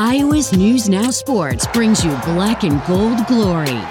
Iowa's 0.00 0.52
News 0.52 0.88
Now 0.88 1.10
Sports 1.10 1.66
brings 1.66 2.04
you 2.04 2.10
black 2.18 2.62
and 2.62 2.80
gold 2.86 3.26
glory. 3.26 3.82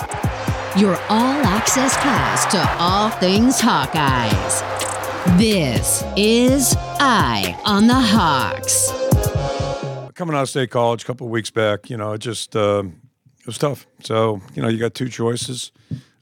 Your 0.80 0.96
all 1.10 1.36
access 1.44 1.98
pass 1.98 2.46
to 2.54 2.82
all 2.82 3.10
things 3.10 3.60
Hawkeyes. 3.60 4.62
This 5.38 6.06
is 6.16 6.78
Eye 7.02 7.60
on 7.66 7.88
the 7.88 7.94
Hawks. 7.94 8.90
Coming 10.14 10.34
out 10.34 10.44
of 10.44 10.50
state 10.50 10.72
college 10.72 11.04
a 11.04 11.06
couple 11.06 11.28
weeks 11.28 11.50
back, 11.50 11.90
you 11.90 11.98
know, 11.98 12.14
it 12.14 12.20
just 12.20 12.56
uh, 12.56 12.84
it 13.42 13.46
was 13.46 13.58
tough. 13.58 13.86
So 14.02 14.42
you 14.56 14.62
know, 14.62 14.70
you 14.70 14.78
got 14.78 14.94
two 14.94 15.10
choices. 15.10 15.74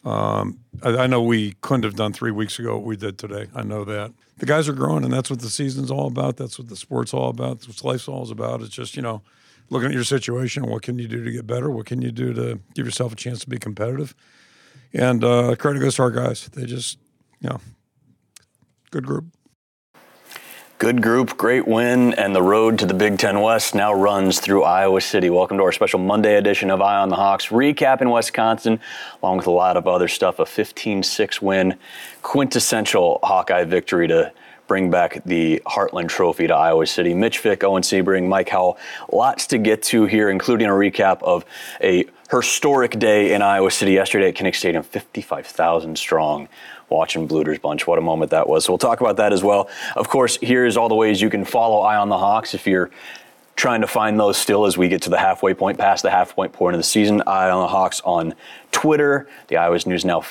Um, 0.03 0.61
I, 0.81 0.97
I, 0.97 1.05
know 1.07 1.21
we 1.21 1.53
couldn't 1.61 1.83
have 1.83 1.95
done 1.95 2.11
three 2.11 2.31
weeks 2.31 2.57
ago 2.57 2.73
what 2.73 2.85
we 2.85 2.97
did 2.97 3.19
today. 3.19 3.49
I 3.53 3.61
know 3.61 3.85
that 3.85 4.13
the 4.37 4.47
guys 4.47 4.67
are 4.67 4.73
growing, 4.73 5.03
and 5.03 5.13
that's 5.13 5.29
what 5.29 5.41
the 5.41 5.49
season's 5.49 5.91
all 5.91 6.07
about. 6.07 6.37
That's 6.37 6.57
what 6.57 6.69
the 6.69 6.75
sport's 6.75 7.13
all 7.13 7.29
about. 7.29 7.59
That's 7.59 7.67
what 7.67 7.83
life's 7.83 8.07
all 8.07 8.31
about. 8.31 8.61
It's 8.61 8.73
just 8.73 8.95
you 8.95 9.03
know, 9.03 9.21
looking 9.69 9.89
at 9.89 9.93
your 9.93 10.03
situation. 10.03 10.65
What 10.67 10.81
can 10.81 10.99
you 10.99 11.07
do 11.07 11.23
to 11.23 11.31
get 11.31 11.47
better? 11.47 11.69
What 11.69 11.85
can 11.85 12.01
you 12.01 12.11
do 12.11 12.33
to 12.33 12.59
give 12.73 12.85
yourself 12.85 13.13
a 13.13 13.15
chance 13.15 13.39
to 13.39 13.49
be 13.49 13.57
competitive? 13.57 14.15
And 14.93 15.23
uh, 15.23 15.55
credit 15.55 15.79
goes 15.79 15.95
to 15.95 16.03
our 16.03 16.11
guys. 16.11 16.47
They 16.53 16.65
just, 16.65 16.97
you 17.41 17.49
know, 17.49 17.59
good 18.91 19.05
group. 19.05 19.25
Good 20.77 21.01
group, 21.01 21.37
great 21.37 21.65
win, 21.65 22.13
and 22.15 22.35
the 22.35 22.41
road 22.41 22.79
to 22.79 22.85
the 22.85 22.93
Big 22.93 23.17
Ten 23.17 23.39
West 23.39 23.75
now 23.75 23.93
runs 23.93 24.41
through 24.41 24.63
Iowa 24.63 24.99
City. 24.99 25.29
Welcome 25.29 25.55
to 25.57 25.63
our 25.63 25.71
special 25.71 25.99
Monday 25.99 26.35
edition 26.35 26.69
of 26.69 26.81
Eye 26.81 26.97
on 26.97 27.07
the 27.07 27.15
Hawks, 27.15 27.47
recapping 27.47 28.13
Wisconsin, 28.13 28.81
along 29.23 29.37
with 29.37 29.47
a 29.47 29.51
lot 29.51 29.77
of 29.77 29.87
other 29.87 30.09
stuff. 30.09 30.37
A 30.39 30.45
15 30.45 31.01
6 31.01 31.41
win, 31.41 31.77
quintessential 32.23 33.19
Hawkeye 33.23 33.63
victory 33.63 34.09
to 34.09 34.33
bring 34.67 34.89
back 34.89 35.23
the 35.25 35.61
Heartland 35.65 36.09
Trophy 36.09 36.47
to 36.47 36.55
Iowa 36.55 36.85
City. 36.87 37.13
Mitch 37.13 37.37
Fick, 37.37 37.63
Owen 37.63 37.83
Sebring, 37.83 38.27
Mike 38.27 38.49
Howell, 38.49 38.77
lots 39.11 39.47
to 39.47 39.57
get 39.57 39.83
to 39.83 40.05
here, 40.05 40.29
including 40.29 40.67
a 40.67 40.73
recap 40.73 41.21
of 41.23 41.45
a 41.81 42.05
historic 42.31 42.97
day 42.97 43.33
in 43.33 43.41
Iowa 43.41 43.71
City 43.71 43.91
yesterday 43.93 44.29
at 44.29 44.35
Kinnick 44.35 44.55
Stadium, 44.55 44.83
55,000 44.83 45.97
strong 45.97 46.47
watching 46.89 47.27
Bluder's 47.27 47.59
Bunch. 47.59 47.87
What 47.87 47.97
a 47.97 48.01
moment 48.01 48.31
that 48.31 48.47
was. 48.47 48.65
So 48.65 48.73
we'll 48.73 48.77
talk 48.77 49.01
about 49.01 49.17
that 49.17 49.33
as 49.33 49.43
well. 49.43 49.69
Of 49.95 50.07
course, 50.07 50.37
here's 50.41 50.77
all 50.77 50.89
the 50.89 50.95
ways 50.95 51.21
you 51.21 51.29
can 51.29 51.45
follow 51.45 51.79
Eye 51.81 51.97
on 51.97 52.09
the 52.09 52.17
Hawks 52.17 52.53
if 52.53 52.67
you're 52.67 52.91
trying 53.55 53.81
to 53.81 53.87
find 53.87 54.19
those 54.19 54.37
still 54.37 54.65
as 54.65 54.77
we 54.77 54.89
get 54.89 55.01
to 55.03 55.09
the 55.09 55.17
halfway 55.17 55.53
point, 55.53 55.77
past 55.77 56.03
the 56.03 56.11
halfway 56.11 56.47
point 56.47 56.75
of 56.75 56.79
the 56.79 56.83
season. 56.83 57.21
Eye 57.25 57.49
on 57.49 57.61
the 57.61 57.67
Hawks 57.67 58.01
on 58.01 58.33
Twitter, 58.71 59.27
the 59.47 59.57
Iowa's 59.57 59.85
News 59.85 60.03
Now 60.03 60.21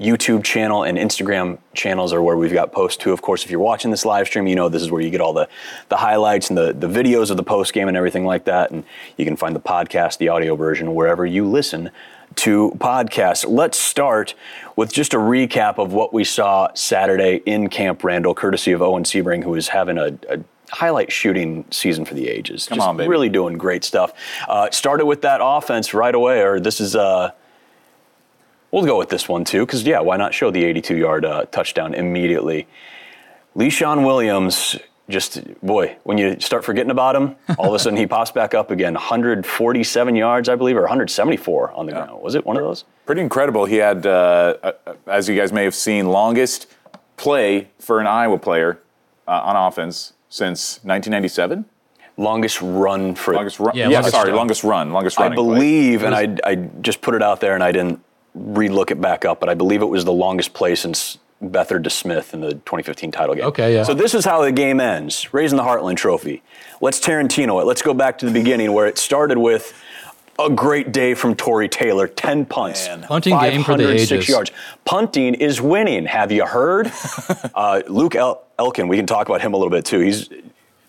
YouTube 0.00 0.42
channel 0.42 0.82
and 0.82 0.96
Instagram 0.96 1.58
channels 1.74 2.12
are 2.12 2.22
where 2.22 2.36
we've 2.36 2.52
got 2.52 2.72
posts 2.72 2.96
too. 2.96 3.12
Of 3.12 3.20
course, 3.20 3.44
if 3.44 3.50
you're 3.50 3.60
watching 3.60 3.90
this 3.90 4.06
live 4.06 4.26
stream, 4.26 4.46
you 4.46 4.56
know 4.56 4.70
this 4.70 4.80
is 4.80 4.90
where 4.90 5.02
you 5.02 5.10
get 5.10 5.20
all 5.20 5.34
the, 5.34 5.46
the 5.90 5.98
highlights 5.98 6.48
and 6.48 6.56
the, 6.56 6.72
the 6.72 6.86
videos 6.86 7.30
of 7.30 7.36
the 7.36 7.42
post 7.42 7.74
game 7.74 7.86
and 7.86 7.96
everything 7.96 8.24
like 8.24 8.46
that. 8.46 8.70
And 8.70 8.84
you 9.18 9.26
can 9.26 9.36
find 9.36 9.54
the 9.54 9.60
podcast, 9.60 10.16
the 10.16 10.28
audio 10.28 10.56
version, 10.56 10.94
wherever 10.94 11.26
you 11.26 11.46
listen 11.46 11.90
to 12.36 12.70
podcasts. 12.78 13.44
Let's 13.46 13.78
start 13.78 14.34
with 14.74 14.90
just 14.90 15.12
a 15.12 15.18
recap 15.18 15.78
of 15.78 15.92
what 15.92 16.14
we 16.14 16.24
saw 16.24 16.72
Saturday 16.72 17.42
in 17.44 17.68
Camp 17.68 18.02
Randall, 18.02 18.34
courtesy 18.34 18.72
of 18.72 18.80
Owen 18.80 19.04
Sebring, 19.04 19.44
who 19.44 19.54
is 19.54 19.68
having 19.68 19.98
a, 19.98 20.18
a 20.30 20.42
highlight 20.70 21.12
shooting 21.12 21.66
season 21.70 22.06
for 22.06 22.14
the 22.14 22.28
ages. 22.28 22.68
Come 22.68 22.78
just 22.78 22.88
on, 22.88 22.96
baby. 22.96 23.08
Really 23.08 23.28
doing 23.28 23.58
great 23.58 23.84
stuff. 23.84 24.14
Uh, 24.48 24.70
started 24.70 25.04
with 25.04 25.20
that 25.22 25.40
offense 25.42 25.92
right 25.92 26.14
away, 26.14 26.40
or 26.40 26.58
this 26.58 26.80
is. 26.80 26.96
Uh, 26.96 27.32
We'll 28.70 28.84
go 28.84 28.98
with 28.98 29.08
this 29.08 29.28
one 29.28 29.44
too, 29.44 29.66
because 29.66 29.82
yeah, 29.82 30.00
why 30.00 30.16
not 30.16 30.32
show 30.32 30.50
the 30.50 30.62
82-yard 30.62 31.24
uh, 31.24 31.44
touchdown 31.46 31.92
immediately? 31.94 32.68
Leshon 33.56 34.06
Williams, 34.06 34.78
just 35.08 35.42
boy, 35.60 35.96
when 36.04 36.18
you 36.18 36.38
start 36.38 36.64
forgetting 36.64 36.92
about 36.92 37.16
him, 37.16 37.34
all 37.58 37.68
of 37.68 37.74
a 37.74 37.78
sudden 37.80 37.96
he 37.96 38.06
pops 38.06 38.30
back 38.30 38.54
up 38.54 38.70
again. 38.70 38.94
147 38.94 40.14
yards, 40.14 40.48
I 40.48 40.54
believe, 40.54 40.76
or 40.76 40.82
174 40.82 41.72
on 41.72 41.86
the 41.86 41.92
yeah. 41.92 42.06
ground. 42.06 42.22
Was 42.22 42.36
it 42.36 42.46
one 42.46 42.56
of 42.56 42.62
those? 42.62 42.84
Pretty 43.06 43.22
incredible. 43.22 43.64
He 43.64 43.76
had, 43.76 44.06
uh, 44.06 44.54
uh, 44.62 44.72
as 45.08 45.28
you 45.28 45.34
guys 45.34 45.52
may 45.52 45.64
have 45.64 45.74
seen, 45.74 46.08
longest 46.08 46.68
play 47.16 47.68
for 47.80 47.98
an 47.98 48.06
Iowa 48.06 48.38
player 48.38 48.78
uh, 49.26 49.32
on 49.32 49.56
offense 49.56 50.12
since 50.28 50.76
1997 50.84 51.64
longest 52.16 52.60
run 52.60 53.14
for 53.14 53.32
longest 53.32 53.58
run. 53.58 53.74
Yeah, 53.74 53.88
yeah 53.88 53.96
longest 53.96 54.14
sorry, 54.14 54.28
run. 54.28 54.36
longest 54.36 54.62
run, 54.62 54.92
longest 54.92 55.18
run. 55.18 55.32
I 55.32 55.34
believe, 55.34 56.00
play. 56.00 56.24
and 56.24 56.38
I, 56.44 56.50
I 56.50 56.54
just 56.82 57.00
put 57.00 57.14
it 57.14 57.22
out 57.22 57.40
there, 57.40 57.54
and 57.54 57.64
I 57.64 57.72
didn't 57.72 58.00
re-look 58.34 58.90
it 58.90 59.00
back 59.00 59.24
up, 59.24 59.40
but 59.40 59.48
I 59.48 59.54
believe 59.54 59.82
it 59.82 59.86
was 59.86 60.04
the 60.04 60.12
longest 60.12 60.54
play 60.54 60.74
since 60.74 61.18
Beathard 61.42 61.84
to 61.84 61.90
Smith 61.90 62.34
in 62.34 62.40
the 62.40 62.52
2015 62.52 63.10
title 63.10 63.34
game. 63.34 63.44
Okay, 63.44 63.74
yeah. 63.74 63.82
So 63.82 63.94
this 63.94 64.14
is 64.14 64.24
how 64.24 64.42
the 64.42 64.52
game 64.52 64.80
ends, 64.80 65.32
raising 65.32 65.56
the 65.56 65.62
Heartland 65.62 65.96
Trophy. 65.96 66.42
Let's 66.80 67.00
Tarantino 67.00 67.60
it. 67.60 67.64
Let's 67.64 67.82
go 67.82 67.94
back 67.94 68.18
to 68.18 68.26
the 68.26 68.32
beginning 68.32 68.72
where 68.72 68.86
it 68.86 68.98
started 68.98 69.38
with 69.38 69.74
a 70.38 70.50
great 70.50 70.92
day 70.92 71.14
from 71.14 71.34
Tory 71.34 71.68
Taylor. 71.68 72.06
10 72.08 72.46
punts. 72.46 72.86
Man. 72.86 73.02
Punting 73.02 73.38
game 73.38 73.62
for 73.62 73.76
the 73.76 73.90
ages. 73.90 74.28
yards. 74.28 74.52
Punting 74.84 75.34
is 75.34 75.60
winning. 75.60 76.06
Have 76.06 76.32
you 76.32 76.46
heard? 76.46 76.90
uh, 77.54 77.82
Luke 77.88 78.14
El- 78.14 78.42
Elkin, 78.58 78.88
we 78.88 78.96
can 78.96 79.06
talk 79.06 79.28
about 79.28 79.40
him 79.40 79.54
a 79.54 79.56
little 79.56 79.70
bit 79.70 79.84
too. 79.84 80.00
He's 80.00 80.28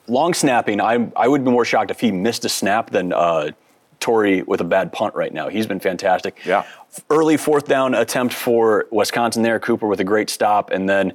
long 0.08 0.34
snapping. 0.34 0.82
I, 0.82 1.10
I 1.16 1.28
would 1.28 1.44
be 1.44 1.52
more 1.52 1.66
shocked 1.66 1.92
if 1.92 2.00
he 2.00 2.12
missed 2.12 2.46
a 2.46 2.50
snap 2.50 2.90
than 2.90 3.14
uh, 3.14 3.52
Tory 4.00 4.42
with 4.42 4.62
a 4.62 4.66
bad 4.66 4.92
punt 4.92 5.16
right 5.16 5.34
now. 5.34 5.48
He's 5.48 5.68
been 5.68 5.80
fantastic. 5.80 6.44
Yeah. 6.46 6.66
Early 7.10 7.38
fourth 7.38 7.68
down 7.68 7.94
attempt 7.94 8.34
for 8.34 8.88
Wisconsin 8.92 9.44
there. 9.44 9.60
Cooper 9.60 9.88
with 9.88 10.02
a 10.02 10.04
great 10.04 10.30
stop. 10.30 10.72
And 10.72 10.90
then, 10.90 11.14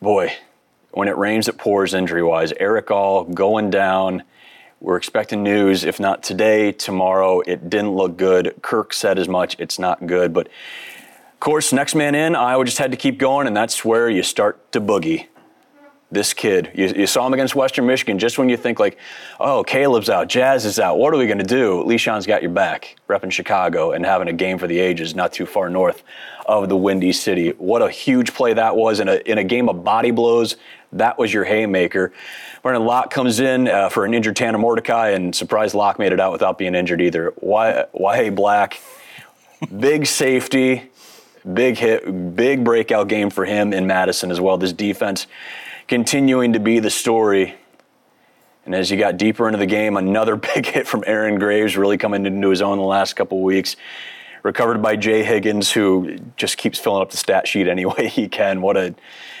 boy, 0.00 0.32
when 0.92 1.08
it 1.08 1.16
rains, 1.16 1.48
it 1.48 1.58
pours 1.58 1.92
injury 1.92 2.22
wise. 2.22 2.52
Erick 2.58 2.90
All 2.90 3.24
going 3.24 3.70
down. 3.70 4.22
We're 4.80 4.96
expecting 4.96 5.42
news, 5.42 5.84
if 5.84 5.98
not 5.98 6.22
today, 6.22 6.72
tomorrow. 6.72 7.40
It 7.40 7.68
didn't 7.68 7.90
look 7.90 8.16
good. 8.16 8.54
Kirk 8.62 8.92
said 8.94 9.18
as 9.18 9.28
much. 9.28 9.56
It's 9.58 9.78
not 9.78 10.06
good. 10.06 10.32
But, 10.32 10.46
of 10.46 11.40
course, 11.40 11.72
next 11.72 11.94
man 11.94 12.14
in, 12.14 12.36
Iowa 12.36 12.64
just 12.64 12.78
had 12.78 12.90
to 12.92 12.96
keep 12.96 13.18
going, 13.18 13.46
and 13.46 13.56
that's 13.56 13.84
where 13.84 14.08
you 14.08 14.22
start 14.22 14.72
to 14.72 14.80
boogie 14.80 15.26
this 16.12 16.32
kid. 16.32 16.70
You, 16.74 16.88
you, 16.88 17.06
saw 17.06 17.26
him 17.26 17.34
against 17.34 17.54
Western 17.54 17.86
Michigan. 17.86 18.18
Just 18.18 18.36
when 18.36 18.48
you 18.48 18.56
think 18.56 18.80
like, 18.80 18.98
oh, 19.38 19.62
Caleb's 19.62 20.10
out, 20.10 20.28
Jazz 20.28 20.64
is 20.64 20.78
out. 20.78 20.98
What 20.98 21.14
are 21.14 21.16
we 21.16 21.26
going 21.26 21.38
to 21.38 21.44
do? 21.44 21.84
Leshon's 21.84 22.26
got 22.26 22.42
your 22.42 22.50
back, 22.50 22.96
repping 23.08 23.30
Chicago 23.30 23.92
and 23.92 24.04
having 24.04 24.28
a 24.28 24.32
game 24.32 24.58
for 24.58 24.66
the 24.66 24.78
ages, 24.78 25.14
not 25.14 25.32
too 25.32 25.46
far 25.46 25.70
north 25.70 26.02
of 26.46 26.68
the 26.68 26.76
Windy 26.76 27.12
City. 27.12 27.50
What 27.50 27.80
a 27.80 27.88
huge 27.88 28.34
play 28.34 28.54
that 28.54 28.74
was 28.74 28.98
in 28.98 29.08
a 29.08 29.16
in 29.24 29.38
a 29.38 29.44
game 29.44 29.68
of 29.68 29.84
body 29.84 30.10
blows. 30.10 30.56
That 30.92 31.16
was 31.16 31.32
your 31.32 31.44
haymaker. 31.44 32.12
Braedyn 32.64 32.84
Locke 32.84 33.10
comes 33.10 33.38
in 33.38 33.68
uh, 33.68 33.88
for 33.88 34.04
an 34.04 34.12
injured 34.12 34.34
Tanner 34.34 34.58
Mordecai, 34.58 35.10
and 35.10 35.32
surprise 35.34 35.74
Locke 35.74 36.00
made 36.00 36.12
it 36.12 36.18
out 36.18 36.32
without 36.32 36.58
being 36.58 36.74
injured 36.74 37.00
either. 37.00 37.32
Why? 37.36 37.86
Why 37.92 38.30
Black? 38.30 38.80
Big 39.78 40.06
safety, 40.06 40.90
big 41.52 41.76
hit, 41.76 42.34
big 42.34 42.64
breakout 42.64 43.08
game 43.08 43.30
for 43.30 43.44
him 43.44 43.72
in 43.72 43.86
Madison 43.86 44.30
as 44.30 44.40
well. 44.40 44.56
This 44.56 44.72
defense 44.72 45.26
continuing 45.90 46.52
to 46.52 46.60
be 46.60 46.78
the 46.78 46.88
story. 46.88 47.52
And 48.64 48.76
as 48.76 48.92
you 48.92 48.96
got 48.96 49.16
deeper 49.16 49.48
into 49.48 49.58
the 49.58 49.66
game, 49.66 49.96
another 49.96 50.36
big 50.54 50.64
hit 50.64 50.86
from 50.86 51.02
Aaron 51.04 51.36
Graves, 51.36 51.76
really 51.76 51.98
coming 51.98 52.24
into 52.24 52.48
his 52.48 52.62
own 52.62 52.78
the 52.78 52.84
last 52.84 53.14
couple 53.14 53.42
weeks. 53.42 53.74
Recovered 54.44 54.80
by 54.80 54.94
Jay 54.94 55.24
Higgins, 55.24 55.72
who 55.72 56.16
just 56.36 56.58
keeps 56.58 56.78
filling 56.78 57.02
up 57.02 57.10
the 57.10 57.16
stat 57.16 57.48
sheet 57.48 57.66
any 57.66 57.84
way 57.86 58.06
he 58.08 58.28
can. 58.28 58.62
What 58.62 58.76
a 58.76 58.94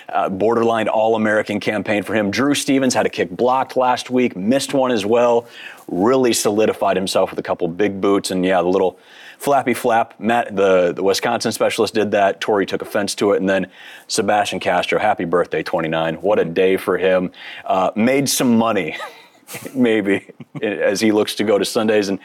uh, 0.08 0.28
borderline 0.28 0.88
All 0.88 1.14
American 1.14 1.60
campaign 1.60 2.02
for 2.02 2.14
him. 2.14 2.32
Drew 2.32 2.56
Stevens 2.56 2.94
had 2.94 3.06
a 3.06 3.10
kick 3.10 3.30
blocked 3.30 3.76
last 3.76 4.10
week, 4.10 4.34
missed 4.34 4.74
one 4.74 4.90
as 4.90 5.06
well. 5.06 5.46
Really 5.86 6.32
solidified 6.32 6.96
himself 6.96 7.30
with 7.30 7.38
a 7.38 7.44
couple 7.44 7.68
big 7.68 8.00
boots. 8.00 8.32
And 8.32 8.44
yeah, 8.44 8.60
the 8.60 8.68
little 8.68 8.98
flappy 9.40 9.72
flap. 9.72 10.20
Matt, 10.20 10.54
the, 10.54 10.92
the 10.92 11.02
Wisconsin 11.02 11.50
specialist, 11.50 11.94
did 11.94 12.10
that. 12.10 12.42
Tory 12.42 12.66
took 12.66 12.82
offense 12.82 13.14
to 13.16 13.32
it. 13.32 13.40
And 13.40 13.48
then 13.48 13.70
Sebastian 14.06 14.60
Castro, 14.60 14.98
happy 14.98 15.24
birthday, 15.24 15.62
29. 15.62 16.16
What 16.16 16.38
a 16.38 16.44
day 16.44 16.76
for 16.76 16.98
him. 16.98 17.32
Uh, 17.64 17.90
made 17.96 18.28
some 18.28 18.58
money, 18.58 18.98
maybe, 19.74 20.28
as 20.60 21.00
he 21.00 21.10
looks 21.10 21.34
to 21.36 21.44
go 21.44 21.56
to 21.56 21.64
Sundays. 21.64 22.10
And 22.10 22.18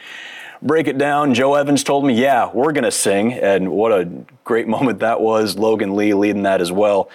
break 0.60 0.88
it 0.88 0.98
down. 0.98 1.32
Joe 1.32 1.54
Evans 1.54 1.82
told 1.82 2.04
me, 2.04 2.12
yeah, 2.12 2.50
we're 2.52 2.72
going 2.72 2.84
to 2.84 2.90
sing. 2.90 3.32
And 3.32 3.72
what 3.72 3.92
a 3.92 4.04
great 4.44 4.68
moment 4.76 4.98
that 4.98 5.18
was. 5.18 5.56
Logan 5.56 5.96
Lee 5.96 6.12
leading 6.12 6.42
that 6.42 6.60
as 6.60 6.70
well. 6.70 7.08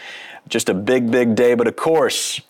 Just 0.47 0.67
a 0.69 0.73
big, 0.73 1.11
big 1.11 1.35
day. 1.35 1.53
But 1.53 1.67
of 1.67 1.75
course, 1.75 2.41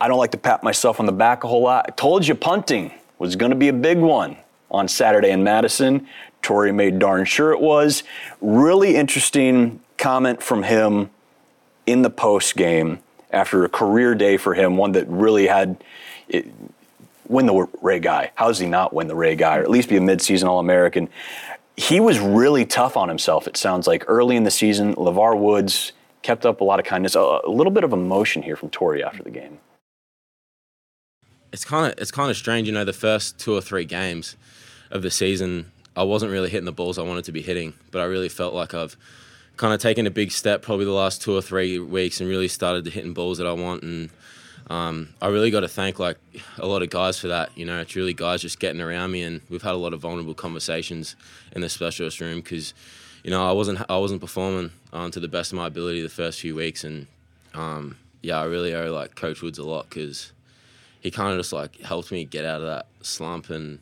I 0.00 0.08
don't 0.08 0.18
like 0.18 0.30
to 0.30 0.38
pat 0.38 0.62
myself 0.62 1.00
on 1.00 1.04
the 1.04 1.12
back 1.12 1.44
a 1.44 1.48
whole 1.48 1.62
lot. 1.62 1.84
I 1.86 1.90
told 1.92 2.26
you 2.26 2.34
punting 2.34 2.92
was 3.18 3.36
going 3.36 3.50
to 3.50 3.56
be 3.56 3.68
a 3.68 3.74
big 3.74 3.98
one 3.98 4.38
on 4.70 4.88
Saturday 4.88 5.30
in 5.30 5.44
Madison. 5.44 6.06
Tory 6.42 6.72
made 6.72 6.98
darn 6.98 7.24
sure 7.24 7.52
it 7.52 7.60
was. 7.60 8.02
Really 8.40 8.96
interesting 8.96 9.80
comment 9.96 10.42
from 10.42 10.62
him 10.62 11.10
in 11.86 12.02
the 12.02 12.10
post 12.10 12.56
game 12.56 12.98
after 13.30 13.64
a 13.64 13.68
career 13.68 14.14
day 14.14 14.36
for 14.36 14.54
him, 14.54 14.76
one 14.76 14.92
that 14.92 15.08
really 15.08 15.46
had 15.46 15.82
it, 16.28 16.46
win 17.28 17.46
the 17.46 17.66
Ray 17.80 17.98
Guy. 17.98 18.30
How 18.34 18.48
does 18.48 18.58
he 18.58 18.66
not 18.66 18.92
win 18.92 19.08
the 19.08 19.14
Ray 19.14 19.36
Guy, 19.36 19.58
or 19.58 19.62
at 19.62 19.70
least 19.70 19.88
be 19.88 19.96
a 19.96 20.00
midseason 20.00 20.46
All 20.46 20.58
American? 20.58 21.08
He 21.76 21.98
was 21.98 22.20
really 22.20 22.64
tough 22.64 22.96
on 22.96 23.08
himself. 23.08 23.48
It 23.48 23.56
sounds 23.56 23.86
like 23.86 24.04
early 24.06 24.36
in 24.36 24.44
the 24.44 24.50
season, 24.50 24.94
LeVar 24.94 25.38
Woods 25.38 25.92
kept 26.22 26.46
up 26.46 26.60
a 26.60 26.64
lot 26.64 26.78
of 26.78 26.86
kindness, 26.86 27.14
a, 27.16 27.40
a 27.44 27.50
little 27.50 27.72
bit 27.72 27.84
of 27.84 27.92
emotion 27.92 28.42
here 28.42 28.56
from 28.56 28.70
Tory 28.70 29.02
after 29.02 29.22
the 29.22 29.30
game 29.30 29.58
it's 31.54 31.64
kind 31.64 31.90
of 31.90 31.98
it's 31.98 32.10
kind 32.10 32.30
of 32.30 32.36
strange. 32.36 32.66
You 32.66 32.74
know, 32.74 32.84
the 32.84 32.92
first 32.92 33.38
two 33.38 33.54
or 33.54 33.60
three 33.60 33.84
games 33.84 34.36
of 34.90 35.02
the 35.02 35.10
season, 35.10 35.70
I 35.96 36.02
wasn't 36.02 36.32
really 36.32 36.50
hitting 36.50 36.64
the 36.64 36.72
balls 36.72 36.98
I 36.98 37.02
wanted 37.02 37.24
to 37.24 37.32
be 37.32 37.42
hitting, 37.42 37.74
but 37.90 38.00
I 38.00 38.04
really 38.04 38.28
felt 38.28 38.54
like 38.54 38.74
I've 38.74 38.96
kind 39.56 39.72
of 39.72 39.80
taken 39.80 40.06
a 40.06 40.10
big 40.10 40.32
step 40.32 40.62
probably 40.62 40.84
the 40.84 40.92
last 40.92 41.22
two 41.22 41.34
or 41.34 41.42
three 41.42 41.78
weeks 41.78 42.20
and 42.20 42.28
really 42.28 42.48
started 42.48 42.84
to 42.84 42.90
hitting 42.90 43.14
balls 43.14 43.38
that 43.38 43.46
I 43.46 43.52
want 43.52 43.82
and. 43.82 44.10
Um, 44.70 45.10
I 45.20 45.28
really 45.28 45.50
got 45.50 45.60
to 45.60 45.68
thank 45.68 45.98
like 45.98 46.16
a 46.56 46.66
lot 46.66 46.82
of 46.82 46.88
guys 46.88 47.18
for 47.18 47.28
that. 47.28 47.50
You 47.54 47.66
know, 47.66 47.80
it's 47.80 47.96
really 47.96 48.14
guys 48.14 48.40
just 48.40 48.58
getting 48.58 48.80
around 48.80 49.10
me, 49.10 49.22
and 49.22 49.42
we've 49.50 49.60
had 49.60 49.74
a 49.74 49.76
lot 49.76 49.92
of 49.92 50.00
vulnerable 50.00 50.32
conversations 50.32 51.16
in 51.52 51.60
the 51.60 51.68
specialist 51.68 52.18
room 52.18 52.36
because, 52.36 52.72
you 53.22 53.30
know, 53.30 53.46
I 53.46 53.52
wasn't 53.52 53.82
I 53.90 53.98
wasn't 53.98 54.22
performing 54.22 54.70
um, 54.94 55.10
to 55.10 55.20
the 55.20 55.28
best 55.28 55.52
of 55.52 55.58
my 55.58 55.66
ability 55.66 56.00
the 56.00 56.08
first 56.08 56.40
few 56.40 56.54
weeks, 56.54 56.82
and 56.82 57.06
um, 57.52 57.98
yeah, 58.22 58.40
I 58.40 58.44
really 58.44 58.74
owe 58.74 58.90
like 58.90 59.14
Coach 59.14 59.42
Woods 59.42 59.58
a 59.58 59.64
lot 59.64 59.90
because 59.90 60.32
he 61.00 61.10
kind 61.10 61.32
of 61.32 61.38
just 61.38 61.52
like 61.52 61.78
helped 61.82 62.10
me 62.10 62.24
get 62.24 62.46
out 62.46 62.62
of 62.62 62.66
that 62.66 62.86
slump. 63.02 63.50
And 63.50 63.80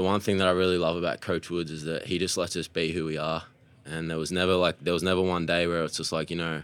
the 0.00 0.06
one 0.06 0.20
thing 0.20 0.38
that 0.38 0.48
I 0.48 0.52
really 0.52 0.78
love 0.78 0.96
about 0.96 1.20
Coach 1.20 1.50
Woods 1.50 1.70
is 1.70 1.84
that 1.84 2.06
he 2.06 2.16
just 2.16 2.38
lets 2.38 2.56
us 2.56 2.66
be 2.68 2.92
who 2.92 3.04
we 3.04 3.18
are. 3.18 3.44
And 3.84 4.10
there 4.10 4.16
was 4.16 4.32
never 4.32 4.54
like 4.54 4.80
there 4.80 4.94
was 4.94 5.02
never 5.02 5.20
one 5.20 5.44
day 5.44 5.66
where 5.66 5.84
it's 5.84 5.98
just 5.98 6.10
like 6.10 6.30
you 6.30 6.36
know, 6.36 6.62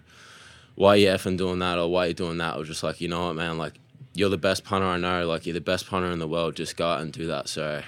why 0.75 0.91
are 0.91 0.97
you 0.97 1.09
effing 1.09 1.37
doing 1.37 1.59
that 1.59 1.79
or 1.79 1.93
why 1.93 2.07
are 2.07 2.09
you 2.09 2.15
doing 2.15 2.39
that? 2.39 2.55
I 2.55 2.57
was 2.57 2.67
just 2.67 2.83
like 2.83 2.99
you 2.99 3.09
know 3.09 3.27
what 3.27 3.35
man, 3.35 3.59
like 3.59 3.75
you're 4.15 4.31
the 4.31 4.39
best 4.39 4.65
punter 4.65 4.87
I 4.87 4.97
know, 4.97 5.27
like 5.27 5.45
you're 5.45 5.53
the 5.53 5.61
best 5.61 5.87
punter 5.87 6.11
in 6.11 6.19
the 6.19 6.27
world. 6.27 6.57
Just 6.57 6.79
go 6.79 6.89
out 6.89 7.03
and 7.03 7.13
do 7.13 7.27
that. 7.27 7.47
So 7.49 7.83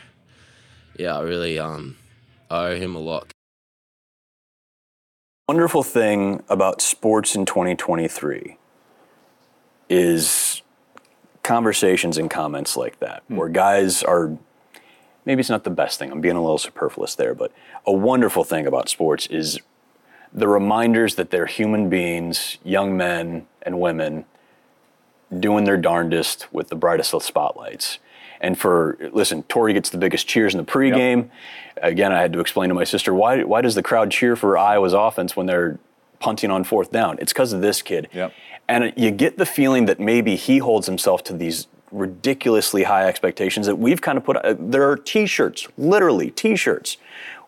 yeah, 0.98 1.16
I 1.16 1.22
really 1.22 1.58
um 1.58 1.96
I 2.50 2.66
owe 2.66 2.76
him 2.76 2.94
a 2.94 2.98
lot. 3.00 3.32
Wonderful 5.48 5.82
thing 5.82 6.42
about 6.50 6.82
sports 6.82 7.34
in 7.34 7.46
2023 7.46 8.58
is 9.88 10.60
conversations 11.42 12.18
and 12.18 12.28
comments 12.28 12.76
like 12.76 13.00
that, 13.00 13.22
Hmm. 13.28 13.36
where 13.36 13.48
guys 13.48 14.02
are 14.02 14.36
maybe 15.28 15.40
it's 15.40 15.50
not 15.50 15.62
the 15.62 15.70
best 15.70 15.98
thing. 15.98 16.10
I'm 16.10 16.22
being 16.22 16.36
a 16.36 16.40
little 16.40 16.58
superfluous 16.58 17.14
there, 17.14 17.34
but 17.34 17.52
a 17.86 17.92
wonderful 17.92 18.44
thing 18.44 18.66
about 18.66 18.88
sports 18.88 19.26
is 19.26 19.60
the 20.32 20.48
reminders 20.48 21.16
that 21.16 21.30
they're 21.30 21.46
human 21.46 21.90
beings, 21.90 22.56
young 22.64 22.96
men 22.96 23.46
and 23.60 23.78
women, 23.78 24.24
doing 25.38 25.64
their 25.64 25.76
darndest 25.76 26.50
with 26.50 26.68
the 26.68 26.74
brightest 26.74 27.12
of 27.12 27.22
spotlights. 27.22 27.98
And 28.40 28.58
for 28.58 28.96
listen, 29.12 29.42
Tory 29.44 29.74
gets 29.74 29.90
the 29.90 29.98
biggest 29.98 30.26
cheers 30.26 30.54
in 30.54 30.58
the 30.58 30.64
pregame. 30.64 31.28
Again, 31.76 32.10
I 32.10 32.20
had 32.20 32.32
to 32.32 32.40
explain 32.40 32.70
to 32.70 32.74
my 32.74 32.84
sister 32.84 33.12
why 33.12 33.42
why 33.44 33.60
does 33.60 33.74
the 33.74 33.82
crowd 33.82 34.10
cheer 34.10 34.34
for 34.34 34.56
Iowa's 34.56 34.94
offense 34.94 35.36
when 35.36 35.46
they're 35.46 35.78
punting 36.20 36.50
on 36.50 36.64
fourth 36.64 36.90
down? 36.90 37.18
It's 37.20 37.34
because 37.34 37.52
of 37.52 37.60
this 37.60 37.82
kid. 37.82 38.08
Yep. 38.14 38.32
And 38.66 38.94
you 38.96 39.10
get 39.10 39.36
the 39.36 39.46
feeling 39.46 39.84
that 39.86 40.00
maybe 40.00 40.36
he 40.36 40.58
holds 40.58 40.86
himself 40.86 41.22
to 41.24 41.34
these 41.34 41.66
ridiculously 41.90 42.84
high 42.84 43.06
expectations 43.06 43.66
that 43.66 43.76
we've 43.76 44.00
kind 44.00 44.18
of 44.18 44.24
put. 44.24 44.36
Uh, 44.36 44.54
there 44.58 44.88
are 44.90 44.96
T-shirts, 44.96 45.66
literally 45.76 46.30
T-shirts, 46.30 46.96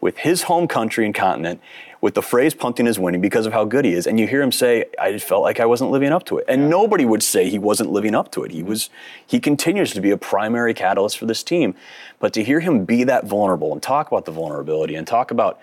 with 0.01 0.19
his 0.19 0.43
home 0.43 0.67
country 0.67 1.05
and 1.05 1.15
continent, 1.15 1.61
with 2.01 2.15
the 2.15 2.23
phrase 2.23 2.55
"punting 2.55 2.87
is 2.87 2.99
winning" 2.99 3.21
because 3.21 3.45
of 3.45 3.53
how 3.53 3.65
good 3.65 3.85
he 3.85 3.93
is. 3.93 4.07
And 4.07 4.19
you 4.19 4.27
hear 4.27 4.41
him 4.41 4.53
say, 4.53 4.87
"I 4.99 5.19
felt 5.19 5.43
like 5.43 5.61
I 5.61 5.67
wasn't 5.67 5.91
living 5.91 6.13
up 6.13 6.25
to 6.27 6.39
it," 6.39 6.47
and 6.49 6.71
nobody 6.71 7.05
would 7.05 7.23
say 7.23 7.51
he 7.51 7.59
wasn't 7.59 7.91
living 7.91 8.15
up 8.15 8.33
to 8.33 8.45
it. 8.45 8.51
He 8.51 8.63
was. 8.63 8.89
He 9.27 9.39
continues 9.39 9.93
to 9.93 10.01
be 10.01 10.11
a 10.11 10.17
primary 10.17 10.73
catalyst 10.73 11.19
for 11.19 11.27
this 11.27 11.43
team, 11.43 11.75
but 12.19 12.33
to 12.33 12.43
hear 12.43 12.61
him 12.61 12.85
be 12.85 13.05
that 13.05 13.27
vulnerable 13.27 13.73
and 13.73 13.83
talk 13.83 14.11
about 14.11 14.25
the 14.25 14.33
vulnerability 14.33 14.95
and 14.95 15.07
talk 15.07 15.31
about 15.31 15.61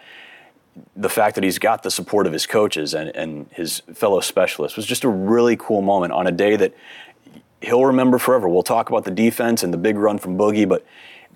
the 0.95 1.09
fact 1.09 1.35
that 1.35 1.43
he's 1.43 1.59
got 1.59 1.83
the 1.83 1.91
support 1.91 2.27
of 2.27 2.33
his 2.33 2.45
coaches 2.45 2.93
and, 2.93 3.15
and 3.15 3.47
his 3.51 3.81
fellow 3.93 4.19
specialists 4.19 4.77
was 4.77 4.85
just 4.85 5.03
a 5.03 5.09
really 5.09 5.55
cool 5.55 5.81
moment 5.81 6.13
on 6.13 6.27
a 6.27 6.31
day 6.31 6.55
that 6.55 6.73
he'll 7.61 7.85
remember 7.85 8.17
forever. 8.17 8.47
We'll 8.47 8.63
talk 8.63 8.89
about 8.89 9.03
the 9.03 9.11
defense 9.11 9.63
and 9.63 9.73
the 9.73 9.77
big 9.77 9.97
run 9.97 10.17
from 10.17 10.37
Boogie, 10.37 10.67
but 10.67 10.85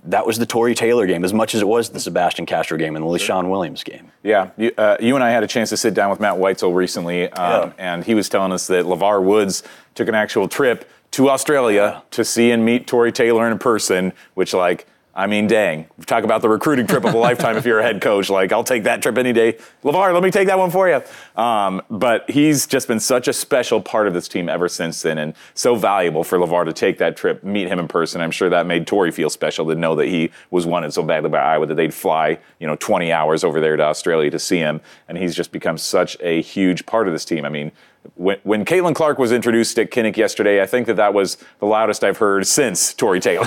that 0.06 0.26
was 0.26 0.40
the 0.40 0.46
Tory 0.48 0.74
Taylor 0.74 1.06
game 1.06 1.24
as 1.24 1.32
much 1.34 1.54
as 1.54 1.62
it 1.62 1.68
was 1.68 1.90
the 1.90 2.00
Sebastian 2.00 2.46
Castro 2.48 2.78
game 2.78 2.96
and 2.96 3.06
the 3.06 3.10
Leshon 3.10 3.50
Williams 3.52 3.84
game. 3.84 4.12
Yeah, 4.24 4.50
you, 4.58 4.72
uh, 4.78 4.98
you 5.00 5.14
and 5.16 5.24
I 5.24 5.30
had 5.30 5.44
a 5.44 5.48
chance 5.48 5.70
to 5.70 5.78
sit 5.78 5.94
down 5.94 6.10
with 6.10 6.20
Matt 6.20 6.36
Weitzel 6.38 6.74
recently, 6.74 7.30
um, 7.34 7.74
Yeah. 7.78 7.94
and 7.94 8.04
he 8.04 8.16
was 8.16 8.28
telling 8.28 8.52
us 8.52 8.66
that 8.68 8.86
LeVar 8.86 9.22
Woods 9.24 9.62
took 9.94 10.08
an 10.08 10.16
actual 10.16 10.48
trip 10.48 10.90
to 11.12 11.30
Australia 11.30 12.02
to 12.12 12.24
see 12.26 12.52
and 12.52 12.66
meet 12.66 12.88
Tory 12.88 13.12
Taylor 13.12 13.48
in 13.50 13.60
person, 13.60 14.14
which, 14.34 14.54
like, 14.54 14.88
I 15.14 15.28
mean, 15.28 15.48
dang. 15.48 15.88
Talk 16.06 16.24
about 16.24 16.42
the 16.42 16.48
recruiting 16.48 16.88
trip 16.88 17.04
of 17.04 17.14
a 17.14 17.18
lifetime 17.18 17.58
if 17.58 17.66
you're 17.66 17.80
a 17.80 17.84
head 17.84 18.02
coach. 18.02 18.30
Like, 18.30 18.54
I'll 18.54 18.64
take 18.64 18.84
that 18.84 19.02
trip 19.02 19.18
any 19.18 19.34
day. 19.34 19.58
LeVar, 19.84 20.14
let 20.14 20.24
me 20.24 20.32
take 20.32 20.48
that 20.48 20.58
one 20.58 20.72
for 20.72 20.88
you. 20.88 21.02
Um, 21.42 21.82
but 21.90 22.30
he's 22.30 22.66
just 22.66 22.88
been 22.88 23.02
such 23.02 23.28
a 23.28 23.34
special 23.34 23.82
part 23.82 24.08
of 24.08 24.14
this 24.14 24.30
team 24.30 24.48
ever 24.48 24.70
since 24.70 25.02
then 25.02 25.18
and 25.18 25.34
so 25.54 25.76
valuable 25.76 26.24
for 26.24 26.38
LeVar 26.38 26.64
to 26.66 26.74
take 26.74 26.98
that 27.00 27.18
trip, 27.18 27.44
meet 27.44 27.68
him 27.68 27.78
in 27.78 27.90
person. 27.90 28.22
I'm 28.22 28.32
sure 28.32 28.50
that 28.50 28.66
made 28.66 28.88
Tory 28.88 29.12
feel 29.12 29.30
special 29.30 29.66
to 29.68 29.76
know 29.76 29.96
that 29.96 30.08
he 30.08 30.32
was 30.50 30.66
wanted 30.66 30.94
so 30.94 31.04
badly 31.04 31.30
by 31.30 31.40
Iowa 31.40 31.66
that 31.66 31.76
they'd 31.76 31.94
fly, 31.94 32.40
you 32.60 32.68
know, 32.68 32.78
20 32.78 33.12
hours 33.12 33.44
over 33.44 33.60
there 33.60 33.76
to 33.76 33.84
Australia 33.84 34.32
to 34.32 34.40
see 34.40 34.60
him. 34.60 34.80
And 35.10 35.18
he's 35.18 35.36
just 35.36 35.52
become 35.52 35.78
such 35.78 36.16
a 36.22 36.42
huge 36.42 36.86
part 36.86 37.08
of 37.08 37.14
this 37.14 37.26
team. 37.26 37.44
I 37.44 37.50
mean, 37.50 37.74
when, 38.16 38.38
when 38.44 38.66
Caitlin 38.66 38.96
Clark 38.96 39.20
was 39.20 39.32
introduced 39.32 39.78
at 39.80 39.92
Kinnick 39.92 40.18
yesterday, 40.18 40.62
I 40.62 40.66
think 40.66 40.88
that 40.88 40.96
that 40.96 41.14
was 41.14 41.38
the 41.60 41.66
loudest 41.66 42.04
I've 42.04 42.18
heard 42.18 42.46
since 42.48 42.94
Tory 42.94 43.20
Taylor. 43.20 43.46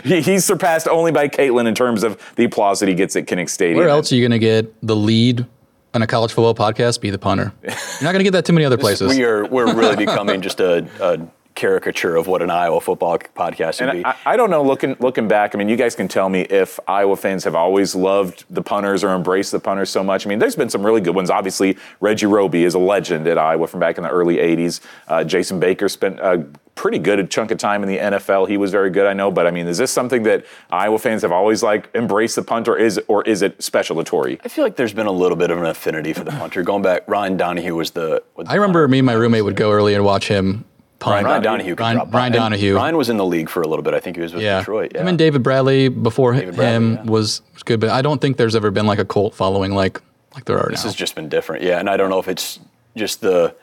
he, 0.04 0.20
he's 0.20 0.44
surpassed 0.44 0.88
only 0.88 1.12
by 1.12 1.28
Caitlin 1.28 1.66
in 1.66 1.74
terms 1.74 2.02
of 2.02 2.20
the 2.36 2.44
applause 2.44 2.80
that 2.80 2.88
he 2.88 2.94
gets 2.94 3.16
at 3.16 3.26
Kinnick 3.26 3.48
Stadium. 3.48 3.78
Where 3.78 3.88
else 3.88 4.12
are 4.12 4.16
you 4.16 4.22
going 4.22 4.32
to 4.32 4.38
get 4.38 4.74
the 4.86 4.96
lead 4.96 5.46
on 5.94 6.02
a 6.02 6.06
college 6.06 6.32
football 6.32 6.54
podcast? 6.54 7.00
Be 7.00 7.10
the 7.10 7.18
punter. 7.18 7.52
You're 7.62 7.72
not 8.02 8.12
going 8.12 8.18
to 8.18 8.24
get 8.24 8.32
that 8.32 8.44
too 8.44 8.52
many 8.52 8.64
other 8.64 8.78
places. 8.78 9.16
We 9.16 9.24
are 9.24 9.46
we're 9.46 9.74
really 9.74 9.96
becoming 9.96 10.42
just 10.42 10.60
a, 10.60 10.88
a 11.00 11.18
caricature 11.58 12.14
of 12.14 12.28
what 12.28 12.40
an 12.40 12.50
Iowa 12.50 12.80
football 12.80 13.18
podcast 13.18 13.80
would 13.80 13.88
And 13.88 13.98
be. 13.98 14.06
I, 14.06 14.14
I 14.24 14.36
don't 14.36 14.48
know. 14.48 14.62
Looking 14.62 14.96
looking 15.00 15.26
back, 15.26 15.54
I 15.54 15.58
mean, 15.58 15.68
you 15.68 15.74
guys 15.76 15.96
can 15.96 16.06
tell 16.06 16.28
me 16.28 16.42
if 16.42 16.78
Iowa 16.86 17.16
fans 17.16 17.42
have 17.42 17.56
always 17.56 17.96
loved 17.96 18.44
the 18.48 18.62
punters 18.62 19.02
or 19.02 19.14
embraced 19.14 19.50
the 19.50 19.58
punters 19.58 19.90
so 19.90 20.04
much. 20.04 20.24
I 20.24 20.28
mean, 20.28 20.38
there's 20.38 20.54
been 20.54 20.70
some 20.70 20.86
really 20.86 21.00
good 21.00 21.16
ones. 21.16 21.30
Obviously, 21.30 21.76
Reggie 22.00 22.26
Roby 22.26 22.62
is 22.62 22.74
a 22.74 22.78
legend 22.78 23.26
at 23.26 23.38
Iowa 23.38 23.66
from 23.66 23.80
back 23.80 23.98
in 23.98 24.04
the 24.04 24.10
early 24.10 24.36
'80s. 24.36 24.80
Uh, 25.08 25.24
Jason 25.24 25.58
Baker 25.58 25.88
spent 25.88 26.20
a 26.20 26.46
pretty 26.76 27.00
good 27.00 27.28
chunk 27.28 27.50
of 27.50 27.58
time 27.58 27.82
in 27.82 27.88
the 27.88 27.98
NFL. 27.98 28.46
He 28.48 28.56
was 28.56 28.70
very 28.70 28.90
good, 28.90 29.06
I 29.06 29.12
know. 29.12 29.32
But 29.32 29.48
I 29.48 29.50
mean, 29.50 29.66
is 29.66 29.78
this 29.78 29.90
something 29.90 30.22
that 30.22 30.46
Iowa 30.70 31.00
fans 31.00 31.22
have 31.22 31.32
always 31.32 31.60
like 31.60 31.90
embraced 31.92 32.36
the 32.36 32.42
punter? 32.42 32.74
or 32.74 32.78
is 32.78 33.00
or 33.08 33.24
is 33.24 33.42
it 33.42 33.60
special 33.60 33.96
to 33.96 34.04
Tory? 34.04 34.38
I 34.44 34.48
feel 34.48 34.62
like 34.62 34.76
there's 34.76 34.92
been 34.94 35.08
a 35.08 35.12
little 35.12 35.36
bit 35.36 35.50
of 35.50 35.58
an 35.58 35.66
affinity 35.66 36.12
for 36.12 36.22
the 36.22 36.30
punter. 36.30 36.62
Going 36.62 36.82
back, 36.82 37.02
Ryan 37.08 37.36
Donahue 37.36 37.74
was 37.74 37.90
the. 37.90 38.22
Was 38.36 38.46
the 38.46 38.52
I 38.52 38.54
remember 38.54 38.86
me 38.86 39.00
and 39.00 39.06
my 39.06 39.14
roommate 39.14 39.42
would 39.42 39.56
go 39.56 39.72
early 39.72 39.94
and 39.94 40.04
watch 40.04 40.28
him 40.28 40.64
Ryan 41.04 41.42
Donahue. 41.42 41.74
could 41.74 41.80
Ryan- 41.80 41.96
drop 41.96 42.10
by. 42.10 42.18
Ryan 42.18 42.32
Donahue. 42.32 42.74
Ryan 42.76 42.96
was 42.96 43.08
in 43.08 43.16
the 43.16 43.24
league 43.24 43.48
for 43.48 43.62
a 43.62 43.68
little 43.68 43.82
bit. 43.82 43.94
I 43.94 44.00
think 44.00 44.16
he 44.16 44.22
was 44.22 44.34
with 44.34 44.42
yeah. 44.42 44.58
Detroit. 44.58 44.92
Yeah. 44.94 45.02
Him 45.02 45.08
and 45.08 45.18
David 45.18 45.42
Bradley 45.42 45.88
before 45.88 46.32
David 46.32 46.56
Bradley, 46.56 46.74
him 46.74 46.94
yeah. 46.94 47.02
was, 47.04 47.42
was 47.54 47.62
good, 47.62 47.80
but 47.80 47.90
I 47.90 48.02
don't 48.02 48.20
think 48.20 48.36
there's 48.36 48.56
ever 48.56 48.70
been 48.70 48.86
like 48.86 48.98
a 48.98 49.04
cult 49.04 49.34
following 49.34 49.72
like 49.72 50.00
like 50.34 50.44
there 50.44 50.58
are 50.58 50.68
This 50.70 50.84
now. 50.84 50.88
has 50.88 50.94
just 50.94 51.14
been 51.14 51.28
different, 51.28 51.62
yeah. 51.62 51.78
And 51.78 51.88
I 51.88 51.96
don't 51.96 52.10
know 52.10 52.18
if 52.18 52.28
it's 52.28 52.60
just 52.96 53.20
the 53.20 53.54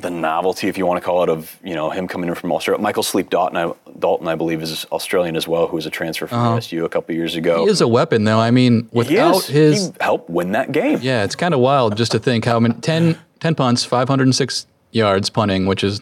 the 0.00 0.10
novelty, 0.10 0.68
if 0.68 0.78
you 0.78 0.86
want 0.86 1.00
to 1.02 1.04
call 1.04 1.22
it, 1.22 1.28
of 1.28 1.58
you 1.62 1.74
know 1.74 1.90
him 1.90 2.08
coming 2.08 2.28
in 2.28 2.34
from 2.34 2.52
Australia. 2.52 2.82
Michael 2.82 3.02
Sleep 3.02 3.28
Dalton, 3.28 3.56
I, 3.56 3.72
Dalton, 3.98 4.28
I 4.28 4.34
believe, 4.34 4.62
is 4.62 4.86
Australian 4.90 5.36
as 5.36 5.46
well, 5.46 5.66
who 5.66 5.76
was 5.76 5.86
a 5.86 5.90
transfer 5.90 6.26
from 6.26 6.58
SU 6.58 6.84
a 6.84 6.88
couple 6.88 7.14
years 7.14 7.34
ago. 7.34 7.56
Uh-huh. 7.56 7.64
he 7.64 7.70
is 7.70 7.80
a 7.80 7.88
weapon 7.88 8.24
though. 8.24 8.38
I 8.38 8.50
mean, 8.50 8.88
without 8.92 9.36
is. 9.36 9.46
his 9.46 9.86
he 9.88 9.92
helped 10.00 10.30
win 10.30 10.52
that 10.52 10.72
game. 10.72 10.98
Yeah, 11.02 11.24
it's 11.24 11.36
kind 11.36 11.52
of 11.54 11.60
wild 11.60 11.96
just 11.96 12.12
to 12.12 12.18
think 12.18 12.44
how 12.44 12.58
many 12.58 12.74
10, 12.74 13.18
10 13.40 13.54
punts, 13.54 13.84
506 13.84 14.66
yards 14.92 15.30
punting, 15.30 15.66
which 15.66 15.84
is 15.84 16.00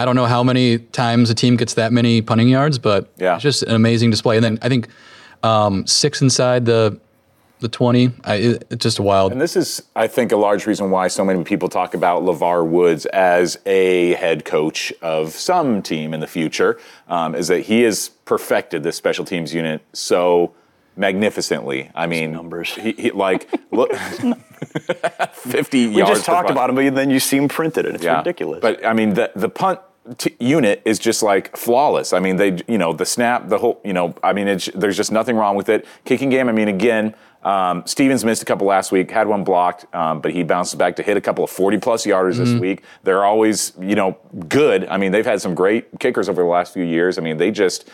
I 0.00 0.04
don't 0.04 0.16
know 0.16 0.26
how 0.26 0.42
many 0.42 0.78
times 0.78 1.28
a 1.30 1.34
team 1.34 1.56
gets 1.56 1.74
that 1.74 1.92
many 1.92 2.22
punting 2.22 2.48
yards, 2.48 2.78
but 2.78 3.08
Yeah. 3.18 3.34
it's 3.34 3.42
just 3.42 3.62
an 3.64 3.74
amazing 3.74 4.10
display. 4.10 4.36
And 4.36 4.44
then 4.44 4.58
I 4.62 4.68
think 4.68 4.88
um, 5.42 5.86
six 5.86 6.22
inside 6.22 6.64
the 6.66 6.98
the 7.60 7.68
20, 7.68 8.10
I, 8.24 8.34
it, 8.36 8.66
it's 8.70 8.82
just 8.82 8.98
wild. 8.98 9.32
And 9.32 9.38
this 9.40 9.54
is, 9.54 9.82
I 9.94 10.06
think, 10.06 10.32
a 10.32 10.36
large 10.36 10.64
reason 10.64 10.90
why 10.90 11.08
so 11.08 11.22
many 11.26 11.44
people 11.44 11.68
talk 11.68 11.92
about 11.92 12.22
LeVar 12.22 12.66
Woods 12.66 13.04
as 13.04 13.58
a 13.66 14.14
head 14.14 14.46
coach 14.46 14.94
of 15.02 15.32
some 15.34 15.82
team 15.82 16.14
in 16.14 16.20
the 16.20 16.26
future, 16.26 16.78
um, 17.06 17.34
is 17.34 17.48
that 17.48 17.60
he 17.60 17.82
has 17.82 18.08
perfected 18.24 18.82
this 18.82 18.96
special 18.96 19.26
teams 19.26 19.52
unit 19.52 19.82
so 19.92 20.54
magnificently. 20.96 21.90
I 21.94 22.06
mean, 22.06 22.32
numbers. 22.32 22.74
He, 22.76 22.92
he, 22.92 23.10
like, 23.10 23.46
look, 23.70 23.92
50 25.32 25.88
We 25.88 25.96
yards. 25.98 26.10
just 26.12 26.24
talked 26.24 26.48
about 26.48 26.70
him, 26.70 26.76
but 26.76 26.94
then 26.94 27.10
you 27.10 27.20
see 27.20 27.36
him 27.36 27.48
printed, 27.48 27.84
and 27.84 27.94
it's 27.94 28.04
Yeah. 28.04 28.18
ridiculous. 28.18 28.60
But 28.62 28.84
I 28.86 28.92
mean, 28.94 29.14
the 29.14 29.32
the 29.36 29.50
punt 29.50 29.80
t- 30.18 30.36
unit 30.38 30.82
is 30.84 30.98
just 30.98 31.22
like 31.22 31.56
flawless. 31.56 32.12
I 32.12 32.20
mean, 32.20 32.36
they 32.36 32.58
you 32.68 32.78
know 32.78 32.92
the 32.92 33.06
snap, 33.06 33.48
the 33.48 33.58
whole 33.58 33.80
you 33.84 33.92
know. 33.92 34.14
I 34.22 34.32
mean, 34.32 34.48
it's, 34.48 34.66
there's 34.74 34.96
just 34.96 35.12
nothing 35.12 35.36
wrong 35.36 35.56
with 35.56 35.68
it. 35.68 35.86
Kicking 36.04 36.30
game. 36.30 36.48
I 36.48 36.52
mean, 36.52 36.68
again. 36.68 37.14
Um, 37.42 37.84
Stevens 37.86 38.22
missed 38.22 38.42
a 38.42 38.44
couple 38.44 38.66
last 38.66 38.92
week, 38.92 39.10
had 39.10 39.26
one 39.26 39.44
blocked, 39.44 39.86
um, 39.94 40.20
but 40.20 40.32
he 40.32 40.42
bounces 40.42 40.74
back 40.74 40.96
to 40.96 41.02
hit 41.02 41.16
a 41.16 41.22
couple 41.22 41.42
of 41.42 41.48
40 41.48 41.78
plus 41.78 42.04
yarders 42.04 42.36
this 42.36 42.52
week. 42.60 42.84
They're 43.02 43.24
always, 43.24 43.72
you 43.80 43.94
know, 43.94 44.18
good. 44.50 44.86
I 44.88 44.98
mean, 44.98 45.10
they've 45.10 45.24
had 45.24 45.40
some 45.40 45.54
great 45.54 45.98
kickers 46.00 46.28
over 46.28 46.42
the 46.42 46.48
last 46.48 46.74
few 46.74 46.84
years. 46.84 47.16
I 47.16 47.22
mean, 47.22 47.38
they 47.38 47.50
just 47.50 47.88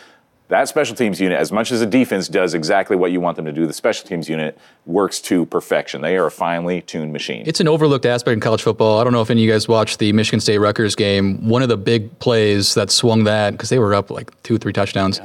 that 0.49 0.69
special 0.69 0.95
teams 0.95 1.19
unit, 1.19 1.37
as 1.37 1.51
much 1.51 1.71
as 1.71 1.81
the 1.81 1.85
defense 1.85 2.27
does 2.27 2.53
exactly 2.53 2.95
what 2.95 3.11
you 3.11 3.19
want 3.19 3.35
them 3.35 3.45
to 3.45 3.51
do, 3.51 3.67
the 3.67 3.73
special 3.73 4.07
teams 4.07 4.29
unit 4.29 4.57
works 4.85 5.19
to 5.21 5.45
perfection. 5.45 6.01
They 6.01 6.15
are 6.15 6.27
a 6.27 6.31
finely 6.31 6.81
tuned 6.81 7.11
machine. 7.11 7.43
It's 7.45 7.59
an 7.59 7.67
overlooked 7.67 8.05
aspect 8.05 8.33
in 8.33 8.39
college 8.39 8.61
football. 8.61 8.99
I 8.99 9.03
don't 9.03 9.13
know 9.13 9.21
if 9.21 9.29
any 9.29 9.41
of 9.41 9.45
you 9.45 9.51
guys 9.51 9.67
watched 9.67 9.99
the 9.99 10.13
Michigan 10.13 10.39
State 10.39 10.59
Rutgers 10.59 10.95
game. 10.95 11.47
One 11.47 11.61
of 11.61 11.69
the 11.69 11.77
big 11.77 12.17
plays 12.19 12.73
that 12.75 12.89
swung 12.91 13.25
that 13.25 13.51
because 13.51 13.69
they 13.69 13.79
were 13.79 13.93
up 13.93 14.09
like 14.09 14.31
two, 14.43 14.55
or 14.55 14.57
three 14.57 14.73
touchdowns 14.73 15.19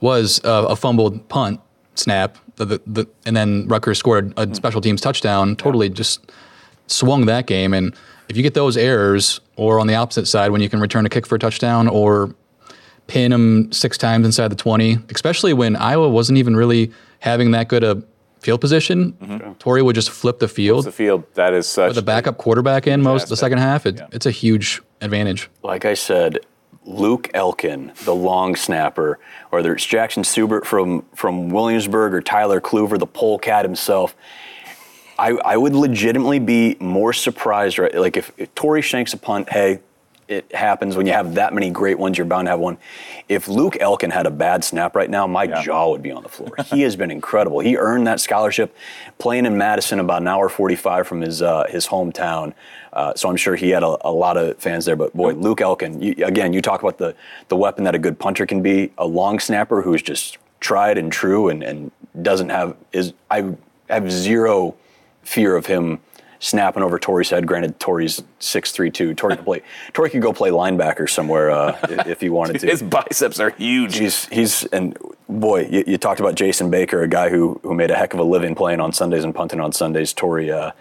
was 0.00 0.44
uh, 0.44 0.66
a 0.68 0.76
fumbled 0.76 1.28
punt 1.28 1.60
snap, 1.94 2.36
the, 2.56 2.64
the, 2.64 2.80
the, 2.86 3.06
and 3.26 3.36
then 3.36 3.68
Rutgers 3.68 3.98
scored 3.98 4.32
a 4.36 4.52
special 4.54 4.80
teams 4.80 5.00
touchdown. 5.00 5.56
Totally 5.56 5.88
just 5.88 6.32
swung 6.86 7.26
that 7.26 7.46
game. 7.46 7.72
And 7.72 7.94
if 8.28 8.36
you 8.36 8.42
get 8.42 8.54
those 8.54 8.76
errors, 8.76 9.40
or 9.56 9.78
on 9.78 9.86
the 9.86 9.94
opposite 9.94 10.26
side, 10.26 10.50
when 10.50 10.60
you 10.60 10.68
can 10.68 10.80
return 10.80 11.06
a 11.06 11.08
kick 11.08 11.26
for 11.26 11.36
a 11.36 11.38
touchdown, 11.38 11.88
or 11.88 12.34
pin 13.06 13.30
them 13.30 13.72
six 13.72 13.98
times 13.98 14.26
inside 14.26 14.48
the 14.48 14.56
20, 14.56 14.98
especially 15.10 15.52
when 15.52 15.76
Iowa 15.76 16.08
wasn't 16.08 16.38
even 16.38 16.56
really 16.56 16.92
having 17.20 17.50
that 17.52 17.68
good 17.68 17.84
a 17.84 18.02
field 18.40 18.60
position. 18.60 19.12
Mm-hmm. 19.14 19.52
Tory 19.54 19.82
would 19.82 19.94
just 19.94 20.10
flip 20.10 20.38
the 20.38 20.48
field 20.48 20.84
the 20.84 20.92
field 20.92 21.24
that 21.34 21.54
is 21.54 21.66
such 21.66 21.88
with 21.88 21.96
the 21.96 22.02
backup 22.02 22.36
quarterback 22.36 22.86
in 22.86 23.02
most 23.02 23.24
of 23.24 23.28
the 23.30 23.36
second 23.36 23.58
half. 23.58 23.86
It, 23.86 23.96
Yeah. 23.96 24.06
It's 24.12 24.26
a 24.26 24.30
huge 24.30 24.82
advantage. 25.00 25.48
like 25.62 25.84
I 25.84 25.94
said, 25.94 26.40
Luke 26.86 27.30
Elkin, 27.32 27.92
the 28.04 28.14
long 28.14 28.56
snapper, 28.56 29.18
or 29.50 29.58
whether 29.58 29.74
it's 29.74 29.86
Jackson 29.86 30.22
Subert 30.24 30.66
from, 30.66 31.02
from 31.14 31.48
Williamsburg 31.48 32.12
or 32.12 32.20
Tyler 32.20 32.60
Kluver, 32.60 32.98
the 32.98 33.06
polecat 33.06 33.64
himself, 33.64 34.14
I, 35.18 35.30
I 35.30 35.56
would 35.56 35.74
legitimately 35.74 36.40
be 36.40 36.76
more 36.80 37.12
surprised, 37.12 37.78
right? 37.78 37.94
Like 37.94 38.16
if, 38.16 38.32
if 38.36 38.54
Tory 38.54 38.82
shanks 38.82 39.14
a 39.14 39.16
punt, 39.16 39.48
hey, 39.50 39.80
it 40.28 40.52
happens 40.54 40.96
when 40.96 41.06
you 41.06 41.12
have 41.12 41.34
that 41.34 41.52
many 41.52 41.70
great 41.70 41.98
ones, 41.98 42.16
you're 42.16 42.26
bound 42.26 42.46
to 42.46 42.50
have 42.50 42.60
one. 42.60 42.78
If 43.28 43.48
Luke 43.48 43.76
Elkin 43.80 44.10
had 44.10 44.26
a 44.26 44.30
bad 44.30 44.64
snap 44.64 44.96
right 44.96 45.10
now, 45.10 45.26
my 45.26 45.46
jaw 45.46 45.90
would 45.90 46.02
be 46.02 46.10
on 46.10 46.22
the 46.22 46.28
floor. 46.28 46.54
he 46.66 46.82
has 46.82 46.96
been 46.96 47.10
incredible. 47.10 47.60
He 47.60 47.76
earned 47.76 48.06
that 48.06 48.20
scholarship 48.20 48.74
playing 49.18 49.46
in 49.46 49.58
Madison, 49.58 50.00
about 50.00 50.22
an 50.22 50.28
hour 50.28 50.48
45 50.48 51.06
from 51.06 51.20
his, 51.20 51.42
uh, 51.42 51.64
his 51.68 51.86
hometown. 51.86 52.54
Uh, 52.92 53.12
so 53.14 53.28
I'm 53.28 53.36
sure 53.36 53.56
he 53.56 53.70
had 53.70 53.82
a, 53.82 53.96
a 54.06 54.12
lot 54.12 54.36
of 54.36 54.58
fans 54.58 54.84
there. 54.84 54.96
But 54.96 55.14
boy, 55.14 55.32
Luke 55.34 55.60
Elkin, 55.60 56.00
you, 56.00 56.14
again, 56.24 56.52
you 56.52 56.62
talk 56.62 56.80
about 56.80 56.98
the, 56.98 57.14
the 57.48 57.56
weapon 57.56 57.84
that 57.84 57.94
a 57.94 57.98
good 57.98 58.18
punter 58.18 58.46
can 58.46 58.62
be, 58.62 58.92
a 58.98 59.06
long 59.06 59.38
snapper 59.38 59.82
who's 59.82 60.02
just 60.02 60.38
tried 60.60 60.96
and 60.96 61.12
true 61.12 61.48
and, 61.48 61.62
and 61.62 61.90
doesn't 62.22 62.48
have, 62.48 62.76
is 62.92 63.12
I 63.30 63.54
have 63.90 64.10
zero 64.10 64.74
fear 65.22 65.56
of 65.56 65.66
him 65.66 65.98
snapping 66.44 66.82
over 66.82 66.98
Tory's 66.98 67.30
head. 67.30 67.46
Granted, 67.46 67.80
Tory's 67.80 68.22
six 68.38 68.70
three 68.70 68.90
two. 68.90 69.14
Tory 69.14 69.36
could 69.36 69.44
play. 69.44 69.62
Tory 69.92 70.10
could 70.10 70.22
go 70.22 70.32
play 70.32 70.50
linebacker 70.50 71.08
somewhere 71.08 71.50
uh, 71.50 71.78
if 72.06 72.20
he 72.20 72.28
wanted 72.28 72.60
to. 72.60 72.66
his 72.70 72.82
biceps 72.82 73.40
are 73.40 73.50
huge. 73.50 73.96
He's 73.96 74.26
he's 74.26 74.64
and 74.66 74.96
boy, 75.28 75.66
you, 75.66 75.84
you 75.86 75.98
talked 75.98 76.20
about 76.20 76.34
Jason 76.34 76.70
Baker, 76.70 77.02
a 77.02 77.08
guy 77.08 77.30
who 77.30 77.58
who 77.62 77.74
made 77.74 77.90
a 77.90 77.96
heck 77.96 78.14
of 78.14 78.20
a 78.20 78.24
living 78.24 78.54
playing 78.54 78.80
on 78.80 78.92
Sundays 78.92 79.24
and 79.24 79.34
punting 79.34 79.60
on 79.60 79.72
Sundays. 79.72 80.12
Tory 80.12 80.52
uh, 80.52 80.72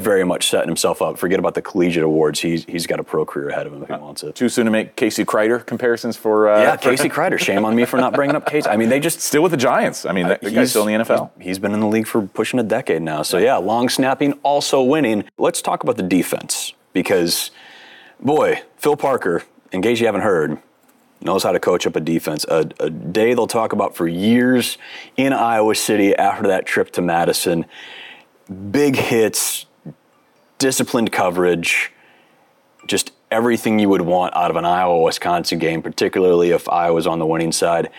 very 0.00 0.24
much 0.24 0.48
setting 0.48 0.68
himself 0.68 1.00
up. 1.02 1.18
Forget 1.18 1.38
about 1.38 1.54
the 1.54 1.62
collegiate 1.62 2.02
awards. 2.04 2.40
He's 2.40 2.64
he's 2.64 2.86
got 2.86 3.00
a 3.00 3.04
pro 3.04 3.24
career 3.24 3.48
ahead 3.50 3.66
of 3.66 3.72
him 3.72 3.82
if 3.82 3.88
he 3.88 3.94
wants 3.94 4.22
it. 4.22 4.34
Too 4.34 4.48
soon 4.48 4.64
to 4.66 4.70
make 4.70 4.96
Casey 4.96 5.24
Kreiter 5.24 5.64
comparisons 5.64 6.16
for 6.16 6.48
uh, 6.48 6.60
Yeah, 6.60 6.76
for- 6.76 6.90
Casey 6.90 7.08
Kreiter. 7.08 7.38
Shame 7.44 7.64
on 7.64 7.74
me 7.76 7.84
for 7.84 7.96
not 7.98 8.12
bringing 8.14 8.36
up 8.36 8.46
Casey. 8.46 8.68
I 8.68 8.76
mean, 8.76 8.88
they 8.88 9.00
just 9.00 9.20
still 9.20 9.42
with 9.42 9.52
the 9.52 9.58
Giants. 9.58 10.04
I 10.06 10.12
mean, 10.12 10.28
that, 10.28 10.40
the 10.40 10.50
guy's 10.50 10.70
still 10.70 10.86
in 10.86 10.98
the 10.98 11.04
NFL. 11.04 11.30
He's, 11.38 11.46
he's 11.46 11.58
been 11.58 11.72
in 11.72 11.80
the 11.80 11.86
league 11.86 12.06
for 12.06 12.22
pushing 12.26 12.58
a 12.60 12.64
decade 12.64 13.02
now. 13.02 13.22
So 13.22 13.38
yeah, 13.38 13.56
long 13.56 13.88
snapping, 13.88 14.32
also 14.42 14.82
winning. 14.82 15.24
Let's 15.38 15.62
talk 15.62 15.82
about 15.82 15.96
the 15.96 16.02
defense 16.02 16.72
because, 16.92 17.50
boy, 18.20 18.62
Phil 18.76 18.96
Parker, 18.96 19.42
in 19.72 19.82
case 19.82 20.00
you 20.00 20.06
haven't 20.06 20.22
heard, 20.22 20.58
knows 21.20 21.42
how 21.42 21.52
to 21.52 21.60
coach 21.60 21.86
up 21.86 21.96
a 21.96 22.00
defense. 22.00 22.44
A, 22.48 22.68
a 22.80 22.90
day 22.90 23.32
they'll 23.34 23.46
talk 23.46 23.72
about 23.72 23.96
for 23.96 24.06
years 24.06 24.76
in 25.16 25.32
Iowa 25.32 25.74
City 25.74 26.14
after 26.14 26.48
that 26.48 26.66
trip 26.66 26.90
to 26.92 27.02
Madison. 27.02 27.64
Big 28.70 28.96
hits, 28.96 29.64
disciplined 30.58 31.12
coverage, 31.12 31.92
just 32.86 33.12
everything 33.30 33.78
you 33.78 33.88
would 33.88 34.02
want 34.02 34.34
out 34.36 34.50
of 34.50 34.56
an 34.56 34.64
Iowa 34.64 35.02
Wisconsin 35.02 35.58
game, 35.58 35.82
particularly 35.82 36.50
if 36.50 36.68
Iowa's 36.68 37.06
on 37.06 37.18
the 37.18 37.26
winning 37.26 37.52
side. 37.52 37.90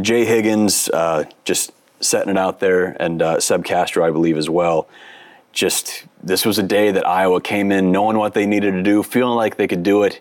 Jay 0.00 0.24
Higgins 0.24 0.88
uh, 0.90 1.24
just 1.44 1.72
setting 2.00 2.30
it 2.30 2.38
out 2.38 2.60
there, 2.60 2.96
and 3.00 3.22
uh, 3.22 3.40
Seb 3.40 3.64
Castro, 3.64 4.06
I 4.06 4.10
believe, 4.10 4.36
as 4.36 4.50
well. 4.50 4.88
Just 5.52 6.04
this 6.22 6.44
was 6.44 6.58
a 6.58 6.62
day 6.62 6.90
that 6.90 7.06
Iowa 7.06 7.40
came 7.40 7.72
in 7.72 7.92
knowing 7.92 8.18
what 8.18 8.34
they 8.34 8.44
needed 8.44 8.72
to 8.72 8.82
do, 8.82 9.02
feeling 9.02 9.36
like 9.36 9.56
they 9.56 9.66
could 9.66 9.82
do 9.82 10.02
it, 10.02 10.20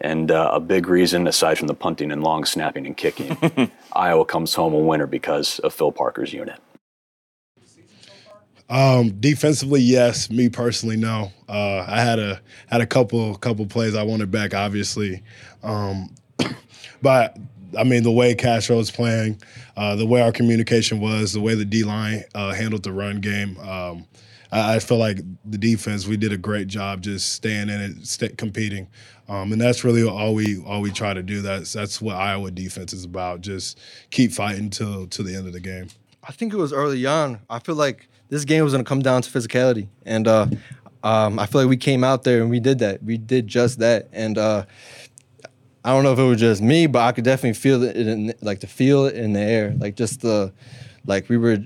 and 0.00 0.30
uh, 0.30 0.50
a 0.52 0.60
big 0.60 0.88
reason, 0.88 1.28
aside 1.28 1.58
from 1.58 1.68
the 1.68 1.74
punting 1.74 2.10
and 2.10 2.24
long 2.24 2.44
snapping 2.44 2.86
and 2.86 2.96
kicking, 2.96 3.70
Iowa 3.92 4.24
comes 4.24 4.54
home 4.54 4.74
a 4.74 4.78
winner 4.78 5.06
because 5.06 5.60
of 5.60 5.72
Phil 5.72 5.92
Parker's 5.92 6.32
unit. 6.32 6.58
Um, 8.72 9.10
defensively, 9.20 9.82
yes. 9.82 10.30
Me 10.30 10.48
personally, 10.48 10.96
no. 10.96 11.30
Uh, 11.46 11.84
I 11.86 12.00
had 12.00 12.18
a 12.18 12.40
had 12.68 12.80
a 12.80 12.86
couple 12.86 13.36
couple 13.36 13.66
plays 13.66 13.94
I 13.94 14.02
wanted 14.02 14.30
back, 14.30 14.54
obviously, 14.54 15.22
um, 15.62 16.14
but 17.02 17.36
I 17.78 17.84
mean 17.84 18.02
the 18.02 18.10
way 18.10 18.34
Castro 18.34 18.78
was 18.78 18.90
playing, 18.90 19.42
uh, 19.76 19.94
the 19.96 20.06
way 20.06 20.22
our 20.22 20.32
communication 20.32 21.00
was, 21.00 21.34
the 21.34 21.40
way 21.42 21.54
the 21.54 21.66
D 21.66 21.84
line 21.84 22.24
uh, 22.34 22.54
handled 22.54 22.82
the 22.82 22.92
run 22.92 23.20
game. 23.20 23.58
Um, 23.58 24.06
I, 24.50 24.76
I 24.76 24.78
feel 24.78 24.96
like 24.96 25.18
the 25.44 25.58
defense 25.58 26.06
we 26.06 26.16
did 26.16 26.32
a 26.32 26.38
great 26.38 26.68
job 26.68 27.02
just 27.02 27.34
staying 27.34 27.68
in 27.68 28.02
it, 28.02 28.38
competing, 28.38 28.88
um, 29.28 29.52
and 29.52 29.60
that's 29.60 29.84
really 29.84 30.02
all 30.02 30.34
we 30.34 30.62
all 30.64 30.80
we 30.80 30.90
try 30.90 31.12
to 31.12 31.22
do. 31.22 31.42
That's 31.42 31.74
that's 31.74 32.00
what 32.00 32.16
Iowa 32.16 32.50
defense 32.50 32.94
is 32.94 33.04
about. 33.04 33.42
Just 33.42 33.78
keep 34.10 34.32
fighting 34.32 34.70
till 34.70 35.08
till 35.08 35.26
the 35.26 35.36
end 35.36 35.46
of 35.46 35.52
the 35.52 35.60
game. 35.60 35.88
I 36.26 36.32
think 36.32 36.54
it 36.54 36.56
was 36.56 36.72
early 36.72 37.04
on. 37.04 37.40
I 37.50 37.58
feel 37.58 37.74
like 37.74 38.08
this 38.32 38.46
game 38.46 38.64
was 38.64 38.72
going 38.72 38.82
to 38.82 38.88
come 38.88 39.02
down 39.02 39.20
to 39.20 39.30
physicality, 39.30 39.88
and 40.06 40.26
uh, 40.26 40.46
um, 41.04 41.38
I 41.38 41.44
feel 41.44 41.60
like 41.60 41.68
we 41.68 41.76
came 41.76 42.02
out 42.02 42.22
there 42.22 42.40
and 42.40 42.48
we 42.48 42.60
did 42.60 42.78
that. 42.78 43.02
We 43.02 43.18
did 43.18 43.46
just 43.46 43.80
that, 43.80 44.08
and 44.10 44.38
uh, 44.38 44.64
I 45.84 45.90
don't 45.90 46.02
know 46.02 46.14
if 46.14 46.18
it 46.18 46.24
was 46.24 46.40
just 46.40 46.62
me, 46.62 46.86
but 46.86 47.00
I 47.00 47.12
could 47.12 47.24
definitely 47.24 47.60
feel 47.60 47.82
it, 47.82 47.94
in, 47.94 48.32
like 48.40 48.60
to 48.60 48.66
feel 48.66 49.04
it 49.04 49.16
in 49.16 49.34
the 49.34 49.40
air, 49.40 49.74
like 49.78 49.96
just 49.96 50.22
the, 50.22 50.50
like 51.04 51.28
we 51.28 51.36
were. 51.36 51.58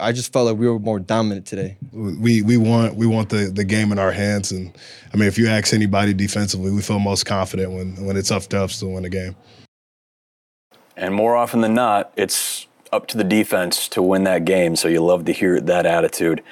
I 0.00 0.12
just 0.12 0.32
felt 0.32 0.46
like 0.46 0.56
we 0.56 0.68
were 0.68 0.78
more 0.78 1.00
dominant 1.00 1.46
today. 1.46 1.76
we 1.90 2.42
we 2.42 2.56
want 2.56 2.94
we 2.94 3.04
want 3.04 3.30
the 3.30 3.50
the 3.52 3.64
game 3.64 3.90
in 3.90 3.98
our 3.98 4.12
hands 4.12 4.52
and 4.52 4.72
I 5.12 5.16
mean 5.16 5.26
if 5.26 5.36
you 5.36 5.48
ask 5.48 5.74
anybody 5.74 6.14
defensively 6.14 6.70
we 6.70 6.82
feel 6.82 7.00
most 7.00 7.26
confident 7.26 7.72
when 7.72 8.06
when 8.06 8.16
it's 8.16 8.30
up 8.30 8.44
to 8.44 8.62
us 8.62 8.78
to 8.78 8.86
win 8.86 9.02
the 9.02 9.08
game. 9.08 9.34
And 10.96 11.12
more 11.12 11.34
often 11.34 11.62
than 11.62 11.74
not, 11.74 12.12
it's 12.16 12.67
up 12.92 13.06
to 13.08 13.16
the 13.16 13.24
defense 13.24 13.88
to 13.88 14.02
win 14.02 14.24
that 14.24 14.44
game. 14.44 14.76
So 14.76 14.88
you 14.88 15.02
love 15.02 15.24
to 15.26 15.32
hear 15.32 15.60
that 15.60 15.86
attitude. 15.86 16.42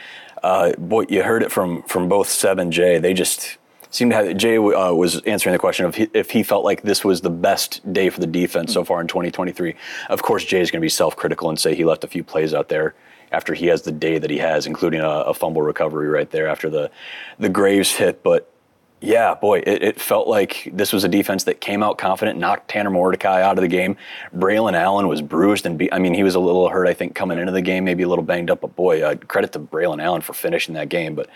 Uh, 0.42 0.72
boy, 0.78 1.06
you 1.08 1.22
heard 1.22 1.42
it 1.42 1.50
from 1.50 1.82
from 1.84 2.08
both 2.08 2.28
Seb 2.28 2.58
and 2.58 2.72
Jay. 2.72 2.98
They 2.98 3.14
just 3.14 3.58
seemed 3.90 4.12
to 4.12 4.16
have. 4.16 4.36
Jay 4.36 4.58
uh, 4.58 4.92
was 4.92 5.20
answering 5.22 5.52
the 5.52 5.58
question 5.58 5.86
of 5.86 5.94
he, 5.94 6.08
if 6.12 6.30
he 6.30 6.42
felt 6.42 6.64
like 6.64 6.82
this 6.82 7.04
was 7.04 7.20
the 7.20 7.30
best 7.30 7.92
day 7.92 8.10
for 8.10 8.20
the 8.20 8.26
defense 8.26 8.72
so 8.72 8.84
far 8.84 9.00
in 9.00 9.08
2023. 9.08 9.74
Of 10.08 10.22
course, 10.22 10.44
Jay 10.44 10.60
is 10.60 10.70
going 10.70 10.80
to 10.80 10.84
be 10.84 10.88
self-critical 10.88 11.48
and 11.48 11.58
say 11.58 11.74
he 11.74 11.84
left 11.84 12.04
a 12.04 12.08
few 12.08 12.22
plays 12.22 12.54
out 12.54 12.68
there 12.68 12.94
after 13.32 13.54
he 13.54 13.66
has 13.66 13.82
the 13.82 13.92
day 13.92 14.18
that 14.18 14.30
he 14.30 14.38
has, 14.38 14.66
including 14.66 15.00
a, 15.00 15.08
a 15.08 15.34
fumble 15.34 15.62
recovery 15.62 16.08
right 16.08 16.30
there 16.30 16.48
after 16.48 16.70
the 16.70 16.90
the 17.38 17.48
Graves 17.48 17.92
hit. 17.92 18.22
But 18.22 18.52
yeah, 19.00 19.34
boy, 19.34 19.58
it, 19.58 19.82
it 19.82 20.00
felt 20.00 20.26
like 20.26 20.70
this 20.72 20.92
was 20.92 21.04
a 21.04 21.08
defense 21.08 21.44
that 21.44 21.60
came 21.60 21.82
out 21.82 21.98
confident, 21.98 22.38
knocked 22.38 22.68
Tanner 22.68 22.90
Mordecai 22.90 23.42
out 23.42 23.58
of 23.58 23.62
the 23.62 23.68
game. 23.68 23.96
Braylon 24.34 24.74
Allen 24.74 25.06
was 25.06 25.20
bruised 25.20 25.66
and 25.66 25.76
be, 25.76 25.92
I 25.92 25.98
mean, 25.98 26.14
he 26.14 26.22
was 26.22 26.34
a 26.34 26.40
little 26.40 26.68
hurt, 26.68 26.88
I 26.88 26.94
think, 26.94 27.14
coming 27.14 27.38
into 27.38 27.52
the 27.52 27.60
game, 27.60 27.84
maybe 27.84 28.04
a 28.04 28.08
little 28.08 28.24
banged 28.24 28.50
up. 28.50 28.62
But 28.62 28.74
boy, 28.74 29.02
uh, 29.02 29.16
credit 29.16 29.52
to 29.52 29.58
Braylon 29.58 30.02
Allen 30.02 30.22
for 30.22 30.32
finishing 30.32 30.74
that 30.74 30.88
game. 30.88 31.14
But 31.14 31.28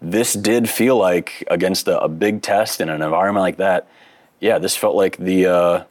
this 0.00 0.34
did 0.34 0.68
feel 0.68 0.96
like 0.96 1.42
against 1.50 1.88
a, 1.88 2.00
a 2.00 2.08
big 2.08 2.42
test 2.42 2.80
in 2.80 2.88
an 2.88 3.02
environment 3.02 3.42
like 3.42 3.56
that. 3.56 3.88
Yeah, 4.38 4.58
this 4.58 4.76
felt 4.76 4.94
like 4.94 5.16
the 5.16 5.46
uh, 5.46 5.84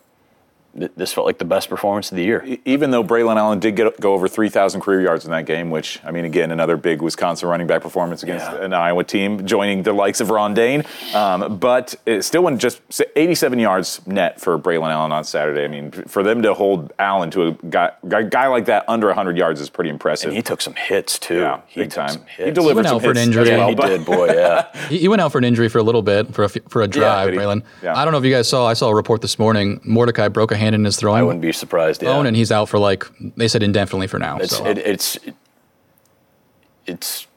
this 0.73 1.11
felt 1.11 1.25
like 1.25 1.37
the 1.39 1.45
best 1.45 1.67
performance 1.69 2.11
of 2.11 2.17
the 2.17 2.23
year. 2.23 2.45
Even 2.63 2.91
though 2.91 3.03
Braylon 3.03 3.37
Allen 3.37 3.59
did 3.59 3.75
get, 3.75 3.99
go 3.99 4.13
over 4.13 4.27
3,000 4.27 4.81
career 4.81 5.01
yards 5.01 5.25
in 5.25 5.31
that 5.31 5.45
game, 5.45 5.69
which, 5.71 5.99
I 6.05 6.11
mean, 6.11 6.25
again, 6.25 6.51
another 6.51 6.77
big 6.77 7.01
Wisconsin 7.01 7.49
running 7.49 7.67
back 7.67 7.81
performance 7.81 8.23
against 8.23 8.45
Yeah. 8.45 8.63
an 8.65 8.73
Iowa 8.73 9.03
team, 9.03 9.45
joining 9.45 9.83
the 9.83 9.93
likes 9.93 10.21
of 10.21 10.29
Ron 10.29 10.53
Dayne. 10.53 10.83
Um, 11.13 11.57
but 11.57 11.95
it 12.05 12.21
still 12.23 12.43
went 12.43 12.61
just 12.61 12.81
87 13.15 13.57
yards 13.59 14.01
net 14.05 14.39
for 14.39 14.57
Braylon 14.59 14.91
Allen 14.91 15.11
on 15.11 15.23
Saturday. 15.23 15.63
I 15.63 15.67
mean, 15.67 15.91
for 15.91 16.21
them 16.23 16.41
to 16.43 16.53
hold 16.53 16.93
Allen 16.99 17.31
to 17.31 17.47
a 17.47 17.51
guy, 17.69 17.91
guy, 18.07 18.23
guy 18.23 18.47
like 18.47 18.65
that 18.65 18.85
under 18.87 19.07
100 19.07 19.37
yards 19.37 19.59
is 19.61 19.69
pretty 19.69 19.89
impressive. 19.89 20.27
And 20.29 20.37
he 20.37 20.43
took 20.43 20.61
some 20.61 20.75
hits 20.75 21.17
too. 21.19 21.39
yeah, 21.39 21.61
he 21.67 21.81
big 21.81 21.89
took 21.89 22.05
time. 22.05 22.09
some 22.13 22.25
He 22.37 22.43
hits. 22.43 22.55
delivered 22.55 22.75
went 22.77 22.87
some 22.87 22.95
out 22.97 23.01
for 23.01 23.09
an 23.11 23.15
hits 23.17 23.27
injury. 23.27 23.47
Yeah, 23.49 23.57
well, 23.57 23.69
he 23.69 23.75
did, 23.75 24.05
boy. 24.05 24.27
Yeah. 24.27 24.67
He, 24.89 24.99
he 24.99 25.07
went 25.07 25.21
out 25.21 25.31
for 25.31 25.37
an 25.39 25.43
injury 25.43 25.67
for 25.69 25.77
a 25.79 25.83
little 25.83 26.01
bit 26.01 26.33
for 26.33 26.43
a, 26.43 26.45
f- 26.45 26.57
for 26.69 26.81
a 26.81 26.87
drive, 26.87 27.27
but 27.27 27.33
he- 27.33 27.39
Braylon. 27.39 27.63
yeah. 27.83 27.95
I 27.97 28.05
don't 28.05 28.11
know 28.11 28.17
if 28.17 28.25
you 28.25 28.31
guys 28.31 28.47
saw. 28.47 28.65
I 28.67 28.73
saw 28.73 28.89
a 28.89 28.95
report 28.95 29.21
this 29.21 29.37
morning. 29.37 29.79
Mordecai 29.83 30.27
broke 30.29 30.51
a 30.51 30.57
hand 30.57 30.68
in 30.73 30.85
his 30.85 31.03
I 31.03 31.21
wouldn't 31.21 31.41
be 31.41 31.51
surprised. 31.51 32.01
Yeah. 32.01 32.09
bone, 32.09 32.25
and 32.25 32.35
he's 32.35 32.51
out 32.51 32.69
for 32.69 32.79
like 32.79 33.05
they 33.35 33.47
said 33.47 33.63
indefinitely 33.63 34.07
for 34.07 34.19
now. 34.19 34.37
It's 34.37 34.57
so. 34.57 34.65
it, 34.65 34.77
it's 34.77 35.17
it's 36.85 37.27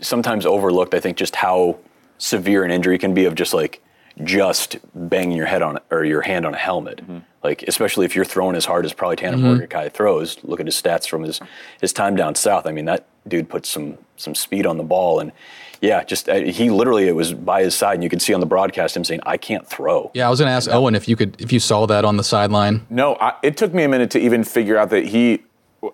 sometimes 0.00 0.46
overlooked. 0.46 0.94
I 0.94 1.00
think 1.00 1.16
just 1.16 1.36
how 1.36 1.78
severe 2.18 2.64
an 2.64 2.70
injury 2.70 2.98
can 2.98 3.14
be 3.14 3.24
of 3.24 3.34
just 3.34 3.54
like 3.54 3.82
just 4.24 4.78
banging 4.94 5.36
your 5.36 5.46
head 5.46 5.62
on 5.62 5.78
or 5.90 6.04
your 6.04 6.22
hand 6.22 6.46
on 6.46 6.54
a 6.54 6.58
helmet. 6.58 6.98
Mm-hmm. 7.02 7.18
Like 7.42 7.62
especially 7.64 8.06
if 8.06 8.16
you're 8.16 8.24
throwing 8.24 8.56
as 8.56 8.64
hard 8.64 8.84
as 8.84 8.92
probably 8.92 9.16
Tanner 9.16 9.36
Mordecai 9.36 9.86
mm-hmm. 9.86 9.94
throws. 9.94 10.38
Look 10.42 10.60
at 10.60 10.66
his 10.66 10.80
stats 10.80 11.08
from 11.08 11.22
his 11.22 11.40
his 11.80 11.92
time 11.92 12.16
down 12.16 12.34
south. 12.34 12.66
I 12.66 12.72
mean 12.72 12.86
that 12.86 13.06
dude 13.28 13.48
puts 13.48 13.68
some 13.68 13.98
some 14.16 14.34
speed 14.34 14.66
on 14.66 14.76
the 14.76 14.84
ball 14.84 15.20
and. 15.20 15.32
Yeah, 15.80 16.02
just 16.04 16.28
uh, 16.28 16.34
he 16.36 16.70
literally 16.70 17.08
it 17.08 17.14
was 17.16 17.32
by 17.34 17.62
his 17.62 17.74
side, 17.74 17.94
and 17.94 18.02
you 18.04 18.10
could 18.10 18.22
see 18.22 18.32
on 18.34 18.40
the 18.40 18.46
broadcast 18.46 18.96
him 18.96 19.04
saying, 19.04 19.20
"I 19.24 19.36
can't 19.36 19.66
throw." 19.66 20.10
Yeah, 20.14 20.26
I 20.26 20.30
was 20.30 20.40
going 20.40 20.48
to 20.48 20.52
ask 20.54 20.70
Owen 20.70 20.94
if 20.94 21.08
you 21.08 21.16
could 21.16 21.40
if 21.40 21.52
you 21.52 21.60
saw 21.60 21.86
that 21.86 22.04
on 22.04 22.16
the 22.16 22.24
sideline. 22.24 22.86
No, 22.90 23.16
I, 23.16 23.34
it 23.42 23.56
took 23.56 23.74
me 23.74 23.82
a 23.84 23.88
minute 23.88 24.10
to 24.12 24.18
even 24.18 24.44
figure 24.44 24.76
out 24.78 24.90
that 24.90 25.06
he 25.06 25.42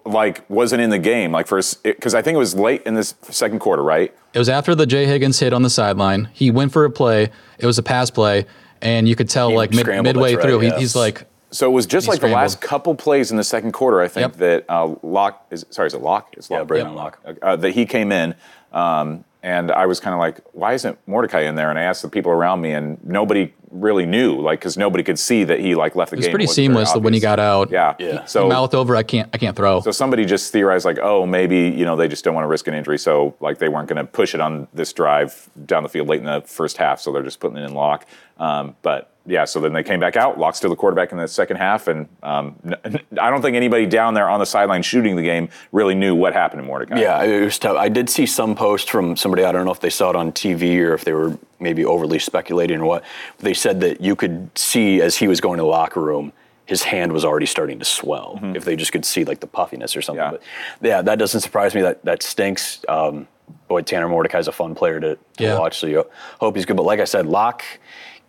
like 0.04 0.48
wasn't 0.48 0.80
in 0.80 0.90
the 0.90 0.98
game. 0.98 1.32
Like 1.32 1.46
first, 1.46 1.82
because 1.82 2.14
I 2.14 2.22
think 2.22 2.36
it 2.36 2.38
was 2.38 2.54
late 2.54 2.82
in 2.86 2.94
this 2.94 3.14
second 3.22 3.58
quarter, 3.58 3.82
right? 3.82 4.14
It 4.32 4.38
was 4.38 4.48
after 4.48 4.74
the 4.74 4.86
Jay 4.86 5.06
Higgins 5.06 5.38
hit 5.38 5.52
on 5.52 5.62
the 5.62 5.70
sideline. 5.70 6.28
He 6.32 6.50
went 6.50 6.72
for 6.72 6.84
a 6.84 6.90
play. 6.90 7.30
It 7.58 7.66
was 7.66 7.78
a 7.78 7.82
pass 7.82 8.10
play, 8.10 8.46
and 8.80 9.08
you 9.08 9.16
could 9.16 9.28
tell 9.28 9.50
He 9.50 9.56
like 9.56 9.70
mid, 9.70 9.80
scrambled, 9.80 10.04
midway 10.16 10.32
that's 10.34 10.44
through, 10.44 10.60
right, 10.60 10.72
he, 10.74 10.80
he's 10.80 10.96
like, 10.96 11.26
So 11.50 11.68
it 11.68 11.72
was 11.74 11.84
just 11.86 12.06
He 12.06 12.12
like 12.12 12.20
the 12.20 12.28
last 12.28 12.60
couple 12.60 12.94
plays 12.94 13.30
in 13.30 13.36
the 13.36 13.44
second 13.44 13.72
quarter. 13.72 14.00
I 14.00 14.08
think 14.08 14.32
Yep. 14.34 14.36
that 14.38 14.64
uh, 14.70 14.94
Locke 15.02 15.44
is 15.50 15.66
sorry, 15.70 15.88
is 15.88 15.94
it 15.94 16.00
Locke? 16.00 16.32
It's 16.36 16.48
Yeah, 16.48 16.58
Locke. 16.60 16.68
Braedyn 16.68 16.94
Locke. 16.94 17.18
Uh, 17.42 17.56
that 17.56 17.72
he 17.72 17.84
came 17.84 18.12
in, 18.12 18.34
um, 18.72 19.24
and 19.42 19.72
I 19.72 19.86
was 19.86 19.98
kind 19.98 20.14
of 20.14 20.20
like, 20.20 20.40
why 20.52 20.74
isn't 20.74 20.96
Mordecai 21.08 21.40
in 21.40 21.56
there? 21.56 21.68
And 21.68 21.78
I 21.78 21.82
asked 21.82 22.02
the 22.02 22.08
people 22.08 22.30
around 22.30 22.60
me, 22.60 22.72
and 22.72 23.02
nobody 23.04 23.52
really 23.70 24.06
knew, 24.06 24.40
like, 24.40 24.60
because 24.60 24.76
nobody 24.76 25.02
could 25.02 25.18
see 25.18 25.42
that 25.44 25.58
he 25.58 25.74
like 25.74 25.96
left 25.96 26.10
the 26.10 26.16
game. 26.16 26.18
it 26.18 26.20
was 26.20 26.26
game. 26.26 26.32
pretty 26.32 26.46
wasn't 26.46 26.74
very 26.74 26.86
seamless 26.86 27.04
when 27.04 27.12
he 27.12 27.18
got 27.18 27.40
out. 27.40 27.70
Yeah, 27.70 27.96
Yeah. 27.98 28.24
So 28.26 28.48
mouth 28.48 28.72
over. 28.72 28.94
I 28.94 29.02
can't. 29.02 29.28
I 29.32 29.38
can't 29.38 29.56
throw. 29.56 29.80
so 29.80 29.90
somebody 29.90 30.24
just 30.24 30.52
theorized 30.52 30.84
like, 30.84 30.98
oh, 31.02 31.26
maybe 31.26 31.70
you 31.70 31.84
know 31.84 31.96
they 31.96 32.06
just 32.06 32.24
don't 32.24 32.34
want 32.34 32.44
to 32.44 32.48
risk 32.48 32.68
an 32.68 32.74
injury, 32.74 32.98
so 32.98 33.34
like 33.40 33.58
they 33.58 33.68
weren't 33.68 33.88
going 33.88 34.04
to 34.04 34.10
push 34.10 34.34
it 34.34 34.40
on 34.40 34.68
this 34.72 34.92
drive 34.92 35.50
down 35.66 35.82
the 35.82 35.88
field 35.88 36.08
late 36.08 36.20
in 36.20 36.26
the 36.26 36.42
first 36.42 36.76
half, 36.76 37.00
so 37.00 37.12
they're 37.12 37.22
just 37.22 37.40
putting 37.40 37.56
it 37.56 37.64
in 37.64 37.74
lock. 37.74 38.06
Um, 38.38 38.76
but 38.82 39.11
yeah, 39.26 39.44
so 39.44 39.60
then 39.60 39.72
they 39.72 39.82
came 39.84 40.00
back 40.00 40.16
out, 40.16 40.38
locked 40.38 40.56
still 40.56 40.70
the 40.70 40.76
quarterback 40.76 41.12
in 41.12 41.18
the 41.18 41.28
second 41.28 41.56
half, 41.56 41.86
and 41.88 42.08
um, 42.22 42.56
n- 42.64 43.00
I 43.20 43.30
don't 43.30 43.40
think 43.40 43.54
anybody 43.56 43.86
down 43.86 44.14
there 44.14 44.28
on 44.28 44.40
the 44.40 44.46
sideline 44.46 44.82
shooting 44.82 45.14
the 45.16 45.22
game 45.22 45.48
really 45.70 45.94
knew 45.94 46.14
what 46.14 46.32
happened 46.32 46.60
to 46.62 46.66
Mordecai. 46.66 47.00
Yeah, 47.00 47.22
it 47.22 47.44
was 47.44 47.58
tough. 47.58 47.76
I 47.76 47.88
did 47.88 48.10
see 48.10 48.26
some 48.26 48.54
post 48.56 48.90
from 48.90 49.16
somebody. 49.16 49.44
I 49.44 49.52
don't 49.52 49.64
know 49.64 49.70
if 49.72 49.80
they 49.80 49.90
saw 49.90 50.10
it 50.10 50.16
on 50.16 50.32
TV 50.32 50.78
or 50.80 50.94
if 50.94 51.04
they 51.04 51.12
were 51.12 51.38
maybe 51.60 51.84
overly 51.84 52.18
speculating 52.18 52.80
or 52.80 52.86
what. 52.86 53.04
They 53.38 53.54
said 53.54 53.80
that 53.80 54.00
you 54.00 54.16
could 54.16 54.50
see 54.58 55.00
as 55.00 55.16
he 55.16 55.28
was 55.28 55.40
going 55.40 55.58
to 55.58 55.62
the 55.62 55.68
locker 55.68 56.00
room, 56.00 56.32
his 56.66 56.82
hand 56.82 57.12
was 57.12 57.24
already 57.24 57.46
starting 57.46 57.78
to 57.78 57.84
swell. 57.84 58.40
If 58.42 58.64
they 58.64 58.76
just 58.76 58.92
could 58.92 59.04
see 59.04 59.24
like 59.24 59.40
the 59.40 59.46
puffiness 59.46 59.94
or 59.96 60.02
something. 60.02 60.22
Yeah. 60.24 60.30
But 60.32 60.42
yeah, 60.80 61.02
that 61.02 61.18
doesn't 61.18 61.40
surprise 61.42 61.74
me. 61.74 61.82
That 61.82 62.04
that 62.04 62.22
stinks. 62.22 62.84
Um, 62.88 63.28
boy, 63.68 63.82
Tanner 63.82 64.08
Mordecai's 64.08 64.48
a 64.48 64.52
fun 64.52 64.74
player 64.74 64.98
to, 65.00 65.14
to 65.36 65.44
Yeah. 65.44 65.58
watch. 65.58 65.78
So 65.78 65.86
you 65.86 66.04
hope 66.40 66.56
he's 66.56 66.64
good. 66.64 66.76
But 66.76 66.84
like 66.84 67.00
I 67.00 67.04
said, 67.04 67.26
Locke 67.26 67.64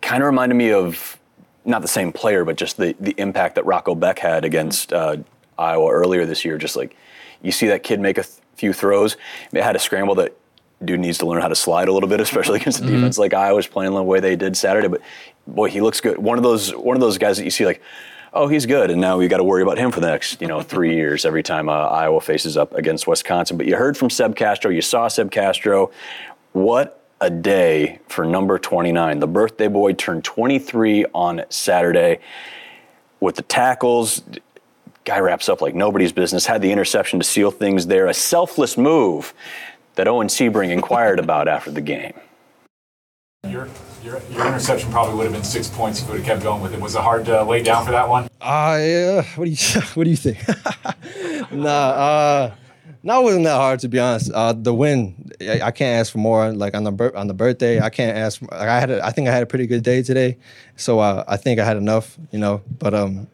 kind 0.04 0.22
of 0.22 0.26
reminded 0.26 0.54
me 0.54 0.70
of 0.70 1.18
not 1.64 1.82
the 1.82 1.88
same 1.88 2.12
player, 2.12 2.44
but 2.44 2.56
just 2.56 2.76
the 2.76 2.94
the 3.00 3.14
impact 3.18 3.54
that 3.56 3.64
Rocco 3.64 3.94
Becht 3.94 4.18
had 4.18 4.44
against 4.44 4.92
uh, 4.92 5.16
Iowa 5.58 5.90
earlier 5.90 6.26
this 6.26 6.44
year. 6.44 6.58
Just 6.58 6.76
like 6.76 6.96
you 7.42 7.50
see 7.50 7.68
that 7.68 7.82
kid 7.82 8.00
make 8.00 8.18
a 8.18 8.22
th- 8.22 8.36
few 8.54 8.72
throws, 8.72 9.16
it 9.52 9.62
had 9.62 9.74
a 9.74 9.78
scramble 9.78 10.14
that 10.16 10.36
dude 10.84 11.00
needs 11.00 11.18
to 11.18 11.26
learn 11.26 11.40
how 11.40 11.48
to 11.48 11.54
slide 11.54 11.88
a 11.88 11.92
little 11.92 12.08
bit, 12.08 12.20
especially 12.28 12.60
against 12.60 12.80
a 12.80 12.86
defense 12.86 13.18
like 13.18 13.32
Iowa's 13.32 13.66
playing 13.66 13.94
the 13.94 14.02
way 14.02 14.20
they 14.20 14.36
did 14.36 14.56
Saturday. 14.56 14.88
But 14.88 15.00
boy, 15.46 15.70
he 15.70 15.80
looks 15.80 16.00
good. 16.00 16.18
One 16.18 16.38
of 16.38 16.44
those 16.44 16.74
one 16.74 16.96
of 16.96 17.00
those 17.00 17.18
guys 17.18 17.38
that 17.38 17.44
you 17.44 17.50
see 17.50 17.66
like. 17.66 17.82
Oh, 18.36 18.48
he's 18.48 18.66
good, 18.66 18.90
and 18.90 19.00
now 19.00 19.16
we 19.16 19.28
got 19.28 19.36
to 19.36 19.44
worry 19.44 19.62
about 19.62 19.78
him 19.78 19.92
for 19.92 20.00
the 20.00 20.08
next, 20.08 20.40
you 20.40 20.48
know, 20.48 20.60
three 20.60 20.96
years. 20.96 21.24
Every 21.24 21.44
time 21.44 21.68
uh, 21.68 21.72
Iowa 21.72 22.20
faces 22.20 22.56
up 22.56 22.74
against 22.74 23.06
Wisconsin, 23.06 23.56
but 23.56 23.64
you 23.64 23.76
heard 23.76 23.96
from 23.96 24.10
Seb 24.10 24.34
Castro, 24.34 24.72
you 24.72 24.82
saw 24.82 25.06
Seb 25.06 25.30
Castro. 25.30 25.92
What 26.50 27.03
a 27.24 27.30
day 27.30 27.98
for 28.08 28.24
number 28.26 28.58
29. 28.58 29.18
The 29.18 29.26
birthday 29.26 29.68
boy 29.68 29.94
turned 29.94 30.24
23 30.24 31.06
on 31.14 31.42
Saturday 31.48 32.18
with 33.18 33.36
the 33.36 33.42
tackles. 33.42 34.22
Guy 35.04 35.18
wraps 35.18 35.48
up 35.48 35.62
like 35.62 35.74
nobody's 35.74 36.12
business, 36.12 36.44
had 36.44 36.60
the 36.60 36.70
interception 36.70 37.18
to 37.18 37.24
seal 37.24 37.50
things 37.50 37.86
there. 37.86 38.06
A 38.08 38.14
selfless 38.14 38.76
move 38.76 39.32
that 39.94 40.06
Owen 40.06 40.28
Sebring 40.28 40.70
inquired 40.70 41.18
about 41.24 41.48
after 41.48 41.70
the 41.70 41.80
game. 41.80 42.12
Your, 43.48 43.68
your, 44.02 44.20
your 44.30 44.46
interception 44.46 44.90
probably 44.90 45.16
would 45.16 45.24
have 45.24 45.32
been 45.32 45.44
six 45.44 45.68
points 45.68 46.00
if 46.00 46.06
you 46.06 46.12
would 46.12 46.20
have 46.20 46.26
kept 46.26 46.42
going 46.42 46.62
with 46.62 46.74
it. 46.74 46.80
Was 46.80 46.94
it 46.94 47.00
hard 47.00 47.24
to 47.26 47.42
lay 47.42 47.62
down 47.62 47.86
for 47.86 47.92
that 47.92 48.08
one? 48.08 48.24
Uh, 48.40 48.78
yeah. 48.80 49.22
What 49.36 49.46
do 49.46 49.50
you 49.50 49.56
What 49.94 50.04
do 50.04 50.10
you 50.10 50.16
think? 50.16 50.46
nah, 51.52 51.68
uh, 51.70 52.54
no, 53.02 53.20
it 53.20 53.24
wasn't 53.24 53.44
that 53.44 53.56
hard 53.56 53.80
to 53.80 53.88
be 53.88 53.98
honest. 53.98 54.30
Uh, 54.32 54.52
the 54.54 54.74
win, 54.74 55.23
I, 55.48 55.66
I 55.66 55.70
can't 55.70 56.00
ask 56.00 56.12
for 56.12 56.18
more. 56.18 56.52
Like 56.52 56.74
on 56.74 56.84
the 56.84 56.92
bir- 56.92 57.16
on 57.16 57.26
the 57.26 57.34
birthday, 57.34 57.80
I 57.80 57.90
can't 57.90 58.16
ask. 58.16 58.40
Like 58.42 58.52
I 58.52 58.80
had, 58.80 58.90
a, 58.90 59.04
I 59.04 59.10
think 59.10 59.28
I 59.28 59.32
had 59.32 59.42
a 59.42 59.46
pretty 59.46 59.66
good 59.66 59.82
day 59.82 60.02
today, 60.02 60.38
so 60.76 60.98
uh, 61.00 61.24
I 61.26 61.36
think 61.36 61.60
I 61.60 61.64
had 61.64 61.76
enough, 61.76 62.18
you 62.30 62.38
know. 62.38 62.62
But 62.78 62.94
um, 62.94 63.28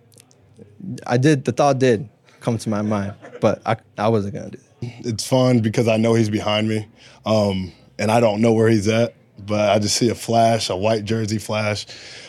I 1.06 1.16
did. 1.16 1.44
The 1.44 1.52
thought 1.52 1.78
did 1.78 2.08
come 2.40 2.58
to 2.58 2.68
my 2.68 2.82
mind, 2.82 3.14
but 3.40 3.62
I 3.66 3.76
I 3.98 4.08
wasn't 4.08 4.34
gonna 4.34 4.50
do 4.50 4.58
that. 4.58 5.06
It's 5.06 5.26
fun 5.26 5.60
because 5.60 5.88
I 5.88 5.96
know 5.96 6.14
he's 6.14 6.30
behind 6.30 6.68
me, 6.68 6.88
um, 7.26 7.72
and 7.98 8.10
I 8.10 8.20
don't 8.20 8.40
know 8.40 8.52
where 8.52 8.68
he's 8.68 8.88
at. 8.88 9.14
But 9.38 9.70
I 9.70 9.78
just 9.78 9.96
see 9.96 10.10
a 10.10 10.14
flash, 10.14 10.68
a 10.68 10.76
white 10.76 11.04
jersey 11.04 11.38
flash, 11.38 11.86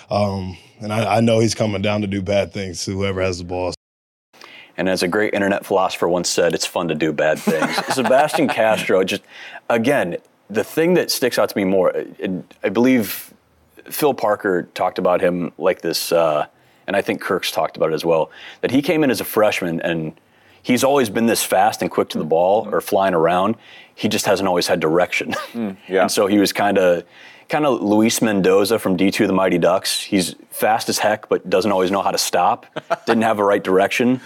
um, 0.09 0.57
and 0.79 0.93
I, 0.93 1.17
I 1.17 1.19
know 1.21 1.39
he's 1.39 1.55
coming 1.55 1.81
down 1.81 2.01
to 2.01 2.07
do 2.07 2.21
bad 2.21 2.53
things 2.53 2.85
to 2.85 2.91
whoever 2.91 3.21
has 3.21 3.39
the 3.39 3.43
ball. 3.43 3.73
And 4.77 4.87
as 4.89 5.03
a 5.03 5.07
great 5.07 5.33
internet 5.33 5.65
philosopher 5.65 6.07
once 6.07 6.29
said, 6.29 6.53
it's 6.53 6.65
fun 6.65 6.87
to 6.87 6.95
do 6.95 7.11
bad 7.11 7.39
things. 7.39 7.75
Sebastian 7.93 8.47
Castro, 8.47 9.03
just 9.03 9.21
again, 9.69 10.17
the 10.49 10.63
thing 10.63 10.93
that 10.95 11.11
sticks 11.11 11.37
out 11.39 11.49
to 11.49 11.57
me 11.57 11.63
more, 11.63 11.95
I- 11.95 12.41
I 12.63 12.69
believe 12.69 13.33
Phil 13.85 14.13
Parker 14.13 14.63
talked 14.73 14.97
about 14.99 15.21
him 15.21 15.51
like 15.57 15.81
this, 15.81 16.11
uh, 16.11 16.45
and 16.87 16.95
I 16.95 17.01
think 17.01 17.21
Kirk's 17.21 17.51
talked 17.51 17.77
about 17.77 17.91
it 17.91 17.93
as 17.93 18.05
well, 18.05 18.31
that 18.61 18.71
he 18.71 18.81
came 18.81 19.03
in 19.03 19.11
as 19.11 19.21
a 19.21 19.25
freshman 19.25 19.79
and 19.81 20.13
he's 20.63 20.83
always 20.83 21.09
been 21.09 21.25
this 21.25 21.43
fast 21.43 21.81
and 21.81 21.89
quick 21.89 22.09
to 22.09 22.17
the 22.17 22.23
ball 22.25 22.67
or 22.71 22.81
flying 22.81 23.13
around. 23.13 23.55
He 23.95 24.07
just 24.07 24.25
hasn't 24.25 24.47
always 24.47 24.67
had 24.67 24.79
direction. 24.79 25.35
yeah. 25.87 26.01
and 26.03 26.11
so 26.11 26.27
he 26.27 26.37
was 26.37 26.53
kind 26.53 26.77
of 26.77 27.03
kind 27.49 27.65
of 27.65 27.81
Luis 27.81 28.21
Mendoza 28.21 28.79
from 28.79 28.95
D2 28.95 29.27
the 29.27 29.33
Mighty 29.33 29.57
Ducks. 29.57 29.99
He's 30.01 30.35
fast 30.51 30.87
as 30.87 30.97
heck, 30.99 31.27
but 31.27 31.49
doesn't 31.49 31.71
always 31.71 31.91
know 31.91 32.01
how 32.01 32.11
to 32.11 32.17
stop. 32.17 32.65
Didn't 33.05 33.23
have 33.23 33.35
the 33.37 33.43
right 33.43 33.61
direction. 33.61 34.21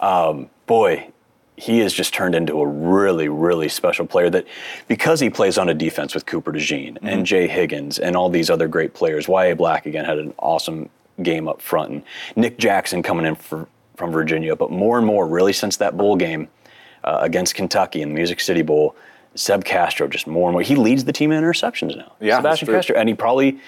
Um, 0.00 0.50
boy, 0.66 1.08
he 1.56 1.78
has 1.78 1.92
just 1.92 2.12
turned 2.12 2.34
into 2.34 2.60
a 2.60 2.66
really, 2.66 3.28
really 3.28 3.68
special 3.68 4.06
player 4.06 4.28
that 4.30 4.46
because 4.88 5.20
he 5.20 5.30
plays 5.30 5.56
on 5.56 5.68
a 5.68 5.74
defense 5.74 6.14
with 6.14 6.26
Cooper 6.26 6.52
DeJean 6.52 6.98
and 7.02 7.24
Jay 7.24 7.48
Higgins 7.48 7.98
and 7.98 8.14
all 8.14 8.28
these 8.28 8.50
other 8.50 8.68
great 8.68 8.92
players. 8.92 9.26
Y.A. 9.26 9.56
Black 9.56 9.86
again 9.86 10.04
had 10.04 10.18
an 10.18 10.34
awesome 10.38 10.90
game 11.22 11.48
up 11.48 11.62
front 11.62 11.90
and 11.90 12.04
Nick 12.36 12.58
Jackson 12.58 13.02
coming 13.02 13.24
in 13.24 13.34
for, 13.34 13.66
from 13.96 14.10
Virginia. 14.12 14.54
But 14.54 14.70
more 14.70 14.98
and 14.98 15.06
more, 15.06 15.26
really, 15.26 15.54
since 15.54 15.78
that 15.78 15.96
bowl 15.96 16.16
game 16.16 16.48
uh, 17.04 17.18
against 17.22 17.54
Kentucky 17.54 18.02
in 18.02 18.10
the 18.10 18.14
Music 18.14 18.40
City 18.40 18.62
Bowl, 18.62 18.94
Seb 19.34 19.64
Castro 19.64 20.08
just 20.08 20.26
more 20.26 20.48
and 20.48 20.52
more. 20.52 20.62
He 20.62 20.76
leads 20.76 21.04
the 21.04 21.12
team 21.12 21.32
in 21.32 21.42
interceptions 21.42 21.96
now. 21.96 22.12
Yeah, 22.20 22.36
Sebastian. 22.36 22.68
Castro, 22.68 22.96
and 22.96 23.08
he 23.08 23.14
probably 23.14 23.58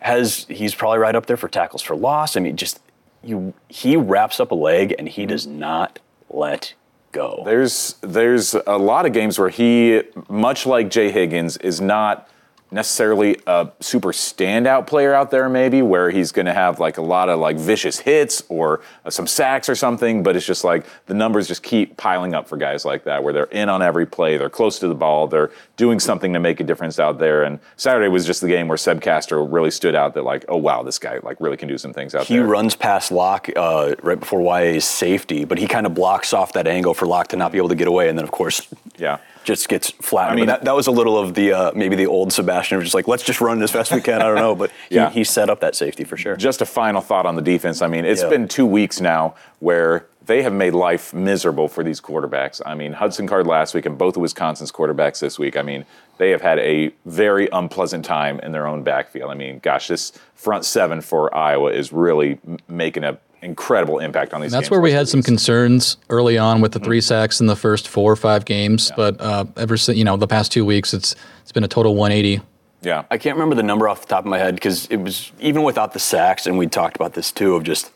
has. 0.00 0.46
He's 0.48 0.74
probably 0.74 0.98
right 0.98 1.14
up 1.14 1.26
there 1.26 1.36
for 1.36 1.48
tackles 1.48 1.82
for 1.82 1.96
loss. 1.96 2.36
I 2.36 2.40
mean, 2.40 2.56
just 2.56 2.80
you. 3.28 3.54
He 3.68 3.96
wraps 3.96 4.40
up 4.40 4.50
a 4.50 4.54
leg 4.54 4.94
and 4.98 5.08
he 5.08 5.26
does 5.26 5.46
mm-hmm. 5.46 5.58
not 5.58 5.98
let 6.30 6.74
go. 7.12 7.42
There's 7.44 7.96
there's 8.00 8.54
a 8.54 8.78
lot 8.78 9.06
of 9.06 9.12
games 9.12 9.38
where 9.38 9.48
he, 9.48 10.02
much 10.28 10.66
like 10.66 10.90
Jay 10.90 11.10
Higgins, 11.10 11.56
is 11.58 11.80
not 11.80 12.28
necessarily 12.74 13.40
a 13.46 13.70
super 13.80 14.10
standout 14.12 14.86
player 14.86 15.14
out 15.14 15.30
there. 15.30 15.48
Maybe 15.48 15.80
where 15.80 16.10
he's 16.10 16.32
going 16.32 16.46
to 16.46 16.52
have 16.52 16.80
like 16.80 16.98
a 16.98 17.02
lot 17.02 17.28
of 17.28 17.38
like 17.38 17.56
vicious 17.56 18.00
hits 18.00 18.42
or 18.48 18.80
uh, 19.04 19.10
some 19.10 19.26
sacks 19.26 19.68
or 19.68 19.76
something. 19.76 20.22
But 20.22 20.36
it's 20.36 20.44
just 20.44 20.64
like 20.64 20.84
the 21.06 21.14
numbers 21.14 21.46
just 21.48 21.62
keep 21.62 21.96
piling 21.96 22.34
up 22.34 22.48
for 22.48 22.56
guys 22.56 22.84
like 22.84 23.04
that, 23.04 23.22
where 23.22 23.32
they're 23.32 23.44
in 23.44 23.68
on 23.68 23.80
every 23.80 24.04
play, 24.04 24.36
they're 24.36 24.50
close 24.50 24.78
to 24.80 24.88
the 24.88 24.94
ball, 24.94 25.28
they're 25.28 25.50
doing 25.76 26.00
something 26.00 26.32
to 26.32 26.40
make 26.40 26.60
a 26.60 26.64
difference 26.64 26.98
out 26.98 27.18
there. 27.18 27.44
And 27.44 27.60
Saturday 27.76 28.08
was 28.08 28.26
just 28.26 28.40
the 28.40 28.48
game 28.48 28.68
where 28.68 28.76
Seb 28.76 29.00
Castro 29.00 29.44
really 29.44 29.70
stood 29.70 29.94
out. 29.94 30.14
That 30.14 30.24
like, 30.24 30.44
oh 30.48 30.56
wow, 30.56 30.82
this 30.82 30.98
guy 30.98 31.20
like 31.22 31.40
really 31.40 31.56
can 31.56 31.68
do 31.68 31.78
some 31.78 31.92
things 31.92 32.14
out 32.14 32.26
He 32.26 32.34
there. 32.34 32.44
He 32.44 32.50
runs 32.50 32.74
past 32.74 33.12
Locke 33.12 33.48
uh, 33.54 33.94
right 34.02 34.18
before 34.18 34.40
YA's 34.40 34.84
safety, 34.84 35.44
but 35.44 35.58
he 35.58 35.68
kind 35.68 35.86
of 35.86 35.94
blocks 35.94 36.32
off 36.32 36.52
that 36.54 36.66
angle 36.66 36.92
for 36.92 37.06
Locke 37.06 37.28
to 37.28 37.36
not 37.36 37.52
be 37.52 37.58
able 37.58 37.68
to 37.68 37.74
get 37.76 37.86
away, 37.86 38.08
and 38.08 38.18
then 38.18 38.24
of 38.24 38.32
course, 38.32 38.66
Yeah. 38.96 39.18
Just 39.44 39.68
gets 39.68 39.90
flat. 39.90 40.26
I 40.26 40.30
mean- 40.30 40.40
mean, 40.40 40.46
that, 40.48 40.64
that 40.64 40.74
was 40.74 40.86
a 40.86 40.90
little 40.90 41.16
of 41.18 41.34
the 41.34 41.52
uh, 41.52 41.72
maybe 41.74 41.96
the 41.96 42.06
old 42.06 42.32
Sebastian, 42.32 42.78
of 42.78 42.82
just 42.82 42.94
like 42.94 43.06
let's 43.06 43.22
just 43.22 43.40
run 43.40 43.62
as 43.62 43.70
fast 43.70 43.92
as 43.92 43.96
we 43.96 44.02
can. 44.02 44.20
I 44.20 44.24
don't 44.24 44.34
know, 44.36 44.54
but 44.54 44.70
he, 44.88 44.96
Yeah. 44.96 45.10
he 45.10 45.22
set 45.24 45.48
up 45.50 45.60
that 45.60 45.74
safety 45.76 46.04
for 46.04 46.16
sure. 46.16 46.36
Just 46.36 46.60
a 46.60 46.66
final 46.66 47.00
thought 47.00 47.26
on 47.26 47.36
the 47.36 47.42
defense. 47.42 47.82
I 47.82 47.86
mean, 47.86 48.04
it's 48.04 48.22
Yeah. 48.22 48.28
been 48.30 48.48
two 48.48 48.66
weeks 48.66 49.00
now 49.00 49.34
where 49.60 50.06
they 50.26 50.42
have 50.42 50.54
made 50.54 50.72
life 50.72 51.12
miserable 51.12 51.68
for 51.68 51.84
these 51.84 52.00
quarterbacks. 52.00 52.60
I 52.64 52.74
mean, 52.74 52.94
Hudson 52.94 53.26
Card 53.26 53.46
last 53.46 53.74
week 53.74 53.84
and 53.84 53.98
both 53.98 54.16
of 54.16 54.22
Wisconsin's 54.22 54.72
quarterbacks 54.72 55.20
this 55.20 55.38
week. 55.38 55.54
I 55.56 55.62
mean, 55.62 55.84
they 56.16 56.30
have 56.30 56.40
had 56.40 56.58
a 56.60 56.92
very 57.04 57.46
unpleasant 57.52 58.04
time 58.06 58.40
in 58.40 58.52
their 58.52 58.66
own 58.66 58.82
backfield. 58.82 59.30
I 59.30 59.34
mean, 59.34 59.58
gosh, 59.58 59.88
this 59.88 60.12
front 60.34 60.64
seven 60.64 61.02
for 61.02 61.34
Iowa 61.36 61.70
is 61.72 61.92
really 61.92 62.38
m- 62.46 62.56
making 62.68 63.04
an 63.04 63.18
incredible 63.44 63.98
impact 63.98 64.32
on 64.34 64.40
these. 64.40 64.50
That's 64.52 64.64
games 64.64 64.70
where 64.70 64.80
we 64.80 64.92
had 64.92 65.08
some 65.08 65.22
concerns 65.22 65.96
early 66.10 66.38
on 66.38 66.60
with 66.60 66.72
the 66.72 66.78
three 66.80 66.98
Mm-hmm. 66.98 67.04
sacks 67.04 67.40
in 67.40 67.46
the 67.46 67.56
first 67.56 67.86
four 67.88 68.10
or 68.12 68.16
five 68.16 68.44
games, 68.44 68.90
but 68.96 69.20
uh, 69.20 69.44
ever 69.56 69.76
since 69.76 69.96
you 69.98 70.04
know 70.04 70.16
the 70.16 70.26
past 70.26 70.50
two 70.52 70.64
weeks, 70.64 70.94
it's 70.94 71.14
it's 71.42 71.52
been 71.52 71.64
a 71.64 71.68
total 71.68 71.94
180 71.94 72.40
Yeah. 72.82 73.04
I 73.10 73.18
can't 73.18 73.36
remember 73.36 73.54
the 73.54 73.62
number 73.62 73.88
off 73.88 74.00
the 74.00 74.06
top 74.06 74.20
of 74.24 74.30
my 74.30 74.38
head 74.38 74.54
because 74.54 74.86
it 74.86 74.96
was 74.96 75.30
even 75.40 75.62
without 75.62 75.92
the 75.92 75.98
sacks, 76.00 76.46
and 76.46 76.56
we 76.58 76.66
talked 76.66 76.96
about 76.96 77.12
this 77.14 77.30
too 77.32 77.54
of 77.54 77.62
just 77.64 77.90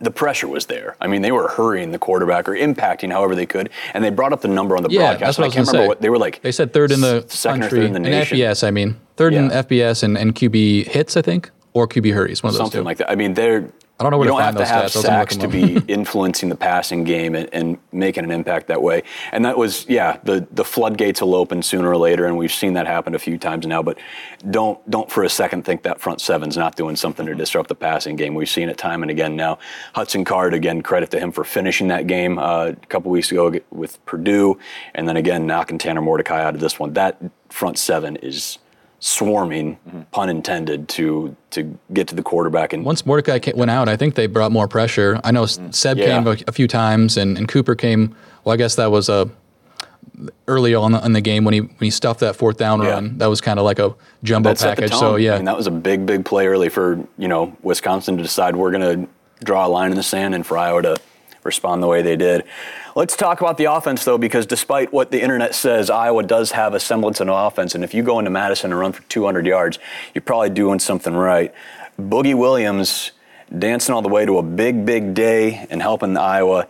the 0.00 0.10
pressure 0.10 0.48
was 0.48 0.66
there. 0.66 0.96
I 1.00 1.06
mean, 1.06 1.22
they 1.22 1.30
were 1.30 1.46
hurrying 1.48 1.92
the 1.92 1.98
quarterback 1.98 2.48
or 2.48 2.52
impacting 2.52 3.12
however 3.12 3.34
they 3.36 3.46
could, 3.46 3.70
and 3.94 4.02
they 4.02 4.10
brought 4.10 4.32
up 4.32 4.40
the 4.40 4.48
number 4.48 4.76
on 4.76 4.82
the 4.82 4.90
Yeah, 4.90 5.12
broadcast. 5.12 5.20
that's 5.20 5.38
what 5.38 5.44
I 5.44 5.46
and 5.46 5.48
was 5.50 5.54
can't 5.54 5.66
gonna 5.66 5.78
remember 5.78 5.84
say. 5.84 5.88
what 5.88 6.00
they 6.02 6.08
were 6.10 6.18
like. 6.18 6.42
They 6.42 6.52
said 6.52 6.72
third 6.72 6.90
in 6.90 7.00
the 7.00 7.24
s- 7.28 7.38
second 7.38 7.60
country 7.62 7.78
or 7.78 7.82
third 7.82 7.86
in 7.86 7.92
the 7.94 8.00
nation. 8.10 8.36
FBS. 8.38 8.66
I 8.66 8.70
mean, 8.72 8.96
third 9.16 9.32
in 9.34 9.48
FBS 9.50 10.02
and, 10.02 10.18
and 10.18 10.34
QB 10.34 10.88
hits, 10.88 11.16
I 11.16 11.22
think, 11.22 11.50
or 11.72 11.86
QB 11.86 12.12
hurries. 12.14 12.42
One 12.42 12.48
of 12.50 12.54
those 12.54 12.64
something 12.64 12.80
two. 12.80 12.84
like 12.84 12.98
that. 12.98 13.10
I 13.10 13.14
mean, 13.14 13.34
they're. 13.34 13.68
I 14.02 14.04
don't 14.04 14.10
know 14.10 14.18
where 14.18 14.26
you 14.26 14.32
to 14.32 14.38
don't 14.38 14.56
find 14.56 14.58
have 14.58 14.66
to 14.66 14.74
have 14.74 14.90
stats. 14.90 14.96
I 14.96 14.98
was 14.98 15.04
gonna 15.06 15.18
look 15.20 15.30
sacks 15.30 15.36
to 15.36 15.48
be 15.86 15.92
influencing 15.92 16.48
the 16.48 16.56
passing 16.56 17.04
game 17.04 17.36
and, 17.36 17.48
and 17.52 17.78
making 17.92 18.24
an 18.24 18.32
impact 18.32 18.66
that 18.66 18.82
way. 18.82 19.04
And 19.30 19.44
that 19.44 19.56
was, 19.56 19.86
yeah, 19.88 20.18
the 20.24 20.44
the 20.50 20.64
floodgates 20.64 21.22
will 21.22 21.36
open 21.36 21.62
sooner 21.62 21.88
or 21.88 21.96
later, 21.96 22.26
and 22.26 22.36
we've 22.36 22.52
seen 22.52 22.72
that 22.72 22.88
happen 22.88 23.14
a 23.14 23.18
few 23.20 23.38
times 23.38 23.64
now. 23.64 23.80
But 23.80 23.98
don't 24.50 24.90
don't 24.90 25.08
for 25.08 25.22
a 25.22 25.28
second 25.28 25.64
think 25.64 25.84
that 25.84 26.00
front 26.00 26.20
seven's 26.20 26.56
not 26.56 26.74
doing 26.74 26.96
something 26.96 27.26
to 27.26 27.34
disrupt 27.36 27.68
the 27.68 27.76
passing 27.76 28.16
game. 28.16 28.34
We've 28.34 28.48
seen 28.48 28.68
it 28.68 28.76
time 28.76 29.02
and 29.02 29.10
again 29.10 29.36
now. 29.36 29.60
Hudson 29.94 30.24
Card, 30.24 30.52
again, 30.52 30.82
credit 30.82 31.12
to 31.12 31.20
him 31.20 31.30
for 31.30 31.44
finishing 31.44 31.86
that 31.88 32.08
game 32.08 32.40
uh, 32.40 32.72
a 32.72 32.86
couple 32.86 33.12
weeks 33.12 33.30
ago 33.30 33.52
with 33.70 34.04
Purdue, 34.04 34.58
and 34.96 35.08
then 35.08 35.16
again 35.16 35.46
knocking 35.46 35.78
Tanner 35.78 36.02
Mordecai 36.02 36.42
out 36.42 36.56
of 36.56 36.60
this 36.60 36.80
one. 36.80 36.94
That 36.94 37.22
front 37.50 37.78
seven 37.78 38.16
is 38.16 38.58
swarming, 39.04 39.76
mm-hmm. 39.88 40.02
pun 40.12 40.28
intended, 40.28 40.88
to 40.88 41.36
to 41.50 41.76
get 41.92 42.06
to 42.06 42.14
the 42.14 42.22
quarterback 42.22 42.72
and 42.72 42.84
Once 42.84 43.04
Mordecai 43.04 43.40
ca- 43.40 43.52
went 43.56 43.70
out, 43.70 43.88
I 43.88 43.96
think 43.96 44.14
they 44.14 44.28
brought 44.28 44.52
more 44.52 44.68
pressure. 44.68 45.20
I 45.24 45.32
know 45.32 45.42
S- 45.42 45.58
mm-hmm. 45.58 45.72
Seb 45.72 45.98
Yeah. 45.98 46.06
came 46.06 46.26
a, 46.28 46.36
a 46.46 46.52
few 46.52 46.68
times, 46.68 47.16
and, 47.16 47.36
and 47.36 47.48
Cooper 47.48 47.74
came. 47.74 48.14
Well, 48.44 48.54
I 48.54 48.56
guess 48.56 48.76
that 48.76 48.92
was 48.92 49.08
a 49.08 49.28
early 50.46 50.72
on 50.74 50.94
in 51.04 51.14
the 51.14 51.20
game 51.20 51.44
when 51.44 51.52
he 51.54 51.60
when 51.60 51.76
he 51.80 51.90
stuffed 51.90 52.20
that 52.20 52.36
fourth 52.36 52.58
down 52.58 52.80
Yeah. 52.80 52.90
run. 52.90 53.18
That 53.18 53.26
was 53.26 53.40
kind 53.40 53.58
of 53.58 53.64
like 53.64 53.80
a 53.80 53.92
jumbo 54.22 54.50
that 54.50 54.58
set 54.58 54.76
the 54.76 54.82
package. 54.82 54.92
tone. 54.92 55.00
So 55.00 55.16
yeah, 55.16 55.34
I 55.34 55.36
mean, 55.36 55.46
that 55.46 55.56
was 55.56 55.66
a 55.66 55.72
big, 55.72 56.06
big 56.06 56.24
play 56.24 56.46
early 56.46 56.68
for 56.68 57.04
you 57.18 57.26
know 57.26 57.56
Wisconsin 57.62 58.16
to 58.18 58.22
decide 58.22 58.54
we're 58.54 58.70
going 58.70 59.06
to 59.06 59.08
draw 59.44 59.66
a 59.66 59.68
line 59.68 59.90
in 59.90 59.96
the 59.96 60.02
sand, 60.04 60.34
and 60.36 60.46
for 60.46 60.56
Iowa 60.56 60.82
to 60.82 60.96
respond 61.44 61.82
the 61.82 61.86
way 61.86 62.02
they 62.02 62.16
did. 62.16 62.44
Let's 62.94 63.16
talk 63.16 63.40
about 63.40 63.58
the 63.58 63.64
offense 63.66 64.04
though, 64.04 64.18
because 64.18 64.46
despite 64.46 64.92
what 64.92 65.10
the 65.10 65.22
internet 65.22 65.54
says, 65.54 65.90
Iowa 65.90 66.22
does 66.22 66.52
have 66.52 66.74
a 66.74 66.80
semblance 66.80 67.20
of 67.20 67.28
an 67.28 67.34
offense, 67.34 67.74
and 67.74 67.84
if 67.84 67.94
you 67.94 68.02
go 68.02 68.18
into 68.18 68.30
Madison 68.30 68.70
and 68.70 68.78
run 68.78 68.92
for 68.92 69.02
200 69.02 69.46
yards, 69.46 69.78
you're 70.14 70.22
probably 70.22 70.50
doing 70.50 70.78
something 70.78 71.14
right. 71.14 71.54
Boogie 72.00 72.34
Williams 72.34 73.12
dancing 73.58 73.94
all 73.94 74.02
the 74.02 74.08
way 74.08 74.24
to 74.24 74.38
a 74.38 74.42
big, 74.42 74.86
big 74.86 75.14
day 75.14 75.66
and 75.70 75.82
helping 75.82 76.16
Iowa 76.16 76.66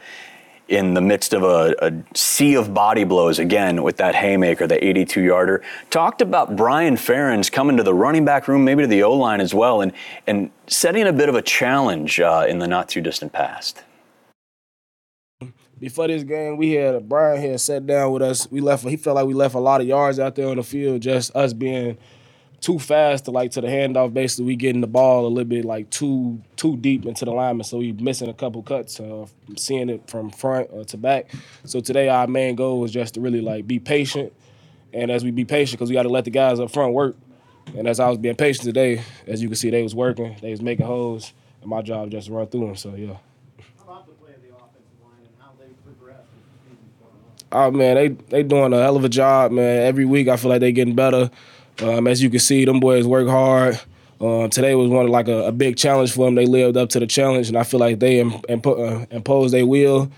in 0.68 0.94
the 0.94 1.00
midst 1.00 1.34
of 1.34 1.42
a, 1.42 1.74
a 1.80 2.16
sea 2.16 2.54
of 2.54 2.72
body 2.72 3.04
blows 3.04 3.38
again 3.38 3.82
with 3.82 3.98
that 3.98 4.14
haymaker, 4.14 4.66
the 4.66 4.82
82 4.82 5.20
yarder. 5.20 5.62
Talked 5.90 6.22
about 6.22 6.56
Brian 6.56 6.96
Ferentz 6.96 7.52
coming 7.52 7.76
to 7.76 7.82
the 7.82 7.92
running 7.92 8.24
back 8.24 8.48
room, 8.48 8.64
maybe 8.64 8.82
to 8.82 8.86
the 8.86 9.02
O 9.02 9.12
line 9.12 9.40
as 9.40 9.52
well, 9.52 9.82
and, 9.82 9.92
and 10.26 10.50
setting 10.66 11.06
a 11.06 11.12
bit 11.12 11.28
of 11.28 11.34
a 11.34 11.42
challenge 11.42 12.20
uh, 12.20 12.46
in 12.48 12.58
the 12.58 12.66
not 12.66 12.88
too 12.88 13.00
distant 13.00 13.32
past. 13.32 13.82
Before 15.82 16.06
this 16.06 16.22
game, 16.22 16.58
we 16.58 16.70
had 16.74 16.94
a 16.94 17.00
Brian 17.00 17.42
here 17.42 17.58
sat 17.58 17.84
down 17.88 18.12
with 18.12 18.22
us. 18.22 18.48
We 18.52 18.60
left. 18.60 18.84
He 18.84 18.96
felt 18.96 19.16
like 19.16 19.26
we 19.26 19.34
left 19.34 19.56
a 19.56 19.58
lot 19.58 19.80
of 19.80 19.86
yards 19.88 20.20
out 20.20 20.36
there 20.36 20.46
on 20.46 20.56
the 20.56 20.62
field, 20.62 21.02
just 21.02 21.34
us 21.34 21.52
being 21.52 21.98
too 22.60 22.78
fast 22.78 23.24
to 23.24 23.32
like 23.32 23.50
to 23.50 23.60
the 23.60 23.66
handoff. 23.66 24.14
Basically, 24.14 24.44
we 24.44 24.54
getting 24.54 24.80
the 24.80 24.86
ball 24.86 25.26
a 25.26 25.28
little 25.28 25.44
bit 25.44 25.64
like 25.64 25.90
too 25.90 26.40
too 26.54 26.76
deep 26.76 27.04
into 27.04 27.24
the 27.24 27.32
lineman, 27.32 27.64
so 27.64 27.78
we 27.78 27.90
missing 27.90 28.28
a 28.28 28.32
couple 28.32 28.62
cuts, 28.62 29.00
uh, 29.00 29.26
seeing 29.56 29.88
it 29.88 30.08
from 30.08 30.30
front 30.30 30.70
uh, 30.72 30.84
to 30.84 30.96
back. 30.96 31.32
So 31.64 31.80
today, 31.80 32.08
our 32.08 32.28
main 32.28 32.54
goal 32.54 32.78
was 32.78 32.92
just 32.92 33.14
to 33.14 33.20
really 33.20 33.40
like 33.40 33.66
be 33.66 33.80
patient, 33.80 34.32
and 34.92 35.10
as 35.10 35.24
we 35.24 35.32
be 35.32 35.44
patient, 35.44 35.80
because 35.80 35.90
we 35.90 35.94
got 35.94 36.04
to 36.04 36.10
let 36.10 36.24
the 36.24 36.30
guys 36.30 36.60
up 36.60 36.70
front 36.70 36.94
work. 36.94 37.16
And 37.76 37.88
as 37.88 37.98
I 37.98 38.08
was 38.08 38.18
being 38.18 38.36
patient 38.36 38.66
today, 38.66 39.02
as 39.26 39.42
you 39.42 39.48
can 39.48 39.56
see, 39.56 39.70
they 39.70 39.82
was 39.82 39.96
working, 39.96 40.36
they 40.40 40.52
was 40.52 40.62
making 40.62 40.86
holes, 40.86 41.32
and 41.60 41.68
my 41.68 41.82
job 41.82 42.12
just 42.12 42.28
to 42.28 42.34
run 42.34 42.46
through 42.46 42.66
them. 42.66 42.76
So 42.76 42.94
yeah. 42.94 43.16
Oh 47.52 47.70
man, 47.70 47.96
they 47.96 48.08
they 48.08 48.42
doing 48.42 48.72
a 48.72 48.78
hell 48.78 48.96
of 48.96 49.04
a 49.04 49.08
job, 49.08 49.52
man. 49.52 49.82
Every 49.82 50.04
week 50.04 50.28
I 50.28 50.36
feel 50.36 50.50
like 50.50 50.60
they 50.60 50.72
getting 50.72 50.94
better. 50.94 51.30
Um, 51.82 52.06
as 52.06 52.22
you 52.22 52.30
can 52.30 52.38
see, 52.40 52.64
them 52.64 52.80
boys 52.80 53.06
work 53.06 53.28
hard. 53.28 53.78
Um, 54.20 54.48
today 54.50 54.74
was 54.74 54.88
one 54.88 55.04
of 55.06 55.10
like 55.10 55.28
a, 55.28 55.46
a 55.48 55.52
big 55.52 55.76
challenge 55.76 56.12
for 56.12 56.26
them. 56.26 56.34
They 56.34 56.46
lived 56.46 56.76
up 56.76 56.88
to 56.90 57.00
the 57.00 57.06
challenge, 57.06 57.48
and 57.48 57.58
I 57.58 57.64
feel 57.64 57.80
like 57.80 57.98
they 57.98 58.20
Im- 58.20 58.30
impo- 58.48 59.02
uh, 59.02 59.06
imposed 59.10 59.52
their 59.52 59.66
will. 59.66 60.10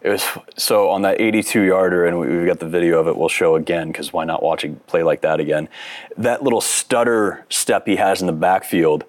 It 0.00 0.10
was 0.10 0.24
so 0.56 0.90
on 0.90 1.02
that 1.02 1.20
82 1.20 1.62
yarder, 1.62 2.06
and 2.06 2.20
we- 2.20 2.28
we've 2.28 2.46
got 2.46 2.60
the 2.60 2.68
video 2.68 3.00
of 3.00 3.08
it. 3.08 3.16
We'll 3.16 3.28
show 3.28 3.56
again 3.56 3.88
because 3.88 4.12
why 4.12 4.24
not 4.24 4.42
watch 4.42 4.62
a 4.64 4.68
play 4.68 5.02
like 5.02 5.22
that 5.22 5.40
again? 5.40 5.68
That 6.16 6.42
little 6.44 6.60
stutter 6.60 7.44
step 7.48 7.86
he 7.86 7.96
has 7.96 8.20
in 8.20 8.26
the 8.28 8.32
backfield, 8.32 9.04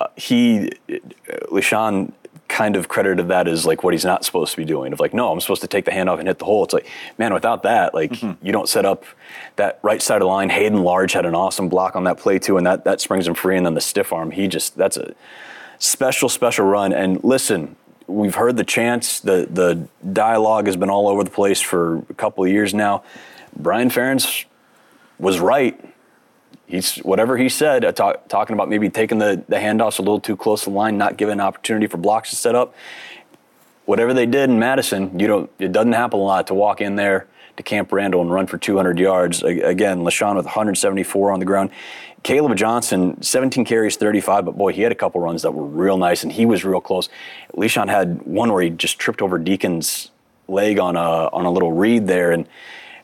uh, 0.00 0.08
he, 0.16 0.70
Leshon 1.50 2.12
kind 2.58 2.74
of 2.74 2.88
credited 2.88 3.28
that 3.28 3.46
as 3.46 3.64
like 3.64 3.84
what 3.84 3.94
he's 3.94 4.04
not 4.04 4.24
supposed 4.24 4.50
to 4.50 4.56
be 4.56 4.64
doing. 4.64 4.92
Of 4.92 4.98
like, 4.98 5.14
no, 5.14 5.30
I'm 5.30 5.40
supposed 5.40 5.60
to 5.60 5.68
take 5.68 5.84
the 5.84 5.92
handoff 5.92 6.18
and 6.18 6.26
hit 6.26 6.40
the 6.40 6.44
hole. 6.44 6.64
It's 6.64 6.74
like, 6.74 6.88
man, 7.16 7.32
without 7.32 7.62
that, 7.62 7.94
like 7.94 8.10
mm-hmm. 8.10 8.44
you 8.44 8.50
don't 8.50 8.68
set 8.68 8.84
up 8.84 9.04
that 9.54 9.78
right 9.82 10.02
side 10.02 10.16
of 10.16 10.22
the 10.22 10.26
line. 10.26 10.50
Hayden 10.50 10.82
Large 10.82 11.12
had 11.12 11.24
an 11.24 11.36
awesome 11.36 11.68
block 11.68 11.94
on 11.94 12.02
that 12.04 12.18
play 12.18 12.40
too, 12.40 12.56
and 12.56 12.66
that 12.66 12.82
that 12.82 13.00
springs 13.00 13.28
him 13.28 13.34
free. 13.34 13.56
And 13.56 13.64
then 13.64 13.74
the 13.74 13.80
stiff 13.80 14.12
arm, 14.12 14.32
he 14.32 14.48
just 14.48 14.76
that's 14.76 14.96
a 14.96 15.14
special, 15.78 16.28
special 16.28 16.66
run. 16.66 16.92
And 16.92 17.22
listen, 17.22 17.76
we've 18.08 18.34
heard 18.34 18.56
the 18.56 18.64
chants, 18.64 19.20
the 19.20 19.46
the 19.48 19.86
dialogue 20.12 20.66
has 20.66 20.76
been 20.76 20.90
all 20.90 21.06
over 21.06 21.22
the 21.22 21.30
place 21.30 21.60
for 21.60 21.98
a 22.10 22.14
couple 22.14 22.42
of 22.42 22.50
years 22.50 22.74
now. 22.74 23.04
Brian 23.56 23.88
Ferentz 23.88 24.46
was 25.20 25.38
right. 25.38 25.78
He's 26.68 26.98
whatever 26.98 27.38
he 27.38 27.48
said, 27.48 27.82
uh, 27.82 27.92
talk, 27.92 28.28
talking 28.28 28.52
about 28.52 28.68
maybe 28.68 28.90
taking 28.90 29.18
the, 29.18 29.42
the 29.48 29.56
handoffs 29.56 29.98
a 29.98 30.02
little 30.02 30.20
too 30.20 30.36
close 30.36 30.64
to 30.64 30.70
the 30.70 30.76
line, 30.76 30.98
not 30.98 31.16
giving 31.16 31.32
an 31.32 31.40
opportunity 31.40 31.86
for 31.86 31.96
blocks 31.96 32.28
to 32.30 32.36
set 32.36 32.54
up. 32.54 32.74
Whatever 33.86 34.12
they 34.12 34.26
did 34.26 34.50
in 34.50 34.58
Madison, 34.58 35.18
you 35.18 35.26
don't. 35.26 35.50
It 35.58 35.72
doesn't 35.72 35.94
happen 35.94 36.20
a 36.20 36.22
lot 36.22 36.46
to 36.48 36.54
walk 36.54 36.82
in 36.82 36.96
there 36.96 37.26
to 37.56 37.62
Camp 37.62 37.90
Randall 37.90 38.20
and 38.20 38.30
run 38.30 38.46
for 38.46 38.58
200 38.58 38.98
yards. 38.98 39.42
Again, 39.42 40.00
Leshon 40.00 40.36
with 40.36 40.44
174 40.44 41.32
on 41.32 41.40
the 41.40 41.46
ground. 41.46 41.70
Caleb 42.22 42.54
Johnson, 42.56 43.22
17 43.22 43.64
carries, 43.64 43.96
35, 43.96 44.44
but 44.44 44.58
boy, 44.58 44.74
he 44.74 44.82
had 44.82 44.92
a 44.92 44.94
couple 44.94 45.22
runs 45.22 45.40
that 45.42 45.52
were 45.52 45.64
real 45.64 45.96
nice, 45.96 46.22
and 46.22 46.32
he 46.32 46.44
was 46.44 46.64
real 46.64 46.82
close. 46.82 47.08
Leshon 47.56 47.88
had 47.88 48.20
one 48.22 48.52
where 48.52 48.62
he 48.62 48.68
just 48.68 48.98
tripped 48.98 49.22
over 49.22 49.38
Deacon's 49.38 50.10
leg 50.48 50.78
on 50.78 50.96
a 50.96 51.28
on 51.32 51.46
a 51.46 51.50
little 51.50 51.72
read 51.72 52.06
there, 52.06 52.32
and 52.32 52.46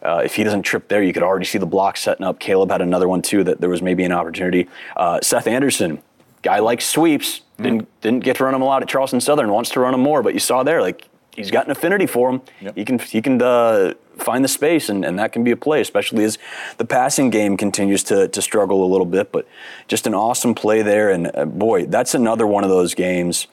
uh, 0.04 0.22
if 0.24 0.36
he 0.36 0.44
doesn't 0.44 0.62
trip 0.62 0.88
there, 0.88 1.02
you 1.02 1.12
could 1.12 1.22
already 1.22 1.46
see 1.46 1.58
the 1.58 1.66
block 1.66 1.96
setting 1.96 2.24
up. 2.24 2.38
Caleb 2.38 2.70
had 2.70 2.82
another 2.82 3.08
one 3.08 3.22
too 3.22 3.42
that 3.44 3.60
there 3.60 3.70
was 3.70 3.82
maybe 3.82 4.04
an 4.04 4.12
opportunity. 4.12 4.68
Uh, 4.96 5.18
Seth 5.22 5.46
Anderson, 5.46 6.02
guy 6.42 6.58
likes 6.58 6.86
sweeps, 6.86 7.40
didn't 7.56 7.88
didn't 8.00 8.24
get 8.24 8.36
to 8.36 8.44
run 8.44 8.54
him 8.54 8.62
a 8.62 8.64
lot 8.64 8.82
at 8.82 8.88
Charleston 8.88 9.20
Southern, 9.20 9.50
wants 9.50 9.70
to 9.70 9.80
run 9.80 9.92
them 9.92 10.02
more, 10.02 10.22
but 10.22 10.34
you 10.34 10.40
saw 10.40 10.62
there 10.62 10.82
like 10.82 11.08
he's 11.34 11.50
got 11.50 11.66
an 11.66 11.72
affinity 11.72 12.06
for 12.06 12.30
him. 12.30 12.42
He 12.74 12.84
can 12.84 12.98
he 12.98 13.22
can 13.22 13.40
uh, 13.40 13.94
find 14.16 14.44
the 14.44 14.48
space, 14.48 14.88
and, 14.88 15.04
and 15.04 15.18
that 15.18 15.32
can 15.32 15.44
be 15.44 15.50
a 15.50 15.56
play, 15.56 15.80
especially 15.80 16.24
as 16.24 16.38
the 16.78 16.84
passing 16.84 17.30
game 17.30 17.56
continues 17.56 18.02
to 18.04 18.28
to 18.28 18.42
struggle 18.42 18.84
a 18.84 18.88
little 18.90 19.06
bit. 19.06 19.32
But 19.32 19.46
just 19.88 20.06
an 20.06 20.14
awesome 20.14 20.54
play 20.54 20.82
there, 20.82 21.10
and 21.10 21.30
uh, 21.34 21.44
boy, 21.44 21.86
that's 21.86 22.14
another 22.14 22.46
one 22.46 22.64
of 22.64 22.70
those 22.70 22.94
games 22.94 23.46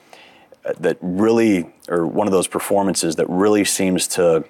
uh, 0.65 0.73
that 0.79 0.97
really, 1.01 1.67
or 1.87 2.05
one 2.05 2.27
of 2.27 2.33
those 2.33 2.47
performances 2.47 3.15
that 3.15 3.29
really 3.29 3.63
seems 3.65 4.07
to 4.09 4.43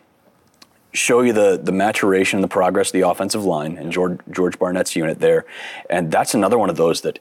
show 0.91 1.21
you 1.21 1.33
the 1.33 1.59
the 1.61 1.71
maturation 1.71 2.37
and 2.37 2.43
the 2.43 2.49
progress 2.49 2.89
of 2.89 2.93
the 2.93 3.07
offensive 3.07 3.45
line 3.45 3.77
and 3.77 3.91
George 3.91 4.19
George 4.29 4.59
Barnett's 4.59 4.95
unit 4.95 5.19
there. 5.19 5.45
And 5.89 6.11
that's 6.11 6.33
another 6.33 6.57
one 6.57 6.69
of 6.69 6.77
those 6.77 7.01
that 7.01 7.19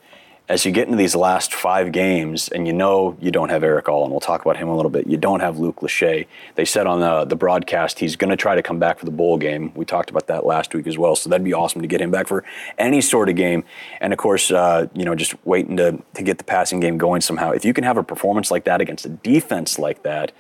as 0.51 0.65
you 0.65 0.73
get 0.73 0.87
into 0.89 0.99
these 0.99 1.15
last 1.15 1.55
five 1.55 1.93
games 1.93 2.49
and 2.49 2.67
you 2.67 2.73
know 2.73 3.17
you 3.21 3.31
don't 3.31 3.51
have 3.51 3.63
Erick 3.63 3.89
All, 3.89 4.03
and 4.03 4.11
we'll 4.11 4.19
talk 4.19 4.41
about 4.41 4.57
him 4.57 4.69
a 4.69 4.75
little 4.75 4.91
bit, 4.91 5.07
you 5.07 5.17
don't 5.17 5.39
have 5.39 5.61
Luke 5.61 5.77
Lachey. 5.77 6.27
They 6.57 6.65
said 6.65 6.89
on 6.89 6.99
the, 6.99 7.25
the 7.25 7.37
broadcast 7.37 8.01
he's 8.01 8.17
going 8.17 8.31
to 8.31 8.37
try 8.37 8.57
to 8.57 8.63
come 8.63 8.81
back 8.81 8.99
for 8.99 9.05
the 9.05 9.13
bowl 9.13 9.39
game. 9.39 9.71
We 9.77 9.85
talked 9.85 10.11
about 10.11 10.27
that 10.27 10.45
last 10.45 10.75
week 10.75 10.89
as 10.89 10.99
well, 10.99 11.15
so 11.15 11.31
that'd 11.31 11.45
be 11.45 11.55
awesome 11.55 11.83
to 11.83 11.87
get 11.87 12.01
him 12.01 12.11
back 12.11 12.27
for 12.27 12.43
any 12.79 13.01
sort 13.01 13.29
of 13.29 13.37
game. 13.37 13.63
And 14.01 14.13
of 14.13 14.19
course, 14.19 14.51
uh, 14.51 14.89
you 14.93 15.05
know, 15.05 15.15
just 15.15 15.37
waiting 15.47 15.77
to, 15.77 16.03
to 16.15 16.23
get 16.23 16.39
the 16.39 16.45
passing 16.45 16.81
game 16.81 16.99
going 16.99 17.21
somehow. 17.21 17.53
If 17.53 17.65
you 17.65 17.73
can 17.73 17.85
have 17.85 17.97
a 17.97 18.03
performance 18.03 18.51
like 18.51 18.65
that 18.65 18.81
against 18.81 19.07
a 19.07 19.11
defense 19.11 19.79
like 19.79 20.03
that, 20.03 20.33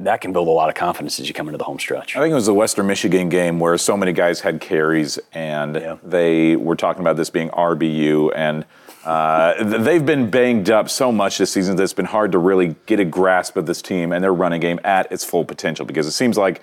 that 0.00 0.20
can 0.20 0.32
build 0.32 0.48
a 0.48 0.50
lot 0.50 0.68
of 0.68 0.74
confidence 0.74 1.20
as 1.20 1.28
you 1.28 1.34
come 1.34 1.46
into 1.48 1.58
the 1.58 1.64
home 1.64 1.78
stretch. 1.78 2.16
I 2.16 2.20
think 2.20 2.32
it 2.32 2.34
was 2.34 2.46
the 2.46 2.54
Western 2.54 2.86
Michigan 2.86 3.28
game 3.28 3.60
where 3.60 3.78
so 3.78 3.96
many 3.96 4.12
guys 4.12 4.40
had 4.40 4.60
carries, 4.60 5.18
and 5.32 5.76
Yeah. 5.76 5.96
they 6.02 6.56
were 6.56 6.76
talking 6.76 7.00
about 7.00 7.16
this 7.16 7.30
being 7.30 7.48
RBU, 7.50 8.30
and 8.34 8.64
uh, 9.04 9.62
they've 9.62 10.04
been 10.04 10.30
banged 10.30 10.70
up 10.70 10.88
so 10.88 11.12
much 11.12 11.38
this 11.38 11.52
season 11.52 11.76
that 11.76 11.82
it's 11.82 11.92
been 11.92 12.06
hard 12.06 12.32
to 12.32 12.38
really 12.38 12.74
get 12.86 12.98
a 13.00 13.04
grasp 13.04 13.56
of 13.56 13.66
this 13.66 13.82
team 13.82 14.12
and 14.12 14.24
their 14.24 14.32
running 14.34 14.60
game 14.60 14.80
at 14.82 15.10
its 15.12 15.24
full 15.24 15.44
potential. 15.44 15.84
Because 15.84 16.06
it 16.06 16.12
seems 16.12 16.36
like 16.38 16.62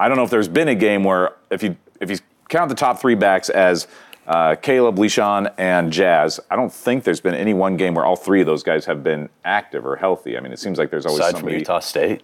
I 0.00 0.08
don't 0.08 0.16
know 0.16 0.24
if 0.24 0.30
there's 0.30 0.48
been 0.48 0.68
a 0.68 0.74
game 0.74 1.04
where 1.04 1.32
if 1.50 1.62
you 1.62 1.76
if 2.00 2.10
you 2.10 2.18
count 2.48 2.68
the 2.70 2.74
top 2.74 2.98
three 2.98 3.14
backs 3.14 3.48
as 3.50 3.86
uh, 4.26 4.56
Caleb, 4.56 4.96
Leshon, 4.96 5.52
and 5.58 5.92
Jazz, 5.92 6.40
I 6.50 6.56
don't 6.56 6.72
think 6.72 7.04
there's 7.04 7.20
been 7.20 7.34
any 7.34 7.54
one 7.54 7.76
game 7.76 7.94
where 7.94 8.04
all 8.04 8.16
three 8.16 8.40
of 8.40 8.46
those 8.46 8.62
guys 8.62 8.86
have 8.86 9.04
been 9.04 9.28
active 9.44 9.86
or 9.86 9.96
healthy. 9.96 10.36
I 10.36 10.40
mean, 10.40 10.52
it 10.52 10.58
seems 10.58 10.78
like 10.78 10.90
there's 10.90 11.06
always 11.06 11.20
Aside 11.20 11.38
from. 11.40 11.48
Utah 11.50 11.78
State. 11.80 12.22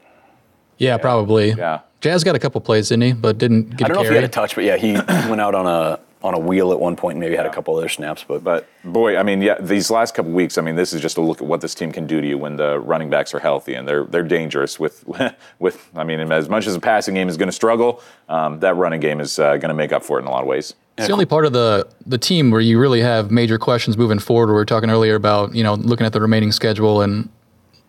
Yeah, 0.83 0.99
probably. 0.99 1.53
Yeah. 1.53 1.81
Jazz 2.01 2.25
got 2.25 2.35
a 2.35 2.39
couple 2.39 2.61
plays, 2.61 2.89
didn't 2.89 3.03
he? 3.03 3.13
But 3.13 3.39
didn't 3.39 3.77
get 3.77 3.85
I 3.85 3.89
don't 3.89 3.97
know 3.99 4.03
if 4.03 4.09
he 4.09 4.15
had 4.15 4.25
a 4.25 4.29
touch, 4.29 4.55
but 4.57 4.65
yeah, 4.65 4.77
he 4.77 4.93
went 5.29 5.41
out 5.41 5.55
on 5.55 5.67
a 5.67 6.01
on 6.25 6.35
a 6.35 6.39
wheel 6.39 6.73
at 6.73 6.79
one 6.79 6.95
point 6.95 7.15
and 7.15 7.21
maybe 7.21 7.35
had 7.35 7.47
a 7.47 7.53
couple 7.53 7.77
other 7.77 7.89
snaps, 7.89 8.25
but 8.27 8.45
But 8.45 8.69
boy, 8.85 9.17
I 9.17 9.23
mean, 9.23 9.43
yeah, 9.43 9.61
these 9.61 9.91
last 9.91 10.15
couple 10.15 10.31
weeks, 10.33 10.57
I 10.57 10.63
mean, 10.63 10.77
this 10.77 10.93
is 10.93 11.01
just 11.01 11.17
a 11.17 11.21
look 11.21 11.41
at 11.41 11.47
what 11.47 11.61
this 11.61 11.75
team 11.75 11.91
can 11.91 12.07
do 12.07 12.21
to 12.21 12.27
you 12.27 12.39
when 12.39 12.57
the 12.57 12.79
running 12.79 13.11
backs 13.11 13.35
are 13.35 13.41
healthy 13.41 13.75
and 13.75 13.87
they're 13.87 14.05
they're 14.05 14.23
dangerous. 14.23 14.79
With 14.79 15.05
with, 15.59 15.91
I 15.95 16.05
mean, 16.05 16.21
as 16.33 16.49
much 16.49 16.67
as 16.67 16.75
the 16.75 16.81
passing 16.81 17.15
game 17.15 17.29
is 17.29 17.37
going 17.37 17.49
to 17.49 17.53
struggle, 17.53 18.01
um, 18.29 18.61
that 18.61 18.77
running 18.77 19.01
game 19.01 19.21
is 19.21 19.39
uh, 19.39 19.57
going 19.57 19.69
to 19.69 19.75
make 19.75 19.93
up 19.93 20.05
for 20.05 20.19
it 20.19 20.23
in 20.23 20.29
a 20.29 20.31
lot 20.31 20.43
of 20.43 20.49
ways. 20.49 20.75
It's 20.99 21.07
the 21.07 21.13
only 21.13 21.27
part 21.27 21.47
of 21.47 21.53
the 21.53 21.89
the 22.07 22.19
team 22.19 22.51
where 22.51 22.61
you 22.61 22.79
really 22.79 23.01
have 23.01 23.31
major 23.31 23.59
questions 23.59 23.97
moving 23.97 24.19
forward. 24.19 24.49
We 24.49 24.55
were 24.55 24.65
talking 24.65 24.91
earlier 24.91 25.15
about 25.15 25.55
you 25.55 25.65
know 25.65 25.75
looking 25.75 26.07
at 26.07 26.13
the 26.13 26.21
remaining 26.21 26.53
schedule 26.53 27.01
and 27.01 27.29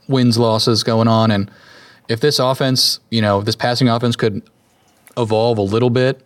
wins 0.07 0.37
losses 0.37 0.83
going 0.83 1.07
on, 1.07 1.31
and 1.31 1.51
if 2.07 2.19
this 2.19 2.39
offense, 2.39 2.99
you 3.09 3.21
know, 3.21 3.41
this 3.41 3.55
passing 3.55 3.89
offense 3.89 4.15
could 4.15 4.41
evolve 5.17 5.57
a 5.57 5.61
little 5.61 5.89
bit, 5.89 6.25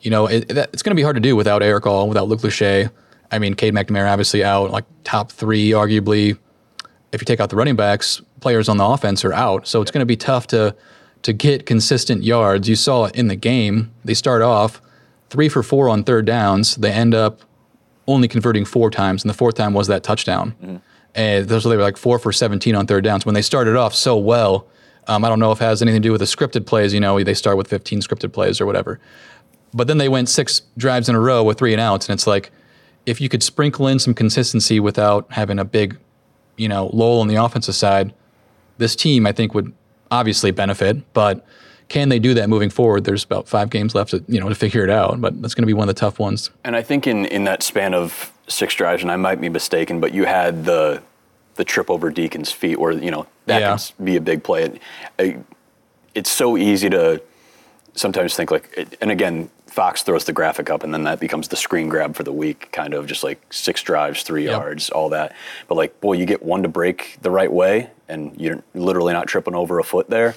you 0.00 0.10
know, 0.10 0.26
it, 0.26 0.48
that, 0.48 0.70
it's 0.72 0.82
going 0.82 0.90
to 0.90 0.96
be 0.96 1.02
hard 1.02 1.16
to 1.16 1.20
do 1.20 1.36
without 1.36 1.62
Erick 1.62 1.86
All, 1.86 2.08
without 2.08 2.28
Luke 2.28 2.40
Lachey. 2.40 2.90
I 3.30 3.38
mean, 3.38 3.54
Cade 3.54 3.72
McNamara 3.72 4.10
obviously 4.10 4.44
out, 4.44 4.70
like 4.70 4.84
top 5.04 5.32
three, 5.32 5.70
arguably. 5.70 6.38
If 7.12 7.20
you 7.20 7.24
take 7.24 7.40
out 7.40 7.50
the 7.50 7.56
running 7.56 7.76
backs, 7.76 8.22
players 8.40 8.68
on 8.68 8.78
the 8.78 8.84
offense 8.84 9.24
are 9.24 9.32
out, 9.32 9.66
so 9.66 9.82
it's 9.82 9.90
going 9.90 10.00
to 10.00 10.06
be 10.06 10.16
tough 10.16 10.46
to 10.48 10.74
to 11.22 11.32
get 11.32 11.66
consistent 11.66 12.24
yards. 12.24 12.68
You 12.68 12.74
saw 12.74 13.04
it 13.04 13.14
in 13.14 13.28
the 13.28 13.36
game; 13.36 13.92
they 14.04 14.14
start 14.14 14.42
off 14.42 14.80
three 15.30 15.48
for 15.48 15.62
four 15.62 15.88
on 15.88 16.04
third 16.04 16.26
downs. 16.26 16.76
They 16.76 16.90
end 16.90 17.14
up 17.14 17.40
only 18.06 18.28
converting 18.28 18.64
four 18.64 18.90
times, 18.90 19.22
and 19.22 19.30
the 19.30 19.34
fourth 19.34 19.54
time 19.54 19.74
was 19.74 19.86
that 19.86 20.02
touchdown. 20.02 20.54
Mm-hmm. 20.62 20.76
And 21.14 21.48
those 21.48 21.64
they 21.64 21.76
were 21.76 21.82
like 21.82 21.98
four 21.98 22.18
for 22.18 22.32
17 22.32 22.74
on 22.74 22.86
third 22.86 23.04
downs. 23.04 23.26
When 23.26 23.34
they 23.34 23.42
started 23.42 23.76
off 23.76 23.94
so 23.94 24.16
well, 24.16 24.66
um, 25.08 25.24
I 25.24 25.28
don't 25.28 25.40
know 25.40 25.52
if 25.52 25.60
it 25.60 25.64
has 25.64 25.82
anything 25.82 26.02
to 26.02 26.08
do 26.08 26.12
with 26.12 26.20
the 26.20 26.26
scripted 26.26 26.66
plays. 26.66 26.94
You 26.94 27.00
know, 27.00 27.22
they 27.22 27.34
start 27.34 27.56
with 27.56 27.68
15 27.68 28.00
scripted 28.00 28.32
plays 28.32 28.60
or 28.60 28.66
whatever. 28.66 29.00
But 29.74 29.86
then 29.86 29.98
they 29.98 30.08
went 30.08 30.28
six 30.28 30.62
drives 30.76 31.08
in 31.08 31.14
a 31.14 31.20
row 31.20 31.42
with 31.42 31.58
three 31.58 31.72
and 31.72 31.80
outs, 31.80 32.08
and 32.08 32.14
it's 32.14 32.26
like 32.26 32.50
if 33.06 33.20
you 33.20 33.28
could 33.28 33.42
sprinkle 33.42 33.86
in 33.88 33.98
some 33.98 34.14
consistency 34.14 34.78
without 34.78 35.26
having 35.32 35.58
a 35.58 35.64
big, 35.64 35.98
you 36.56 36.68
know, 36.68 36.90
lull 36.92 37.20
on 37.20 37.28
the 37.28 37.36
offensive 37.36 37.74
side, 37.74 38.12
this 38.78 38.94
team 38.94 39.26
I 39.26 39.32
think 39.32 39.54
would 39.54 39.72
obviously 40.10 40.50
benefit. 40.50 41.12
But 41.14 41.44
can 41.88 42.10
they 42.10 42.18
do 42.18 42.34
that 42.34 42.48
moving 42.48 42.70
forward? 42.70 43.04
There's 43.04 43.24
about 43.24 43.48
five 43.48 43.70
games 43.70 43.94
left, 43.94 44.10
to, 44.10 44.24
you 44.28 44.38
know, 44.38 44.48
to 44.48 44.54
figure 44.54 44.84
it 44.84 44.90
out. 44.90 45.20
But 45.20 45.40
that's 45.42 45.54
going 45.54 45.62
to 45.62 45.66
be 45.66 45.74
one 45.74 45.88
of 45.88 45.94
the 45.94 45.98
tough 45.98 46.18
ones. 46.18 46.50
And 46.64 46.76
I 46.76 46.82
think 46.82 47.06
in, 47.06 47.26
in 47.26 47.44
that 47.44 47.62
span 47.62 47.94
of 47.94 48.32
six 48.48 48.74
drives, 48.74 49.02
and 49.02 49.10
I 49.10 49.16
might 49.16 49.40
be 49.40 49.48
mistaken, 49.48 50.00
but 50.00 50.14
you 50.14 50.24
had 50.24 50.64
the 50.64 51.02
the 51.56 51.64
trip 51.64 51.90
over 51.90 52.10
Deacon's 52.10 52.50
feet, 52.52 52.78
where 52.78 52.92
you 52.92 53.10
know 53.10 53.26
that 53.46 53.60
Yeah. 53.60 53.76
can 53.76 54.04
be 54.04 54.16
a 54.16 54.20
big 54.20 54.42
play. 54.42 54.78
It, 55.18 55.38
it's 56.14 56.30
so 56.30 56.56
easy 56.56 56.88
to 56.90 57.22
sometimes 57.94 58.34
think 58.34 58.50
like, 58.50 58.72
it- 58.76 58.96
and 59.00 59.10
again, 59.10 59.50
Fox 59.66 60.02
throws 60.02 60.24
the 60.24 60.32
graphic 60.34 60.68
up, 60.68 60.82
and 60.84 60.92
then 60.92 61.04
that 61.04 61.18
becomes 61.18 61.48
the 61.48 61.56
screen 61.56 61.88
grab 61.88 62.14
for 62.14 62.24
the 62.24 62.32
week, 62.32 62.68
kind 62.72 62.92
of 62.92 63.06
just 63.06 63.24
like 63.24 63.40
six 63.50 63.82
drives, 63.82 64.22
three 64.22 64.44
Yep. 64.44 64.50
yards, 64.50 64.90
all 64.90 65.08
that. 65.10 65.32
But 65.66 65.76
like, 65.76 65.98
boy, 66.02 66.12
you 66.14 66.26
get 66.26 66.42
one 66.42 66.62
to 66.62 66.68
break 66.68 67.16
the 67.22 67.30
right 67.30 67.50
way, 67.50 67.88
and 68.08 68.38
you're 68.38 68.62
literally 68.74 69.14
not 69.14 69.28
tripping 69.28 69.54
over 69.54 69.78
a 69.78 69.84
foot 69.84 70.10
there. 70.10 70.34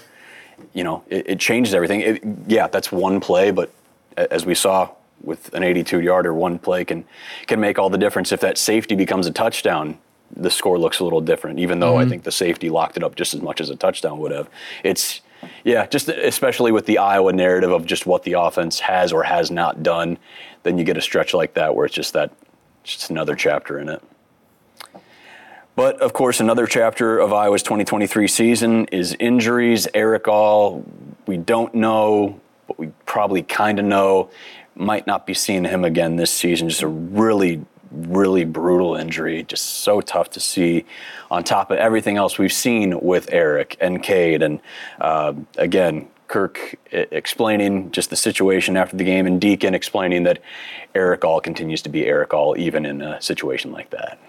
You 0.74 0.86
know, 0.86 1.04
it, 1.10 1.30
it 1.32 1.40
changes 1.40 1.74
everything. 1.74 2.00
It, 2.00 2.24
yeah, 2.48 2.68
that's 2.68 2.94
one 2.94 3.20
play, 3.20 3.52
but 3.52 3.72
as 4.16 4.46
we 4.46 4.56
saw 4.56 4.90
with 5.22 5.54
an 5.54 5.64
82 5.64 6.00
yarder, 6.00 6.34
one 6.34 6.58
play 6.58 6.86
can 6.86 7.04
can 7.48 7.60
make 7.60 7.78
all 7.78 7.90
the 7.90 7.98
difference. 7.98 8.32
If 8.32 8.40
that 8.40 8.58
safety 8.58 8.96
becomes 8.96 9.28
a 9.28 9.32
touchdown, 9.34 9.98
the 10.36 10.50
score 10.50 10.78
looks 10.78 11.00
a 11.00 11.04
little 11.04 11.22
different. 11.22 11.60
Even 11.60 11.80
though 11.80 11.98
I 11.98 12.02
mm-hmm. 12.02 12.12
think 12.12 12.24
the 12.24 12.32
safety 12.32 12.70
locked 12.70 12.98
it 12.98 13.04
up 13.04 13.16
just 13.16 13.34
as 13.34 13.42
much 13.42 13.62
as 13.62 13.70
a 13.70 13.76
touchdown 13.76 14.20
would 14.20 14.32
have. 14.32 14.50
It's 14.84 15.22
yeah, 15.64 15.86
just 15.86 16.10
especially 16.10 16.72
with 16.72 16.86
the 16.86 16.98
Iowa 16.98 17.34
narrative 17.34 17.72
of 17.72 17.86
just 17.86 18.06
what 18.06 18.24
the 18.24 18.34
offense 18.34 18.80
has 18.80 19.12
or 19.12 19.24
has 19.24 19.52
not 19.52 19.84
done, 19.84 20.18
then 20.64 20.78
you 20.78 20.84
get 20.84 20.98
a 20.98 21.02
stretch 21.02 21.34
like 21.34 21.54
that 21.54 21.76
where 21.76 21.86
it's 21.86 21.96
just 21.96 22.14
that 22.14 22.32
just 22.84 23.10
another 23.10 23.36
chapter 23.36 23.80
in 23.80 23.90
it. 23.90 24.02
But 25.76 26.00
of 26.02 26.14
course, 26.14 26.40
another 26.40 26.68
chapter 26.68 27.20
of 27.20 27.34
Iowa's 27.34 27.64
2023 27.64 28.28
season 28.28 28.86
is 28.86 29.16
injuries. 29.20 29.88
Erick 29.94 30.28
All, 30.28 30.86
we 31.26 31.38
don't 31.38 31.76
know, 31.76 32.40
but 32.68 32.80
we 32.80 32.88
probably 33.06 33.44
kind 33.44 33.80
of 33.80 33.86
know. 33.86 34.30
Might 34.78 35.08
not 35.08 35.26
be 35.26 35.34
seeing 35.34 35.64
him 35.64 35.86
again 35.86 36.18
this 36.18 36.32
season. 36.32 36.68
Just 36.68 36.82
a 36.82 36.88
really, 36.88 37.66
really 37.92 38.46
brutal 38.46 38.96
injury. 38.96 39.44
Just 39.44 39.82
so 39.82 40.02
tough 40.02 40.30
to 40.32 40.40
see. 40.40 40.86
On 41.32 41.44
top 41.44 41.72
of 41.72 41.78
everything 41.78 42.18
else 42.18 42.38
we've 42.38 42.54
seen 42.54 43.00
with 43.02 43.28
Eric 43.32 43.78
and 43.82 44.02
Cade, 44.04 44.42
and 44.42 44.60
uh, 45.02 45.34
again, 45.58 46.08
Kirk 46.28 46.76
explaining 46.92 47.92
just 47.92 48.10
the 48.10 48.16
situation 48.16 48.78
after 48.78 48.98
the 48.98 49.04
game, 49.04 49.26
and 49.28 49.40
Deacon 49.40 49.76
explaining 49.76 50.24
that 50.24 50.42
Erick 50.94 51.24
All 51.24 51.40
continues 51.40 51.82
to 51.84 51.90
be 51.90 52.06
Erick 52.06 52.34
All 52.34 52.58
even 52.58 52.86
in 52.86 53.02
a 53.02 53.22
situation 53.22 53.72
like 53.72 53.92
that. 53.92 54.20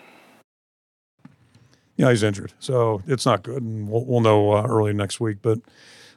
Yeah, 1.97 2.11
he's 2.11 2.23
injured, 2.23 2.53
so 2.59 3.03
it's 3.07 3.25
not 3.25 3.43
good, 3.43 3.63
and 3.63 3.89
we'll, 3.89 4.05
we'll 4.05 4.21
know 4.21 4.53
uh, 4.53 4.67
early 4.69 4.93
next 4.93 5.19
week. 5.19 5.39
But 5.41 5.61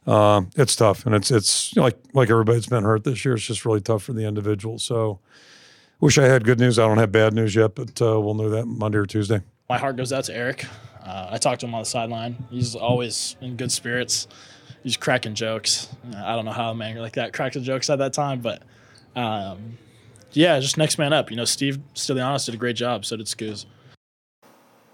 uh, 0.06 0.42
it's 0.58 0.76
tough, 0.76 1.06
and 1.06 1.16
it's 1.16 1.32
it's 1.32 1.76
like 1.78 1.98
like 2.14 2.30
everybody's 2.30 2.68
been 2.68 2.84
hurt 2.84 3.06
this 3.06 3.24
year. 3.24 3.36
It's 3.36 3.46
just 3.46 3.66
really 3.66 3.80
tough 3.80 4.04
for 4.04 4.14
the 4.14 4.26
individual. 4.26 4.78
So, 4.80 5.20
wish 6.00 6.18
I 6.18 6.26
had 6.26 6.44
good 6.44 6.60
news. 6.60 6.80
I 6.80 6.88
don't 6.88 6.98
have 6.98 7.12
bad 7.12 7.34
news 7.34 7.56
yet, 7.56 7.76
but 7.76 8.02
uh, 8.02 8.20
we'll 8.20 8.34
know 8.34 8.50
that 8.50 8.66
Monday 8.66 8.98
or 8.98 9.06
Tuesday. 9.06 9.42
My 9.70 9.78
heart 9.78 9.98
goes 9.98 10.12
out 10.12 10.24
to 10.26 10.36
Eric. 10.36 10.66
Uh, 11.04 11.30
I 11.32 11.38
talked 11.38 11.62
to 11.62 11.68
him 11.68 11.74
on 11.76 11.82
the 11.82 11.86
sideline. 11.86 12.36
He's 12.50 12.76
always 12.76 13.36
in 13.42 13.56
good 13.56 13.72
spirits. 13.72 14.28
He's 14.84 14.98
cracking 14.98 15.36
jokes. 15.36 15.90
I 16.16 16.36
don't 16.36 16.46
know 16.46 16.52
how 16.52 16.72
a 16.72 16.76
man 16.76 16.98
like 16.98 17.14
that 17.14 17.34
cracked 17.34 17.56
the 17.56 17.62
jokes 17.62 17.90
at 17.90 18.00
that 18.00 18.14
time, 18.14 18.42
but 18.42 18.64
um, 19.16 19.78
yeah, 20.32 20.60
just 20.60 20.78
next 20.78 20.98
man 20.98 21.14
up. 21.14 21.30
You 21.30 21.38
know, 21.38 21.46
Steve 21.46 21.80
Stilianos 21.94 22.46
did 22.46 22.56
a 22.56 22.58
great 22.58 22.76
job. 22.76 23.06
So 23.06 23.18
did 23.18 23.28
Scooz. 23.28 23.66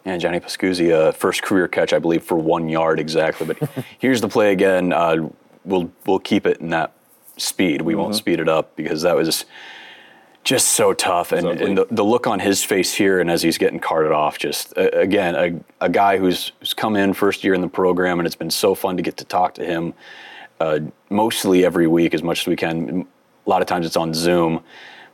And 0.06 0.22
Johnny 0.22 0.40
Pascuzzi, 0.40 0.92
uh, 0.92 1.12
first 1.12 1.42
career 1.42 1.68
catch, 1.68 1.92
I 1.92 1.98
believe, 1.98 2.24
for 2.24 2.38
one 2.38 2.70
yard 2.70 3.00
exactly. 3.00 3.48
But 3.48 3.70
here's 4.00 4.22
the 4.22 4.28
play 4.28 4.52
again. 4.52 4.94
Uh, 4.94 5.30
we'll 5.64 5.92
we'll 6.06 6.20
keep 6.20 6.46
it 6.46 6.58
in 6.58 6.70
that 6.70 6.94
speed. 7.38 7.82
We 7.82 7.96
won't 7.96 8.16
speed 8.16 8.40
it 8.40 8.48
up 8.48 8.76
because 8.76 9.02
that 9.02 9.16
was 9.16 9.46
just 10.46 10.70
so 10.70 10.94
tough. 10.94 11.34
And, 11.34 11.46
ugly. 11.46 11.66
and 11.66 11.78
the, 11.78 11.88
the 11.92 12.04
look 12.04 12.28
on 12.28 12.40
his 12.40 12.64
face 12.64 12.94
here, 12.94 13.20
and 13.20 13.30
as 13.30 13.42
he's 13.42 13.58
getting 13.58 13.80
carted 13.80 14.14
off, 14.14 14.38
just 14.38 14.78
uh, 14.78 14.90
again, 14.94 15.36
a, 15.36 15.86
a 15.86 15.90
guy 15.90 16.18
who's, 16.18 16.54
who's 16.60 16.74
come 16.74 16.96
in 16.96 17.14
first 17.14 17.44
year 17.44 17.54
in 17.54 17.62
the 17.62 17.68
program, 17.68 18.20
and 18.20 18.26
it's 18.26 18.36
been 18.36 18.52
so 18.52 18.74
fun 18.74 18.96
to 18.96 19.04
get 19.04 19.18
to 19.18 19.26
talk 19.26 19.56
to 19.56 19.66
him 19.66 19.94
uh, 20.62 20.80
mostly 21.10 21.66
every 21.66 21.88
week 21.88 22.14
as 22.14 22.24
much 22.24 22.42
as 22.42 22.48
we 22.48 22.56
can. 22.56 23.06
A 23.46 23.50
lot 23.50 23.62
of 23.62 23.68
times 23.68 23.86
it's 23.86 23.98
on 23.98 24.14
Zoom, 24.14 24.64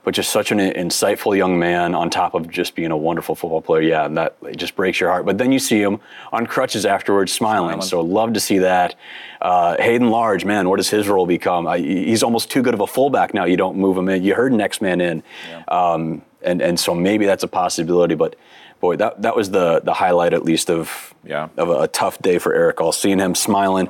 but 0.03 0.13
just 0.15 0.31
such 0.31 0.51
an 0.51 0.57
insightful 0.59 1.37
young 1.37 1.59
man 1.59 1.93
on 1.93 2.09
top 2.09 2.33
of 2.33 2.49
just 2.49 2.73
being 2.75 2.91
a 2.91 2.97
wonderful 2.97 3.35
football 3.35 3.61
player. 3.61 3.81
Yeah, 3.81 4.05
and 4.05 4.17
that 4.17 4.35
it 4.43 4.57
just 4.57 4.75
breaks 4.75 4.99
your 4.99 5.09
heart. 5.11 5.25
But 5.25 5.37
then 5.37 5.51
you 5.51 5.59
see 5.59 5.81
him 5.81 5.99
on 6.31 6.47
crutches 6.47 6.85
afterwards, 6.85 7.31
smiling. 7.31 7.81
So 7.81 8.01
love 8.01 8.33
to 8.33 8.39
see 8.39 8.57
that. 8.59 8.95
Uh, 9.41 9.75
Hayden 9.79 10.09
Large, 10.09 10.43
man, 10.45 10.69
what 10.69 10.77
does 10.77 10.89
his 10.89 11.07
role 11.07 11.27
become? 11.27 11.67
I, 11.67 11.77
he's 11.79 12.23
almost 12.23 12.49
too 12.49 12.61
good 12.61 12.73
of 12.73 12.79
a 12.79 12.87
fullback 12.87 13.33
now. 13.33 13.45
You 13.45 13.57
don't 13.57 13.77
move 13.77 13.95
him 13.97 14.09
in. 14.09 14.23
You 14.23 14.33
heard 14.35 14.53
next 14.53 14.81
man 14.81 15.01
in, 15.01 15.23
um, 15.67 16.21
and 16.41 16.61
and 16.61 16.79
so 16.79 16.93
maybe 16.95 17.25
that's 17.25 17.43
a 17.43 17.47
possibility. 17.47 18.15
But 18.15 18.35
boy, 18.79 18.95
that 18.97 19.21
that 19.21 19.35
was 19.35 19.51
the 19.51 19.81
the 19.81 19.93
highlight 19.93 20.33
at 20.33 20.43
least 20.43 20.69
of 20.69 21.13
Yeah. 21.23 21.49
of 21.57 21.69
a, 21.69 21.81
a 21.81 21.87
tough 21.87 22.19
day 22.19 22.39
for 22.39 22.53
Eric. 22.53 22.81
All 22.81 22.91
seeing 22.91 23.19
him 23.19 23.35
smiling, 23.35 23.89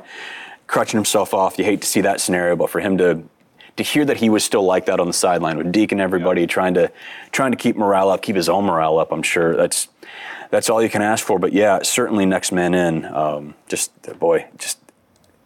crutching 0.66 0.98
himself 0.98 1.32
off. 1.34 1.58
You 1.58 1.64
hate 1.64 1.80
to 1.80 1.86
see 1.86 2.02
that 2.02 2.20
scenario, 2.20 2.56
but 2.56 2.68
for 2.70 2.80
him 2.80 2.98
to 2.98 3.22
to 3.76 3.82
hear 3.82 4.04
that 4.04 4.18
he 4.18 4.28
was 4.28 4.44
still 4.44 4.62
like 4.62 4.86
that 4.86 5.00
on 5.00 5.06
the 5.06 5.12
sideline 5.12 5.56
with 5.56 5.72
Deke 5.72 5.92
and 5.92 6.00
everybody 6.00 6.46
trying 6.46 6.74
to 6.74 6.90
trying 7.30 7.52
to 7.52 7.56
keep 7.56 7.76
morale 7.76 8.10
up, 8.10 8.22
keep 8.22 8.36
his 8.36 8.48
own 8.48 8.64
morale 8.64 8.98
up. 8.98 9.12
I'm 9.12 9.22
sure 9.22 9.56
that's 9.56 9.88
that's 10.50 10.68
all 10.68 10.82
you 10.82 10.90
can 10.90 11.02
ask 11.02 11.24
for. 11.24 11.38
But 11.38 11.52
yeah, 11.52 11.80
certainly 11.82 12.26
next 12.26 12.52
man 12.52 12.74
in. 12.74 13.06
Um, 13.06 13.54
just 13.68 13.90
boy, 14.18 14.46
just 14.58 14.78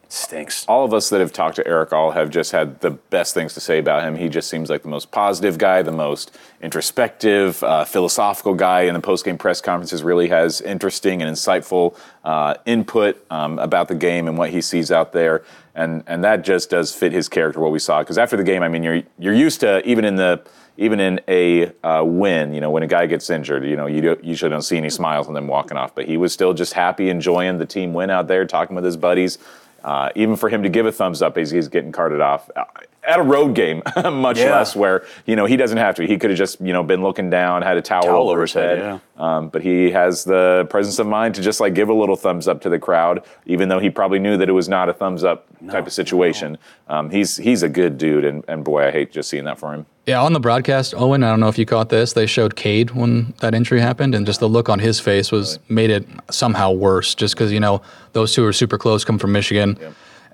stinks. 0.08 0.64
all 0.66 0.84
of 0.84 0.94
us 0.94 1.08
that 1.10 1.20
have 1.20 1.32
talked 1.32 1.56
to 1.56 1.66
Erick 1.66 1.92
All 1.92 2.12
have 2.12 2.30
just 2.30 2.52
had 2.52 2.80
the 2.80 2.90
best 2.90 3.34
things 3.34 3.54
to 3.54 3.60
say 3.60 3.78
about 3.78 4.02
him. 4.04 4.16
He 4.16 4.28
just 4.28 4.48
seems 4.48 4.70
like 4.70 4.82
the 4.82 4.88
most 4.88 5.10
positive 5.10 5.58
guy, 5.58 5.82
the 5.82 5.92
most 5.92 6.36
introspective, 6.60 7.62
uh, 7.62 7.84
philosophical 7.84 8.54
guy 8.54 8.82
in 8.82 8.94
the 8.94 9.00
post-game 9.00 9.38
press 9.38 9.60
conferences. 9.60 10.02
Really 10.02 10.28
has 10.28 10.60
interesting 10.60 11.22
and 11.22 11.34
insightful 11.34 11.98
uh, 12.24 12.54
input 12.66 13.24
um, 13.30 13.58
about 13.58 13.88
the 13.88 13.94
game 13.94 14.28
and 14.28 14.38
what 14.38 14.50
he 14.50 14.60
sees 14.60 14.92
out 14.92 15.12
there, 15.12 15.44
and 15.74 16.02
and 16.06 16.22
that 16.24 16.44
just 16.44 16.70
does 16.70 16.94
fit 16.94 17.12
his 17.12 17.28
character. 17.28 17.60
What 17.60 17.72
we 17.72 17.78
saw 17.78 18.00
because 18.00 18.18
after 18.18 18.36
the 18.36 18.44
game, 18.44 18.62
I 18.62 18.68
mean, 18.68 18.82
you're 18.82 19.02
you're 19.18 19.34
used 19.34 19.60
to 19.60 19.86
even 19.88 20.04
in 20.04 20.16
the 20.16 20.42
even 20.78 21.00
in 21.00 21.20
a 21.28 21.72
uh, 21.82 22.04
win, 22.04 22.52
you 22.52 22.60
know, 22.60 22.70
when 22.70 22.82
a 22.82 22.86
guy 22.86 23.06
gets 23.06 23.30
injured, 23.30 23.64
you 23.64 23.76
know, 23.76 23.86
you 23.86 24.00
don't, 24.00 24.22
usually 24.22 24.50
don't 24.50 24.62
see 24.62 24.76
any 24.76 24.90
smiles 24.90 25.26
on 25.26 25.34
them 25.34 25.46
walking 25.46 25.76
off. 25.76 25.94
But 25.94 26.06
he 26.06 26.16
was 26.16 26.32
still 26.32 26.52
just 26.52 26.74
happy, 26.74 27.08
enjoying 27.08 27.58
the 27.58 27.66
team 27.66 27.94
win 27.94 28.10
out 28.10 28.28
there, 28.28 28.44
talking 28.44 28.76
with 28.76 28.84
his 28.84 28.96
buddies. 28.96 29.38
Uh, 29.86 30.10
even 30.16 30.34
for 30.34 30.48
him 30.48 30.64
to 30.64 30.68
give 30.68 30.84
a 30.84 30.90
thumbs 30.90 31.22
up 31.22 31.38
as 31.38 31.48
he's 31.52 31.68
getting 31.68 31.92
carted 31.92 32.20
off 32.20 32.50
uh, 32.56 32.64
at 33.06 33.20
a 33.20 33.22
road 33.22 33.54
game, 33.54 33.82
much 34.04 34.36
Yeah. 34.36 34.50
less 34.56 34.74
where 34.74 35.06
you 35.26 35.36
know 35.36 35.46
he 35.46 35.56
doesn't 35.56 35.78
have 35.78 35.94
to. 35.94 36.06
He 36.06 36.18
could 36.18 36.30
have 36.30 36.36
just 36.38 36.60
you 36.60 36.72
know 36.72 36.82
been 36.82 37.02
looking 37.04 37.30
down, 37.30 37.62
had 37.62 37.76
a 37.76 37.82
towel, 37.82 38.02
Towel 38.02 38.28
over 38.28 38.40
his 38.40 38.52
head. 38.52 39.00
um, 39.16 39.48
but 39.48 39.62
he 39.62 39.92
has 39.92 40.24
the 40.24 40.66
presence 40.70 40.98
of 40.98 41.06
mind 41.06 41.36
to 41.36 41.40
just 41.40 41.60
like 41.60 41.72
give 41.74 41.88
a 41.88 41.94
little 41.94 42.16
thumbs 42.16 42.48
up 42.48 42.60
to 42.62 42.68
the 42.68 42.80
crowd, 42.80 43.22
even 43.46 43.68
though 43.68 43.78
he 43.78 43.88
probably 43.90 44.18
knew 44.18 44.36
that 44.36 44.48
it 44.48 44.52
was 44.52 44.68
not 44.68 44.88
a 44.88 44.92
thumbs 44.92 45.22
up 45.22 45.46
type 45.70 45.86
of 45.86 45.92
situation. 45.92 46.58
Um, 46.88 47.08
he's 47.10 47.36
he's 47.36 47.62
a 47.62 47.68
good 47.68 47.96
dude, 47.96 48.24
and, 48.24 48.42
and 48.48 48.64
boy, 48.64 48.88
I 48.88 48.90
hate 48.90 49.12
just 49.12 49.30
seeing 49.30 49.44
that 49.44 49.58
for 49.60 49.72
him. 49.72 49.86
Yeah, 50.06 50.22
on 50.22 50.32
the 50.32 50.40
broadcast, 50.40 50.94
Owen, 50.96 51.24
I 51.24 51.30
don't 51.30 51.40
know 51.40 51.48
if 51.48 51.58
you 51.58 51.66
caught 51.66 51.88
this. 51.88 52.12
They 52.12 52.26
showed 52.26 52.54
Cade 52.54 52.92
when 52.92 53.34
that 53.40 53.54
injury 53.54 53.80
happened, 53.80 54.14
and 54.14 54.24
just 54.24 54.38
the 54.38 54.48
look 54.48 54.68
on 54.68 54.78
his 54.78 55.00
face 55.00 55.32
was 55.32 55.58
made 55.68 55.90
it 55.90 56.06
somehow 56.30 56.70
worse. 56.70 57.12
Just 57.16 57.34
because 57.34 57.50
you 57.50 57.58
know 57.58 57.82
those 58.12 58.32
two 58.32 58.44
are 58.46 58.52
super 58.52 58.78
close, 58.78 59.04
come 59.04 59.18
from 59.18 59.32
Michigan, 59.32 59.76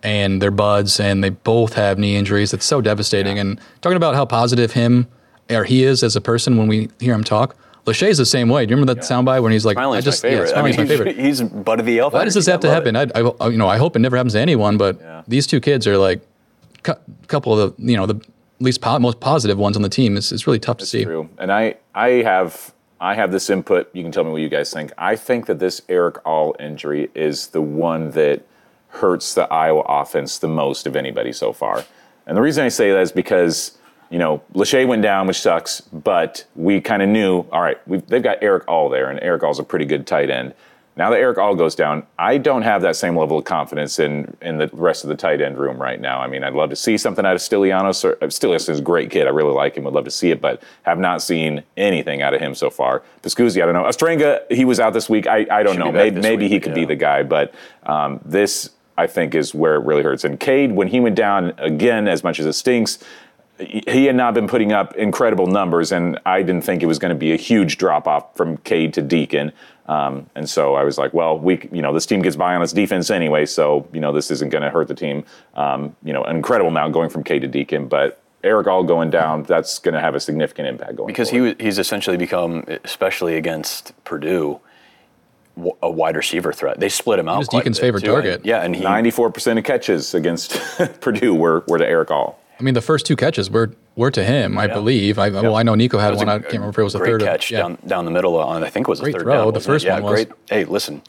and 0.03 0.43
they're 0.43 0.51
buds, 0.51 1.01
and 1.01 1.25
they 1.25 1.31
both 1.31 1.73
have 1.73 1.99
knee 1.99 2.17
injuries. 2.17 2.53
It's 2.53 2.67
so 2.67 2.83
devastating. 2.83 3.39
And 3.39 3.59
talking 3.81 3.97
about 3.97 4.15
how 4.15 4.27
positive 4.27 4.73
him 4.73 5.09
or 5.49 5.65
he 5.65 5.85
is 5.85 6.03
as 6.03 6.17
a 6.17 6.21
person 6.21 6.59
when 6.59 6.69
we 6.69 6.91
hear 7.01 7.15
him 7.15 7.25
talk, 7.25 7.57
Lachey's 7.87 8.19
the 8.19 8.27
same 8.27 8.51
way. 8.51 8.67
Do 8.67 8.71
you 8.71 8.77
remember 8.77 8.95
that 8.95 9.05
soundbite 9.05 9.43
when 9.43 9.53
he's 9.53 9.65
like, 9.65 9.77
Smiley's 9.77 10.05
"I 10.05 10.11
just 10.11 10.23
my 10.23 10.31
favorite. 10.31 10.51
yeah, 10.51 10.59
I 10.59 10.63
mean, 10.63 10.77
my 10.77 10.87
favorite." 10.87 11.17
he's, 11.17 11.41
Bud 11.41 11.81
of 11.81 11.87
the 11.87 11.99
Elf. 11.99 12.13
Why 12.13 12.25
does 12.25 12.35
this 12.35 12.45
have 12.47 12.61
to 12.61 12.71
happen? 12.71 12.95
I, 12.95 13.07
I, 13.15 13.49
you 13.49 13.57
know, 13.57 13.69
I 13.69 13.79
hope 13.79 13.97
it 13.97 14.01
never 14.01 14.19
happens 14.19 14.35
to 14.35 14.41
anyone, 14.41 14.77
but 14.77 15.01
these 15.27 15.47
two 15.47 15.61
kids 15.61 15.87
are 15.87 15.97
like 15.97 16.21
a 16.85 16.99
couple 17.27 17.59
of 17.59 17.75
the, 17.77 17.91
you 17.91 17.97
know, 17.97 18.05
the 18.05 18.21
least 18.63 18.81
po- 18.81 18.99
most 18.99 19.21
positive 19.21 19.59
ones 19.59 19.77
on 19.77 19.83
the 19.83 19.89
team. 19.89 20.17
It's, 20.17 20.33
it's 20.33 20.47
really 20.47 20.59
tough 20.59 20.79
to 20.79 20.87
see. 20.87 21.05
True. 21.05 21.29
And 21.39 21.53
I, 21.53 21.77
I 21.95 22.09
have, 22.23 22.73
I 23.01 23.15
have 23.15 23.33
this 23.33 23.51
input. 23.51 23.91
You 23.95 24.03
can 24.03 24.13
tell 24.13 24.25
me 24.25 24.31
what 24.31 24.41
you 24.41 24.49
guys 24.49 24.73
think. 24.73 24.93
I 24.97 25.17
think 25.17 25.47
that 25.47 25.59
this 25.59 25.83
Erick 25.89 26.25
All 26.27 26.55
injury 26.61 27.11
is 27.15 27.49
the 27.49 27.63
one 27.63 28.11
that 28.13 28.47
hurts 28.89 29.35
the 29.35 29.51
Iowa 29.53 29.81
offense 29.89 30.39
the 30.39 30.49
most 30.49 30.87
of 30.87 30.97
anybody 30.97 31.33
so 31.33 31.53
far. 31.53 31.85
And 32.27 32.37
the 32.37 32.43
reason 32.43 32.65
I 32.65 32.69
say 32.69 32.93
that 32.93 33.01
is 33.01 33.13
because 33.13 33.79
you 34.11 34.19
know 34.19 34.43
Lachey 34.55 34.87
went 34.87 35.03
down, 35.03 35.27
which 35.27 35.41
sucks, 35.41 35.81
but 35.81 36.45
we 36.55 36.81
kind 36.81 37.03
of 37.03 37.09
knew. 37.09 37.47
All 37.51 37.63
right, 37.63 37.77
we've, 37.89 38.07
they've 38.07 38.23
got 38.23 38.43
Erick 38.43 38.69
All 38.69 38.89
there, 38.89 39.11
and 39.11 39.19
Erick 39.21 39.43
All's 39.43 39.59
a 39.59 39.65
pretty 39.65 39.87
good 39.87 40.07
tight 40.07 40.31
end. 40.31 40.55
Now 40.95 41.09
that 41.11 41.19
Erick 41.19 41.39
All 41.39 41.55
goes 41.55 41.75
down, 41.75 42.07
I 42.19 42.37
don't 42.37 42.63
have 42.63 42.83
that 42.83 42.97
same 42.97 43.17
level 43.17 43.39
of 43.39 43.45
confidence 43.45 43.99
in 43.99 44.37
in 44.43 44.59
the 44.59 44.69
rest 44.75 45.05
of 45.05 45.09
the 45.09 45.17
tight 45.17 45.41
end 45.41 45.57
room 45.57 45.81
right 45.81 45.99
now. 46.01 46.21
I 46.21 46.27
mean, 46.27 46.45
I'd 46.45 46.53
love 46.53 46.71
to 46.71 46.77
see 46.77 46.99
something 46.99 47.25
out 47.25 47.35
of 47.35 47.41
Stilianos. 47.41 48.05
Or, 48.05 48.17
Stilianos 48.29 48.69
is 48.69 48.79
a 48.79 48.83
great 48.83 49.11
kid. 49.11 49.27
I 49.27 49.31
really 49.31 49.55
like 49.55 49.77
him. 49.77 49.85
Would 49.85 49.95
love 49.95 50.05
to 50.05 50.11
see 50.11 50.31
it, 50.31 50.41
but 50.41 50.63
have 50.83 50.99
not 50.99 51.23
seen 51.23 51.63
anything 51.77 52.21
out 52.21 52.35
of 52.35 52.41
him 52.41 52.55
so 52.55 52.69
far. 52.69 53.03
Pascuzzi, 53.23 53.63
I 53.63 53.67
don't 53.67 53.75
know. 53.75 53.85
Ostrenga, 53.85 54.51
he 54.51 54.65
was 54.67 54.81
out 54.81 54.93
this 54.93 55.09
week. 55.09 55.27
I, 55.27 55.47
I 55.51 55.63
don't 55.63 55.77
Should 55.77 55.85
know. 55.85 55.93
Maybe, 55.93 56.21
maybe 56.21 56.49
he 56.49 56.61
could 56.61 56.73
yeah. 56.73 56.83
be 56.83 56.85
the 56.85 56.97
guy, 56.97 57.23
but 57.23 57.55
um, 57.85 58.21
this 58.25 58.71
I 58.99 59.07
think 59.07 59.35
is 59.35 59.55
where 59.55 59.77
it 59.77 59.85
really 59.85 60.03
hurts. 60.03 60.25
And 60.25 60.39
Cade, 60.39 60.73
when 60.73 60.89
he 60.89 61.01
went 61.01 61.17
down 61.17 61.55
again, 61.59 62.07
as 62.07 62.23
much 62.23 62.39
as 62.39 62.47
it 62.47 62.53
stinks, 62.53 62.99
he 63.59 64.07
had 64.07 64.17
not 64.17 64.35
been 64.35 64.49
putting 64.49 64.73
up 64.73 64.95
incredible 64.97 65.47
numbers, 65.47 65.93
and 65.93 66.19
I 66.27 66.43
didn't 66.43 66.63
think 66.63 66.83
it 66.83 66.87
was 66.87 66.99
going 66.99 67.11
to 67.15 67.19
be 67.19 67.33
a 67.33 67.37
huge 67.37 67.79
drop 67.79 68.09
off 68.09 68.35
from 68.37 68.57
Cade 68.59 68.95
to 68.95 69.03
Deacon. 69.03 69.53
Um, 69.87 70.27
and 70.35 70.49
so 70.49 70.75
I 70.75 70.85
was 70.85 70.97
like, 70.99 71.13
well, 71.13 71.39
we, 71.39 71.69
you 71.73 71.83
know, 71.83 71.93
this 71.93 72.07
team 72.07 72.23
gets 72.23 72.37
by 72.37 72.55
on 72.55 72.63
its 72.63 72.73
defense 72.73 73.11
anyway, 73.11 73.47
so 73.47 73.87
you 73.93 74.01
know, 74.01 74.13
this 74.13 74.31
isn't 74.31 74.51
going 74.51 74.63
to 74.63 74.71
hurt 74.71 74.89
the 74.89 74.95
team. 74.95 75.25
Um, 75.55 75.95
you 76.03 76.13
know, 76.13 76.23
an 76.25 76.37
incredible 76.37 76.69
amount 76.71 76.93
going 76.93 77.11
from 77.11 77.25
Cade 77.25 77.43
to 77.43 77.49
Deacon, 77.49 77.89
but 77.89 78.21
Erick 78.43 78.67
All 78.67 78.83
going 78.85 79.11
down, 79.11 79.43
that's 79.45 79.79
going 79.79 79.95
to 79.95 80.01
have 80.01 80.15
a 80.15 80.21
significant 80.21 80.67
impact 80.69 80.97
going 80.97 81.07
because 81.07 81.31
forward. 81.31 81.47
he 81.61 81.65
was- 81.65 81.75
he's 81.77 81.79
essentially 81.79 82.17
become, 82.17 82.65
especially 82.85 83.37
against 83.37 83.93
Purdue, 84.05 84.59
a 85.83 85.91
wide 85.91 86.17
receiver 86.17 86.53
threat. 86.53 86.81
They 86.81 86.89
split 86.89 87.19
him 87.19 87.29
out. 87.29 87.39
was 87.39 87.49
quite 87.49 87.61
a 87.61 87.63
Deacon's 87.65 87.79
bit, 87.79 87.85
favorite 87.87 88.01
too. 88.01 88.07
target. 88.13 88.41
Yeah, 88.45 88.63
and 88.63 88.75
94% 88.75 89.59
of 89.59 89.65
catches 89.65 90.15
against 90.15 90.53
Purdue 91.01 91.35
were, 91.35 91.63
were 91.69 91.79
to 91.79 91.87
Erick 91.87 92.11
All. 92.11 92.39
I 92.59 92.63
mean, 92.63 92.75
the 92.75 92.81
first 92.83 93.07
two 93.07 93.17
catches 93.17 93.51
were 93.51 93.73
were 93.97 94.11
to 94.11 94.23
him, 94.25 94.57
I 94.57 94.67
believe. 94.69 95.19
I, 95.19 95.29
Well, 95.29 95.55
I 95.57 95.63
know 95.63 95.75
Nico 95.75 95.99
had 95.99 96.11
was 96.11 96.19
one. 96.19 96.29
I 96.29 96.39
can't 96.39 96.53
remember 96.55 96.71
if 96.71 96.79
it 96.79 96.83
was 96.85 96.93
the 96.95 96.99
great 97.01 97.11
third. 97.13 97.23
or- 97.23 97.27
catch 97.27 97.51
yeah. 97.51 97.59
down 97.59 97.79
down 97.87 98.05
the 98.05 98.11
middle 98.11 98.37
on 98.39 98.63
I 98.65 98.71
think 98.71 98.87
it 98.87 98.91
was 98.91 99.01
the 99.01 99.05
Great 99.05 99.15
third 99.17 99.23
throw. 99.25 99.45
down. 99.45 99.55
The 99.55 99.61
first 99.61 99.85
it? 99.85 99.89
yeah, 99.89 99.95
one 99.95 100.03
was. 100.05 100.13
great. 100.25 100.29
Hey, 100.49 100.65
listen. 100.65 101.03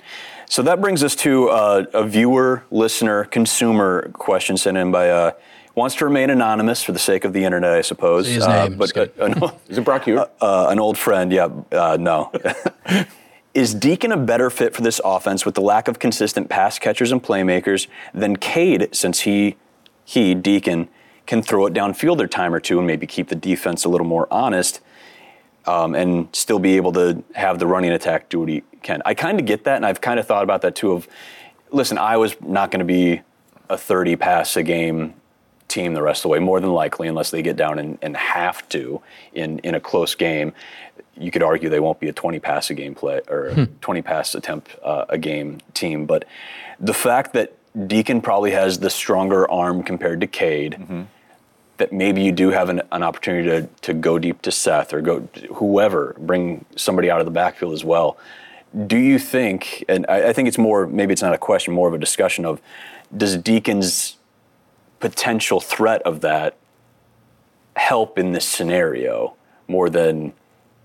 So 0.50 0.62
that 0.64 0.82
brings 0.82 1.04
us 1.04 1.16
to 1.18 1.50
uh, 1.50 1.86
a 1.94 2.06
viewer, 2.08 2.64
listener, 2.72 3.24
consumer 3.26 4.10
question 4.14 4.58
sent 4.58 4.78
in 4.78 4.92
by 4.92 5.10
uh, 5.10 5.32
wants 5.76 5.96
to 5.96 6.06
remain 6.06 6.30
anonymous 6.30 6.84
for 6.84 6.92
the 6.92 7.00
sake 7.00 7.24
of 7.24 7.34
the 7.34 7.44
internet, 7.44 7.74
I 7.74 7.82
suppose. 7.82 8.28
Say 8.28 8.34
his 8.34 8.44
Uh, 8.44 8.68
name. 8.68 8.78
but 8.78 8.96
uh, 8.98 9.08
an, 9.20 9.34
Is 9.70 9.78
it 9.78 9.86
Brock 9.86 10.04
Hewitt? 10.06 10.30
uh, 10.42 10.68
an 10.70 10.80
old 10.80 10.98
friend, 10.98 11.32
yeah, 11.32 11.48
uh, 11.72 11.98
no. 12.00 12.32
Is 13.54 13.74
Deacon 13.76 14.12
a 14.12 14.18
better 14.18 14.50
fit 14.50 14.76
for 14.76 14.82
this 14.82 15.00
offense 15.06 15.46
with 15.46 15.54
the 15.56 15.62
lack 15.62 15.88
of 15.88 16.00
consistent 16.00 16.50
pass 16.50 16.80
catchers 16.80 17.12
and 17.12 17.22
playmakers 17.24 17.88
than 18.14 18.36
Cade, 18.36 18.90
since 18.94 19.22
he, 19.22 19.56
he 20.06 20.34
Deacon, 20.36 20.90
can 21.26 21.42
throw 21.42 21.66
it 21.66 21.74
downfield 21.74 22.18
their 22.18 22.28
time 22.28 22.54
or 22.54 22.60
two 22.60 22.78
and 22.78 22.88
maybe 22.88 23.08
keep 23.08 23.30
the 23.30 23.36
defense 23.36 23.86
a 23.86 23.90
little 23.90 24.08
more 24.08 24.28
honest, 24.32 24.82
um, 25.66 25.96
and 25.96 26.28
still 26.34 26.60
be 26.60 26.76
able 26.76 26.92
to 26.94 27.24
have 27.36 27.60
the 27.60 27.68
running 27.68 27.92
attack 27.92 28.30
do 28.30 28.40
what 28.40 28.50
he 28.50 28.64
can. 28.82 29.02
I 29.06 29.14
kind 29.14 29.40
of 29.40 29.46
get 29.46 29.64
that, 29.64 29.78
and 29.78 29.86
I've 29.86 30.02
kind 30.02 30.20
of 30.20 30.28
thought 30.28 30.44
about 30.44 30.62
that 30.62 30.76
too. 30.76 30.92
Of 30.92 31.08
listen, 31.72 31.98
Iowa's 31.98 32.36
not 32.42 32.72
going 32.72 32.80
to 32.80 32.86
be 32.86 33.22
a 33.70 33.78
30 33.78 34.16
pass 34.18 34.56
a 34.56 34.64
game 34.64 35.14
team 35.68 35.94
the 35.94 36.02
rest 36.02 36.20
of 36.20 36.24
the 36.24 36.30
way, 36.30 36.40
more 36.40 36.60
than 36.60 36.72
likely, 36.72 37.08
unless 37.08 37.32
they 37.32 37.42
get 37.42 37.56
down 37.56 37.80
and, 37.80 37.98
and 38.02 38.16
have 38.16 38.68
to 38.70 39.02
in, 39.34 39.60
in 39.60 39.76
a 39.76 39.80
close 39.80 40.14
game. 40.16 40.54
You 41.18 41.32
could 41.32 41.44
argue 41.44 41.70
they 41.70 41.80
won't 41.80 42.00
be 42.00 42.10
a 42.10 42.14
20 42.14 42.40
pass 42.40 42.70
a 42.70 42.74
game 42.74 42.96
play 42.96 43.22
or 43.28 43.48
a 43.48 43.66
20 43.82 44.02
pass 44.02 44.36
attempt 44.36 44.76
uh, 44.84 45.06
a 45.10 45.18
game 45.18 45.60
team. 45.74 46.06
But 46.06 46.26
the 46.80 46.94
fact 46.94 47.34
that 47.34 47.54
Deacon 47.88 48.22
probably 48.22 48.52
has 48.52 48.80
the 48.80 48.90
stronger 48.90 49.50
arm 49.50 49.84
compared 49.84 50.22
to 50.22 50.28
Cade, 50.28 51.08
that 51.78 51.92
maybe 51.92 52.22
you 52.22 52.32
do 52.32 52.52
have 52.52 52.70
an, 52.70 52.82
an 52.92 53.04
opportunity 53.04 53.48
to, 53.48 53.68
to 53.82 53.94
go 53.94 54.20
deep 54.20 54.42
to 54.44 54.52
Seth 54.52 54.94
or 54.94 55.02
go 55.02 55.28
whoever, 55.56 56.16
bring 56.20 56.66
somebody 56.76 57.10
out 57.10 57.20
of 57.20 57.26
the 57.26 57.32
backfield 57.32 57.74
as 57.74 57.84
well. 57.84 58.18
Do 58.88 58.98
you 58.98 59.20
think, 59.20 59.84
and 59.90 60.06
I, 60.08 60.30
I 60.30 60.34
think 60.34 60.48
it's 60.48 60.58
more, 60.58 60.88
maybe 60.88 61.14
it's 61.14 61.22
not 61.22 61.34
a 61.34 61.38
question, 61.38 61.74
more 61.74 61.88
of 61.88 61.94
a 61.94 61.98
discussion 61.98 62.46
of 62.46 62.62
does 63.16 63.38
Deacon's 63.38 64.18
potential 65.00 65.60
threat 65.60 66.02
of 66.04 66.22
that 66.22 66.58
help 67.76 68.18
in 68.18 68.32
this 68.32 68.46
scenario 68.46 69.36
more 69.68 69.90
than, 69.90 70.34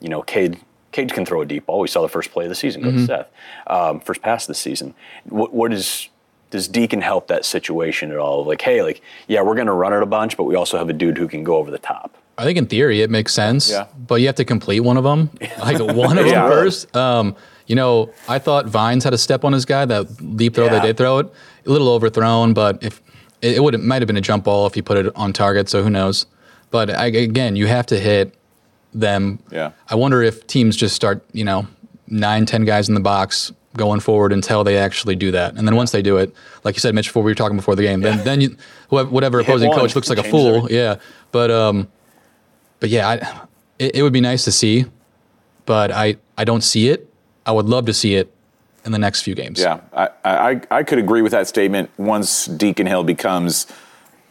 you 0.01 0.09
know, 0.09 0.23
Cade, 0.23 0.61
Cade 0.93 1.13
can 1.13 1.25
throw 1.25 1.43
a 1.43 1.47
deep 1.47 1.67
ball. 1.67 1.81
We 1.81 1.89
saw 1.89 2.03
the 2.03 2.09
first 2.09 2.31
play 2.31 2.45
of 2.45 2.49
the 2.49 2.55
season 2.55 2.83
go 2.83 2.91
to 2.91 3.07
Seth, 3.07 3.29
um, 3.67 4.01
first 4.01 4.23
pass 4.23 4.45
of 4.45 4.49
the 4.49 4.55
season. 4.55 4.95
What, 5.25 5.53
what 5.53 5.73
is, 5.73 6.09
does 6.51 6.69
Deacon 6.69 7.01
help 7.03 7.29
that 7.29 7.45
situation 7.45 8.11
at 8.11 8.19
all? 8.19 8.45
Like, 8.45 8.63
hey, 8.63 8.83
like, 8.83 9.03
yeah, 9.27 9.43
we're 9.43 9.55
going 9.55 9.67
to 9.67 9.73
run 9.73 9.93
it 9.93 10.03
a 10.03 10.07
bunch, 10.07 10.37
but 10.37 10.45
we 10.45 10.55
also 10.55 10.79
have 10.79 10.89
a 10.89 10.93
dude 10.93 11.19
who 11.19 11.29
can 11.29 11.45
go 11.45 11.57
over 11.57 11.71
the 11.71 11.79
top. 11.79 12.17
I 12.39 12.45
think 12.45 12.57
in 12.57 12.67
theory 12.67 13.03
it 13.03 13.11
makes 13.11 13.35
sense, 13.35 13.71
Yeah. 13.71 13.87
but 14.07 14.17
you 14.21 14.27
have 14.27 14.37
to 14.37 14.45
complete 14.45 14.81
one 14.81 14.97
of 14.97 15.05
them, 15.05 15.31
like 15.59 15.79
one 15.81 16.19
of 16.19 16.27
Yeah. 16.27 16.43
them 16.43 16.51
first. 16.53 16.95
Um, 16.97 17.35
you 17.67 17.75
know, 17.75 18.11
I 18.29 18.39
thought 18.39 18.67
Vines 18.67 19.05
had 19.05 19.13
a 19.13 19.19
step 19.19 19.45
on 19.45 19.53
his 19.53 19.65
guy 19.65 19.85
that 19.85 20.37
deep 20.37 20.55
throw 20.55 20.67
Yeah. 20.67 20.79
they 20.79 20.87
did 20.89 20.97
throw 20.97 21.19
it, 21.19 21.27
a 21.67 21.71
little 21.71 21.89
overthrown, 21.89 22.55
but 22.55 22.83
if 22.83 23.03
it, 23.43 23.57
it 23.57 23.63
would 23.63 23.75
it 23.75 23.83
might 23.83 24.01
have 24.03 24.07
been 24.07 24.17
a 24.17 24.21
jump 24.23 24.45
ball 24.45 24.67
if 24.67 24.75
he 24.75 24.83
put 24.83 24.97
it 24.97 25.13
on 25.17 25.33
target, 25.33 25.69
so 25.69 25.83
who 25.83 25.91
knows? 25.91 26.27
But 26.71 26.91
I, 26.91 27.07
again, 27.07 27.57
you 27.57 27.67
have 27.67 27.87
to 27.87 27.99
hit 27.99 28.35
them. 28.95 29.41
Yeah. 29.51 29.73
I 29.89 29.97
wonder 29.97 30.23
if 30.23 30.47
teams 30.47 30.77
just 30.77 30.95
start, 30.95 31.25
you 31.33 31.45
know, 31.45 31.67
nine, 32.07 32.47
ten 32.47 32.65
guys 32.65 32.89
in 32.89 32.95
the 32.95 33.01
box 33.01 33.53
going 33.79 34.01
forward 34.01 34.33
until 34.33 34.63
they 34.65 34.77
actually 34.77 35.17
do 35.17 35.31
that, 35.31 35.57
and 35.57 35.67
then 35.67 35.75
once 35.77 35.91
they 35.93 36.03
do 36.03 36.19
it, 36.19 36.35
like 36.65 36.75
you 36.75 36.81
said, 36.81 36.95
Mitch, 36.95 37.07
before 37.07 37.23
we 37.23 37.31
were 37.31 37.35
talking 37.35 37.57
before 37.57 37.75
the 37.77 37.83
game, 37.83 38.01
then 38.03 38.23
then 38.25 38.41
you, 38.43 38.57
whoever- 38.91 39.09
whatever 39.09 39.41
opposing 39.41 39.73
coach 39.73 39.95
looks 39.95 40.11
like 40.11 40.19
a 40.19 40.25
fool, 40.25 40.57
everything. 40.57 40.77
yeah. 40.77 40.97
But 41.33 41.51
um, 41.51 41.89
but 42.81 42.91
yeah, 42.91 43.09
I, 43.09 43.15
it, 43.79 43.97
it 43.97 44.03
would 44.03 44.13
be 44.13 44.21
nice 44.21 44.45
to 44.45 44.53
see, 44.53 44.85
but 45.65 45.91
I, 45.91 46.17
I 46.37 46.45
don't 46.45 46.63
see 46.63 46.89
it. 46.89 47.09
I 47.47 47.53
would 47.53 47.67
love 47.67 47.87
to 47.87 47.95
see 47.95 48.15
it 48.17 48.33
in 48.85 48.93
the 48.93 48.99
next 48.99 49.23
few 49.23 49.35
games. 49.35 49.61
Yeah, 49.61 49.81
I, 49.93 50.09
I, 50.25 50.61
I 50.71 50.83
could 50.83 50.99
agree 50.99 51.23
with 51.23 51.33
that 51.33 51.47
statement 51.49 51.91
once 51.97 52.47
Deacon 52.47 52.87
Hill 52.87 53.05
becomes 53.05 53.67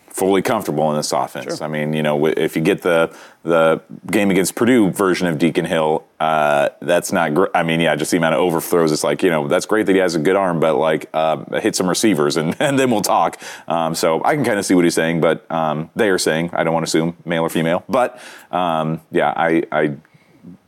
fully 0.07 0.41
comfortable 0.41 0.89
in 0.89 0.97
this 0.97 1.11
offense. 1.11 1.61
I 1.61 1.67
mean, 1.67 1.93
you 1.93 2.01
know, 2.01 2.25
if 2.25 2.55
you 2.55 2.61
get 2.61 2.81
the 2.81 3.15
the 3.47 3.81
game 4.11 4.29
against 4.29 4.55
Purdue 4.55 4.91
version 4.91 5.25
of 5.27 5.37
Deacon 5.37 5.65
Hill, 5.65 6.03
uh, 6.19 6.69
that's 6.81 7.11
not 7.11 7.33
great. 7.33 7.49
I 7.55 7.63
mean, 7.63 7.79
yeah, 7.79 7.95
just 7.95 8.11
the 8.11 8.17
amount 8.17 8.35
of 8.35 8.41
overthrows. 8.41 8.91
It's 8.91 9.03
like, 9.03 9.23
you 9.23 9.29
know, 9.29 9.47
that's 9.47 9.65
great 9.65 9.85
that 9.85 9.93
he 9.93 9.99
has 9.99 10.15
a 10.15 10.19
good 10.19 10.35
arm, 10.35 10.59
but 10.59 10.75
like, 10.75 11.09
uh, 11.13 11.59
hit 11.59 11.75
some 11.75 11.87
receivers 11.87 12.35
and, 12.35 12.55
and 12.61 12.77
then 12.77 12.91
we'll 12.91 13.01
talk. 13.01 13.41
Um, 13.67 13.95
so 13.95 14.21
I 14.23 14.35
can 14.35 14.43
kind 14.43 14.59
of 14.59 14.65
see 14.65 14.75
what 14.75 14.83
he's 14.83 14.95
saying, 14.95 15.21
but 15.21 15.49
um, 15.49 15.89
they 15.95 16.09
are 16.09 16.17
saying, 16.17 16.49
I 16.53 16.63
don't 16.63 16.73
want 16.73 16.85
to 16.85 16.89
assume 16.89 17.15
male 17.25 17.43
or 17.43 17.49
female, 17.49 17.83
but 17.87 18.21
um, 18.51 19.01
yeah, 19.11 19.33
I, 19.35 19.63
I 19.71 19.95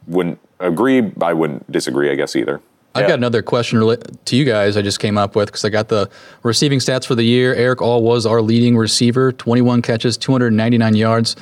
wouldn't 0.07 0.39
agree. 0.59 1.11
I 1.21 1.33
wouldn't 1.33 1.69
disagree, 1.71 2.09
I 2.11 2.15
guess, 2.15 2.35
either. 2.35 2.61
I've 2.95 3.07
got 3.07 3.19
another 3.19 3.43
question 3.43 3.79
to 3.79 4.35
you 4.35 4.45
guys. 4.45 4.75
I 4.75 4.81
just 4.81 4.99
came 4.99 5.17
up 5.17 5.35
with 5.35 5.47
because 5.47 5.63
I 5.63 5.69
got 5.69 5.89
the 5.89 6.09
receiving 6.43 6.79
stats 6.79 7.05
for 7.05 7.15
the 7.15 7.23
year. 7.23 7.53
Erick 7.53 7.81
All 7.81 8.01
was 8.01 8.25
our 8.25 8.41
leading 8.41 8.75
receiver, 8.75 9.31
21 9.31 9.83
catches, 9.83 10.17
299 10.17 10.95
yards. 10.95 11.35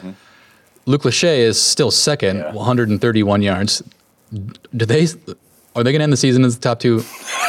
Luke 0.87 1.03
Lachey 1.03 1.39
is 1.39 1.61
still 1.61 1.91
second, 1.91 2.41
131 2.53 3.41
yards. 3.41 3.83
Do 4.33 4.85
they 4.85 5.05
are 5.75 5.83
they 5.83 5.91
going 5.91 5.99
to 5.99 6.03
end 6.03 6.13
the 6.13 6.17
season 6.17 6.43
as 6.43 6.57
the 6.57 6.61
top 6.61 6.79
two 6.79 7.03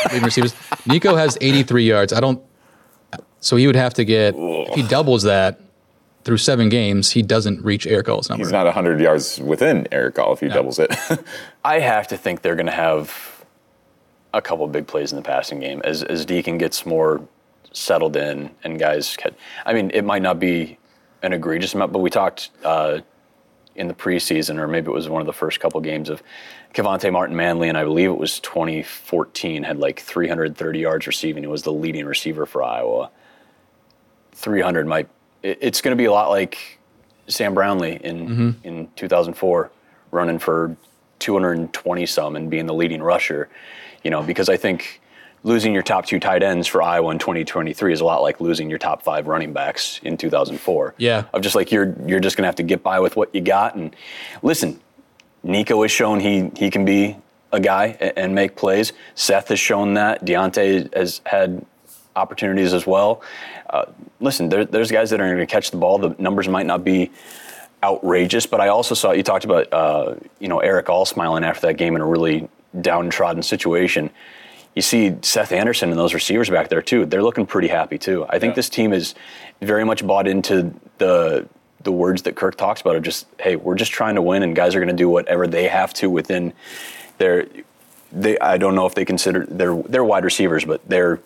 leading 0.07 0.25
receivers? 0.25 0.55
Nico 0.87 1.17
has 1.17 1.39
83 1.41 1.85
yards. 1.85 2.13
I 2.13 2.21
don't. 2.21 2.43
So 3.41 3.57
he 3.57 3.67
would 3.67 3.77
have 3.77 3.95
to 3.95 4.05
get 4.05 4.35
if 4.37 4.75
he 4.75 4.83
doubles 4.83 5.23
that 5.23 5.61
through 6.25 6.39
seven 6.39 6.69
games, 6.69 7.13
he 7.13 7.23
doesn't 7.23 7.65
reach 7.65 7.87
Erick 7.87 8.09
All's 8.09 8.29
number. 8.29 8.45
He's 8.45 8.53
not 8.53 8.67
100 8.67 9.01
yards 9.01 9.41
within 9.41 9.87
Erick 9.93 10.19
All 10.19 10.33
if 10.33 10.41
he 10.41 10.49
doubles 10.49 10.81
it. 10.81 10.93
I 11.65 11.79
have 11.79 12.09
to 12.09 12.19
think 12.19 12.43
they're 12.43 12.57
going 12.57 12.67
to 12.67 12.73
have 12.73 13.45
a 14.35 14.43
couple 14.43 14.67
big 14.67 14.89
plays 14.89 15.13
in 15.13 15.17
the 15.17 15.23
passing 15.23 15.61
game 15.61 15.81
as 15.85 16.03
as 16.03 16.27
Deacon 16.27 16.59
gets 16.59 16.85
more 16.85 17.27
settled 17.73 18.17
in 18.17 18.51
and 18.65 18.81
guys. 18.81 19.17
Can, 19.17 19.35
I 19.65 19.73
mean, 19.73 19.93
it 19.95 20.03
might 20.03 20.23
not 20.23 20.41
be 20.41 20.77
an 21.23 21.33
egregious 21.33 21.73
amount, 21.75 21.93
but 21.93 22.01
we 22.01 22.11
talked 22.11 22.51
uh, 22.65 23.01
in 23.79 23.87
the 23.87 23.95
preseason, 23.95 24.59
or 24.59 24.67
maybe 24.67 24.89
it 24.89 24.93
was 24.93 25.09
one 25.09 25.23
of 25.23 25.27
the 25.27 25.33
first 25.33 25.61
couple 25.61 25.81
games 25.81 26.11
of 26.11 26.23
Kevonte 26.75 27.11
Martin 27.13 27.37
Manley, 27.37 27.69
and 27.69 27.79
I 27.79 27.85
believe 27.85 28.11
it 28.11 28.19
was 28.19 28.41
2014, 28.41 29.63
had 29.63 29.79
like 29.79 30.01
330 30.01 30.79
yards 30.79 31.07
receiving. 31.07 31.45
He 31.45 31.47
was 31.47 31.63
the 31.63 31.73
leading 31.73 32.05
receiver 32.05 32.45
for 32.45 32.63
Iowa. 32.63 33.11
300 34.33 34.87
might. 34.87 35.09
It's 35.43 35.81
going 35.81 35.97
to 35.97 35.97
be 35.97 36.07
a 36.07 36.13
lot 36.13 36.29
like 36.29 36.79
Sam 37.29 37.55
Brownlee 37.55 38.01
in 38.03 38.29
mm-hmm. 38.29 38.51
in 38.65 38.89
2004, 38.97 39.71
running 40.11 40.39
for 40.39 40.77
220 41.21 42.07
some 42.07 42.37
and 42.37 42.51
being 42.51 42.67
the 42.67 42.75
leading 42.75 43.03
rusher. 43.03 43.49
You 44.03 44.11
know, 44.11 44.23
because 44.23 44.49
I 44.49 44.57
think 44.57 45.01
losing 45.43 45.73
your 45.73 45.83
top 45.83 46.07
two 46.07 46.19
tight 46.19 46.43
ends 46.43 46.67
for 46.67 46.83
Iowa 46.83 47.11
in 47.11 47.19
2023 47.19 47.93
is 47.93 48.01
a 48.01 48.05
lot 48.05 48.23
like 48.23 48.41
losing 48.41 48.69
your 48.69 48.79
top 48.79 49.03
five 49.03 49.27
running 49.27 49.53
backs 49.53 50.01
in 50.03 50.17
2004. 50.17 50.95
Yeah. 50.99 51.25
Of 51.33 51.43
just 51.43 51.55
like 51.55 51.71
you're 51.73 51.95
you're 52.07 52.21
just 52.21 52.37
gonna 52.37 52.49
have 52.49 52.57
to 52.57 52.63
get 52.63 52.83
by 52.83 53.01
with 53.01 53.17
what 53.17 53.35
you 53.35 53.41
got. 53.41 53.75
And 53.75 53.95
listen, 54.43 54.81
Nico 55.43 55.83
has 55.83 55.91
shown 55.91 56.21
he 56.21 56.51
he 56.57 56.71
can 56.71 56.85
be 56.85 57.17
a 57.53 57.61
guy 57.61 57.87
and 58.17 58.35
make 58.35 58.57
plays. 58.57 58.93
Seth 59.15 59.49
has 59.49 59.61
shown 59.61 59.95
that. 59.95 60.25
Diante 60.25 60.89
has 60.95 61.21
had 61.25 61.65
opportunities 62.15 62.75
as 62.75 62.87
well. 62.87 63.23
Uh, 63.71 63.87
listen, 64.21 64.49
there, 64.49 64.65
there's 64.65 64.91
guys 64.91 65.11
that 65.11 65.21
are 65.21 65.27
going 65.27 65.39
to 65.39 65.47
catch 65.47 65.71
the 65.71 65.77
ball. 65.77 65.99
The 65.99 66.15
numbers 66.19 66.49
might 66.49 66.67
not 66.67 66.85
be 66.85 67.11
outrageous, 67.83 68.45
but 68.45 68.61
I 68.61 68.69
also 68.69 68.95
saw 68.95 69.13
you 69.13 69.23
talked 69.23 69.45
about 69.45 69.73
uh, 69.73 70.15
you 70.41 70.49
know 70.49 70.59
Erick 70.59 70.89
All 70.89 71.07
smiling 71.07 71.45
after 71.45 71.69
that 71.69 71.75
game 71.75 71.95
in 71.95 72.03
a 72.03 72.07
really 72.07 72.49
downtrodden 72.81 73.43
situation. 73.43 74.11
You 74.75 74.83
see 74.83 75.17
Seth 75.23 75.51
Anderson 75.53 75.91
and 75.91 75.99
those 75.99 76.15
receivers 76.15 76.49
back 76.51 76.69
there 76.69 76.83
too. 76.83 77.05
They're 77.05 77.23
looking 77.23 77.47
pretty 77.47 77.69
happy 77.69 77.99
too. 77.99 78.27
I 78.29 78.39
think 78.39 78.55
this 78.55 78.69
team 78.69 78.93
is 78.93 79.15
very 79.61 79.85
much 79.85 80.07
bought 80.07 80.27
into 80.29 80.73
the 80.99 81.49
the 81.83 81.93
words 81.93 82.23
that 82.23 82.35
Kirk 82.37 82.57
talks 82.57 82.81
about 82.81 82.97
of 82.97 83.03
just 83.03 83.27
hey, 83.41 83.57
we're 83.57 83.75
just 83.77 83.93
trying 83.93 84.15
to 84.17 84.23
win, 84.23 84.43
and 84.43 84.55
guys 84.55 84.75
are 84.75 84.79
going 84.81 84.89
to 84.89 84.95
do 84.95 85.09
whatever 85.09 85.47
they 85.47 85.69
have 85.69 85.93
to 85.95 86.09
within 86.11 86.53
their. 87.19 87.47
They 88.13 88.39
I 88.39 88.57
don't 88.57 88.75
know 88.75 88.87
if 88.87 88.95
they 88.95 89.05
consider 89.05 89.47
they're 89.47 89.77
they're 89.83 90.05
wide 90.05 90.25
receivers, 90.25 90.65
but 90.65 90.87
they're 90.89 91.21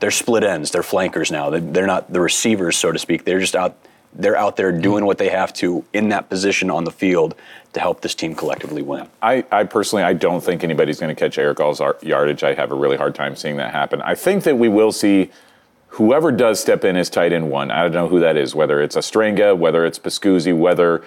they're 0.00 0.10
split 0.10 0.42
ends. 0.44 0.70
They're 0.70 0.82
flankers 0.82 1.30
now. 1.30 1.50
They- 1.50 1.60
They're 1.60 1.86
not 1.86 2.12
the 2.12 2.20
receivers, 2.20 2.76
so 2.76 2.92
to 2.92 2.98
speak. 2.98 3.24
They're 3.24 3.40
just 3.40 3.56
out. 3.56 3.76
They're 4.18 4.36
out 4.36 4.56
there 4.56 4.72
doing 4.72 4.98
mm-hmm. 4.98 5.06
what 5.06 5.18
they 5.18 5.28
have 5.28 5.52
to 5.54 5.84
in 5.92 6.08
that 6.08 6.28
position 6.28 6.70
on 6.70 6.84
the 6.84 6.90
field 6.90 7.34
to 7.74 7.80
help 7.80 8.00
this 8.00 8.14
team 8.14 8.34
collectively 8.34 8.82
win. 8.82 9.08
I, 9.20 9.44
I 9.52 9.64
personally, 9.64 10.02
I 10.02 10.14
don't 10.14 10.42
think 10.42 10.64
anybody's 10.64 10.98
going 10.98 11.14
to 11.14 11.18
catch 11.18 11.36
Erick 11.36 11.60
All's 11.60 11.80
yardage. 12.02 12.42
I 12.42 12.54
have 12.54 12.72
a 12.72 12.74
really 12.74 12.96
hard 12.96 13.14
time 13.14 13.36
seeing 13.36 13.56
that 13.56 13.72
happen. 13.72 14.00
I 14.02 14.14
think 14.14 14.44
that 14.44 14.56
we 14.56 14.68
will 14.68 14.92
see 14.92 15.30
whoever 15.88 16.32
does 16.32 16.60
step 16.60 16.84
in 16.84 16.96
as 16.96 17.10
tight 17.10 17.32
end 17.32 17.50
one. 17.50 17.70
I 17.70 17.82
don't 17.82 17.92
know 17.92 18.08
who 18.08 18.20
that 18.20 18.36
is, 18.36 18.54
whether 18.54 18.82
it's 18.82 18.96
Ostrenga, 18.96 19.56
whether 19.56 19.84
it's 19.84 19.98
Pascuzzi, 19.98 20.56
whether, 20.56 21.04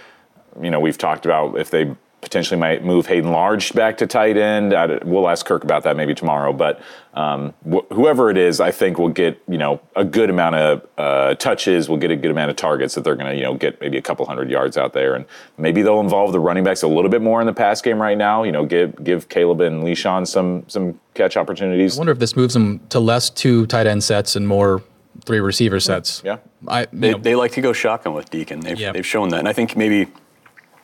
you 0.62 0.70
know, 0.70 0.80
we've 0.80 0.98
talked 0.98 1.26
about 1.26 1.58
if 1.58 1.72
they 1.72 1.96
potentially 2.22 2.60
might 2.60 2.84
move 2.84 3.08
Hayden 3.08 3.32
Large 3.32 3.74
back 3.74 3.98
to 3.98 4.08
tight 4.08 4.38
end. 4.38 4.74
I, 4.74 4.98
we'll 5.04 5.30
ask 5.30 5.46
Kirk 5.46 5.64
about 5.64 5.84
that 5.84 5.96
maybe 5.96 6.14
tomorrow. 6.14 6.52
But 6.54 6.82
um, 7.14 7.54
wh- 7.70 7.86
whoever 7.94 8.30
it 8.30 8.38
is, 8.38 8.60
I 8.60 8.72
think 8.72 8.98
will 9.00 9.10
get, 9.10 9.42
you 9.48 9.58
know, 9.58 9.80
a 9.96 10.04
good 10.04 10.30
amount 10.30 10.56
of 10.56 10.88
uh, 10.98 11.36
touches, 11.36 11.88
will 11.90 11.98
get 11.98 12.12
a 12.12 12.16
good 12.16 12.32
amount 12.32 12.52
of 12.52 12.58
targets 12.58 12.96
that 12.96 13.04
they're 13.04 13.16
going 13.16 13.28
to, 13.32 13.36
you 13.36 13.44
know, 13.44 13.56
get 13.56 13.80
maybe 13.82 13.98
a 13.98 14.02
couple 14.02 14.26
hundred 14.26 14.50
yards 14.50 14.78
out 14.78 14.94
there. 14.94 15.16
And 15.16 15.26
maybe 15.58 15.82
they'll 15.82 16.02
involve 16.02 16.32
the 16.34 16.40
running 16.40 16.64
backs 16.64 16.84
a 16.84 16.88
little 16.88 17.10
bit 17.10 17.22
more 17.22 17.40
in 17.42 17.48
the 17.48 17.54
pass 17.54 17.82
game 17.82 18.02
right 18.02 18.18
now. 18.18 18.44
You 18.44 18.52
know, 18.52 18.66
give 18.66 19.02
give 19.04 19.30
Caleb 19.30 19.62
and 19.62 19.84
Leshon 19.84 20.28
some 20.28 20.66
some 20.68 21.00
catch 21.14 21.38
opportunities. 21.38 21.98
I 21.98 22.00
wonder 22.00 22.12
if 22.14 22.20
this 22.20 22.36
moves 22.36 22.54
them 22.54 22.80
to 22.90 23.00
less 23.00 23.30
two 23.30 23.66
tight 23.68 23.88
end 23.88 24.04
sets 24.04 24.36
and 24.36 24.48
more 24.48 24.84
three 25.26 25.40
receiver 25.40 25.80
sets. 25.80 26.22
Yeah. 26.24 26.38
I, 26.68 26.88
They, 26.94 27.12
know, 27.12 27.18
they 27.18 27.36
like 27.36 27.52
to 27.54 27.62
go 27.62 27.74
shotgun 27.74 28.14
with 28.14 28.30
Deacon. 28.30 28.62
They've, 28.62 28.80
Yeah. 28.80 28.94
they've 28.94 29.06
shown 29.06 29.30
that. 29.30 29.40
And 29.40 29.50
I 29.50 29.54
think 29.54 29.76
maybe, 29.76 30.08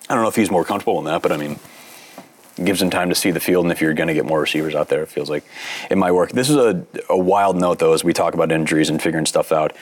I 0.10 0.14
don't 0.14 0.24
know 0.24 0.30
if 0.30 0.36
he's 0.36 0.52
more 0.52 0.64
comfortable 0.64 1.00
in 1.00 1.06
that, 1.06 1.22
but 1.22 1.32
I 1.32 1.38
mean, 1.38 1.60
gives 2.64 2.82
him 2.82 2.90
time 2.90 3.10
to 3.10 3.16
see 3.16 3.32
the 3.32 3.40
field. 3.40 3.66
And 3.66 3.72
if 3.72 3.82
you're 3.82 3.94
going 3.94 4.08
to 4.08 4.14
get 4.14 4.26
more 4.26 4.40
receivers 4.40 4.76
out 4.76 4.88
there, 4.88 5.04
it 5.04 5.10
feels 5.10 5.30
like 5.30 5.44
it 5.90 5.98
might 5.98 6.14
work. 6.14 6.32
This 6.32 6.50
is 6.50 6.56
a, 6.56 6.86
a 7.10 7.18
wild 7.18 7.58
note, 7.58 7.80
though, 7.80 7.94
as 7.94 8.04
we 8.04 8.14
talk 8.14 8.34
about 8.34 8.52
injuries 8.52 8.90
and 8.90 9.02
figuring 9.02 9.26
stuff 9.26 9.52
out. 9.52 9.74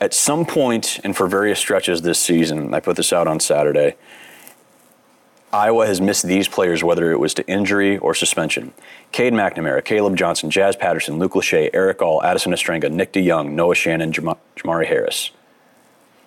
At 0.00 0.14
some 0.14 0.46
point, 0.46 1.00
and 1.02 1.16
for 1.16 1.26
various 1.26 1.58
stretches 1.58 2.02
this 2.02 2.18
season, 2.18 2.72
I 2.72 2.80
put 2.80 2.96
this 2.96 3.12
out 3.12 3.26
on 3.26 3.40
Saturday. 3.40 3.96
Iowa 5.52 5.84
has 5.86 6.00
missed 6.00 6.24
these 6.24 6.46
players, 6.46 6.84
whether 6.84 7.10
it 7.10 7.18
was 7.18 7.34
to 7.34 7.46
injury 7.48 7.98
or 7.98 8.14
suspension. 8.14 8.72
Cade 9.10 9.32
McNamara, 9.32 9.84
Caleb 9.84 10.16
Johnson, 10.16 10.48
Jazz 10.48 10.76
Patterson, 10.76 11.18
Luke 11.18 11.32
Lachey, 11.32 11.70
Erick 11.72 12.00
All, 12.00 12.22
Addison 12.22 12.52
Ostrenga, 12.52 12.90
Nick 12.90 13.12
DeYoung, 13.12 13.52
Noah 13.52 13.74
Shannon, 13.74 14.12
Jama- 14.12 14.38
Jamari 14.56 14.86
Harris. 14.86 15.32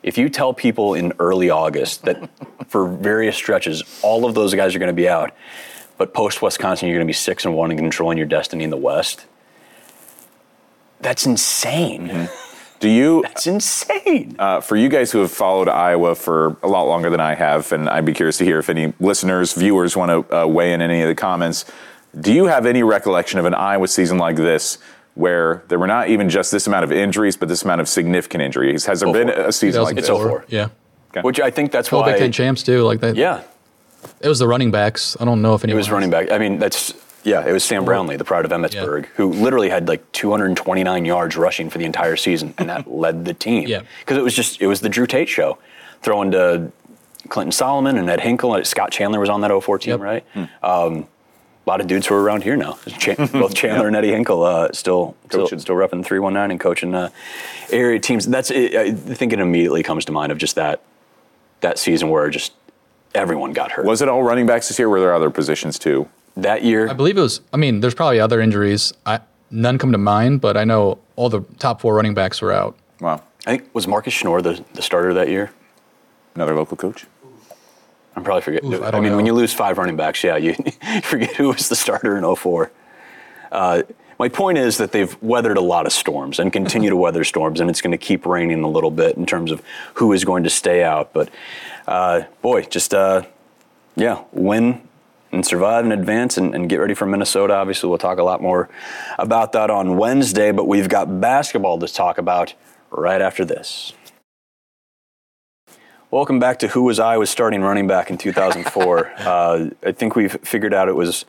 If 0.03 0.17
you 0.17 0.29
tell 0.29 0.53
people 0.53 0.93
in 0.93 1.13
early 1.17 1.49
August 1.49 2.03
that 2.03 2.29
for 2.67 2.87
various 2.87 3.35
stretches, 3.35 3.83
all 4.03 4.25
of 4.25 4.35
those 4.35 4.53
guys 4.53 4.75
are 4.75 4.79
going 4.79 4.87
to 4.87 4.93
be 4.93 5.09
out, 5.09 5.31
but 5.97 6.13
post 6.13 6.41
Wisconsin, 6.41 6.89
you're 6.89 6.97
going 6.97 7.07
to 7.07 7.09
be 7.09 7.13
six 7.13 7.45
and 7.45 7.55
one 7.55 7.71
and 7.71 7.79
controlling 7.79 8.17
your 8.17 8.27
destiny 8.27 8.63
in 8.63 8.69
the 8.69 8.77
West, 8.77 9.25
that's 10.99 11.25
insane. 11.25 12.29
Do 12.79 12.89
you 12.89 13.21
That's 13.23 13.47
insane. 13.47 14.35
uh, 14.39 14.59
for 14.61 14.75
you 14.75 14.89
guys 14.89 15.11
who 15.11 15.19
have 15.19 15.31
followed 15.31 15.67
Iowa 15.69 16.15
for 16.15 16.57
a 16.63 16.67
lot 16.67 16.83
longer 16.83 17.09
than 17.09 17.19
I 17.19 17.35
have, 17.35 17.71
and 17.71 17.89
I'd 17.89 18.05
be 18.05 18.13
curious 18.13 18.37
to 18.39 18.45
hear 18.45 18.59
if 18.59 18.69
any 18.69 18.93
listeners, 18.99 19.53
viewers 19.53 19.95
want 19.95 20.27
to 20.27 20.43
uh, 20.43 20.47
weigh 20.47 20.73
in 20.73 20.81
any 20.81 21.01
of 21.01 21.07
the 21.07 21.15
comments. 21.15 21.65
Do 22.19 22.31
you 22.33 22.45
have 22.45 22.65
any 22.65 22.83
recollection 22.83 23.39
of 23.39 23.45
an 23.45 23.53
Iowa 23.53 23.87
season 23.87 24.17
like 24.17 24.35
this 24.35 24.77
where 25.15 25.63
there 25.67 25.77
were 25.79 25.87
not 25.87 26.09
even 26.09 26.29
just 26.29 26.51
this 26.51 26.65
amount 26.67 26.83
of 26.83 26.91
injuries, 26.91 27.37
but 27.37 27.47
this 27.47 27.63
amount 27.63 27.81
of 27.81 27.87
significant 27.87 28.41
injuries? 28.43 28.85
Has 28.85 28.99
there 29.01 29.09
Oh, 29.09 29.13
been 29.13 29.27
for- 29.29 29.33
a 29.41 29.51
season 29.51 29.83
like 29.83 29.97
It's 29.97 30.07
this? 30.07 30.17
04. 30.17 30.45
yeah. 30.47 30.69
Which 31.21 31.39
I 31.39 31.51
think 31.51 31.71
that's 31.71 31.91
Well, 31.91 32.01
why. 32.01 32.13
Big 32.13 32.19
Ten 32.21 32.31
champs 32.31 32.63
too. 32.63 32.81
Like 32.83 32.99
that. 33.01 33.15
yeah, 33.15 33.41
It 34.19 34.27
was 34.27 34.39
the 34.39 34.47
running 34.47 34.71
backs. 34.71 35.15
I 35.19 35.25
don't 35.25 35.41
know 35.43 35.53
if 35.53 35.61
It 35.61 35.65
anyone 35.65 35.77
was 35.77 35.91
running 35.91 36.09
back. 36.09 36.31
I 36.31 36.37
mean, 36.39 36.57
that's 36.57 36.93
yeah. 37.23 37.45
It 37.45 37.51
was 37.53 37.63
Sam 37.63 37.85
Brownlee, 37.85 38.15
the 38.17 38.23
pride 38.25 38.43
of 38.45 38.51
Emmetsburg, 38.51 39.05
who 39.15 39.27
literally 39.31 39.69
had 39.69 39.87
like 39.87 40.11
229 40.13 41.05
yards 41.05 41.37
rushing 41.37 41.69
for 41.69 41.77
the 41.77 41.85
entire 41.85 42.15
season, 42.15 42.53
and 42.57 42.67
that 42.69 42.91
led 42.91 43.25
the 43.25 43.33
team. 43.35 43.67
Yeah. 43.67 43.81
because 43.99 44.17
it 44.17 44.23
was 44.23 44.33
just 44.33 44.59
it 44.61 44.65
was 44.67 44.81
the 44.81 44.89
Drew 44.89 45.05
Tate 45.05 45.29
show, 45.29 45.59
throwing 46.01 46.31
to 46.31 46.71
Clinton 47.29 47.51
Solomon 47.51 47.97
and 47.97 48.09
Ed 48.09 48.19
Hinkle. 48.21 48.55
and 48.55 48.65
Scott 48.67 48.91
Chandler 48.91 49.19
was 49.19 49.29
on 49.29 49.41
that 49.41 49.51
04 49.51 49.77
team, 49.77 49.91
Yep. 49.91 49.99
right? 50.01 50.23
Um, 50.63 51.07
a 51.65 51.69
lot 51.69 51.81
of 51.81 51.87
dudes 51.87 52.07
who 52.07 52.15
are 52.15 52.21
around 52.21 52.43
here 52.43 52.55
now. 52.55 52.77
Cha- 52.99 53.15
both 53.31 53.55
Chandler 53.55 53.87
and 53.87 53.95
Eddie 53.95 54.11
Hinkle 54.11 54.43
uh, 54.43 54.69
still 54.73 55.15
still, 55.27 55.43
Coaching. 55.43 55.59
still 55.59 55.75
repping 55.75 56.05
319 56.05 56.51
and 56.51 56.59
coaching 56.59 56.93
uh, 56.93 57.09
area 57.71 57.99
teams. 57.99 58.27
That's 58.27 58.51
it, 58.51 58.75
I 58.75 58.91
think 58.91 59.33
it 59.33 59.39
immediately 59.39 59.83
comes 59.83 60.05
to 60.05 60.11
mind 60.11 60.31
of 60.31 60.37
just 60.37 60.55
that 60.55 60.81
that 61.61 61.79
season 61.79 62.09
where 62.09 62.29
just 62.29 62.53
everyone 63.15 63.53
got 63.53 63.71
hurt. 63.71 63.85
Was 63.85 64.01
it 64.01 64.09
all 64.09 64.23
running 64.23 64.45
backs 64.45 64.67
this 64.67 64.77
year? 64.77 64.89
Were 64.89 64.99
there 64.99 65.13
other 65.13 65.29
positions 65.29 65.79
too? 65.79 66.09
that 66.37 66.63
year? 66.63 66.89
I 66.89 66.93
believe 66.93 67.17
it 67.17 67.21
was. 67.21 67.41
I 67.51 67.57
mean, 67.57 67.79
there's 67.79 67.93
probably 67.95 68.19
other 68.19 68.41
injuries. 68.41 68.93
I, 69.05 69.19
none 69.51 69.77
come 69.77 69.91
to 69.91 69.97
mind, 69.97 70.41
but 70.41 70.57
I 70.57 70.63
know 70.63 70.99
all 71.15 71.29
the 71.29 71.41
top 71.59 71.81
four 71.81 71.95
running 71.95 72.13
backs 72.13 72.41
were 72.41 72.51
out. 72.51 72.77
Wow. 72.99 73.21
I 73.45 73.57
think 73.57 73.69
was 73.73 73.87
Marcus 73.87 74.13
Schnoor 74.13 74.41
the, 74.41 74.63
the 74.73 74.81
starter 74.81 75.13
that 75.13 75.29
year. 75.29 75.51
Another 76.35 76.55
local 76.55 76.77
coach? 76.77 77.05
I'm 78.15 78.23
probably 78.23 78.41
forgetting. 78.41 78.73
I 78.73 78.89
I, 78.89 78.99
mean, 78.99 79.11
know. 79.11 79.15
when 79.15 79.25
you 79.25 79.33
lose 79.33 79.53
five 79.53 79.77
running 79.77 79.95
backs, 79.95 80.23
yeah, 80.23 80.37
you 80.37 80.53
forget 81.03 81.35
who 81.35 81.49
was 81.49 81.69
the 81.69 81.75
starter 81.75 82.17
in 82.17 82.35
04. 82.35 82.71
Uh, 83.51 83.83
my 84.19 84.29
point 84.29 84.57
is 84.57 84.77
that 84.77 84.91
they've 84.91 85.21
weathered 85.21 85.57
a 85.57 85.61
lot 85.61 85.85
of 85.85 85.91
storms 85.91 86.39
and 86.39 86.53
continue 86.53 86.89
to 86.89 86.95
weather 87.05 87.23
storms, 87.23 87.59
and 87.59 87.69
it's 87.69 87.81
going 87.81 87.91
to 87.91 87.97
keep 87.97 88.25
raining 88.25 88.63
a 88.63 88.69
little 88.69 88.91
bit 88.91 89.17
in 89.17 89.25
terms 89.25 89.51
of 89.51 89.61
who 89.95 90.13
is 90.13 90.23
going 90.23 90.43
to 90.43 90.49
stay 90.49 90.83
out. 90.83 91.13
But 91.13 91.29
uh, 91.87 92.23
boy, 92.41 92.63
just 92.63 92.93
uh, 92.93 93.23
yeah, 93.95 94.23
win 94.31 94.87
and 95.31 95.45
survive 95.45 95.83
and 95.83 95.91
advance 95.91 96.37
and, 96.37 96.53
and 96.53 96.69
get 96.69 96.79
ready 96.79 96.93
for 96.93 97.07
Minnesota. 97.07 97.55
Obviously, 97.55 97.89
we'll 97.89 97.97
talk 97.97 98.19
a 98.19 98.23
lot 98.23 98.41
more 98.41 98.69
about 99.17 99.51
that 99.53 99.69
on 99.69 99.97
Wednesday, 99.97 100.51
but 100.51 100.67
we've 100.67 100.89
got 100.89 101.19
basketball 101.19 101.79
to 101.79 101.87
talk 101.87 102.19
about 102.19 102.53
right 102.91 103.21
after 103.21 103.43
this. 103.43 103.93
Welcome 106.13 106.37
back 106.37 106.59
to 106.59 106.67
Who 106.67 106.83
Was 106.83 106.99
I 106.99 107.17
Was 107.17 107.31
starting 107.31 107.63
running 107.63 107.87
back 107.87 108.11
in 108.11 108.19
2004. 108.19 109.13
uh, 109.17 109.69
I 109.83 109.91
think 109.93 110.15
we've 110.15 110.31
figured 110.43 110.71
out 110.71 110.87
it 110.87 110.95
was 110.95 111.25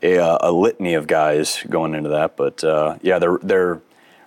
a, 0.00 0.16
uh, 0.18 0.38
a 0.42 0.52
litany 0.52 0.94
of 0.94 1.08
guys 1.08 1.60
going 1.68 1.92
into 1.92 2.10
that, 2.10 2.36
but 2.36 2.62
uh, 2.62 2.98
yeah, 3.02 3.18
their 3.18 3.38
their 3.38 3.80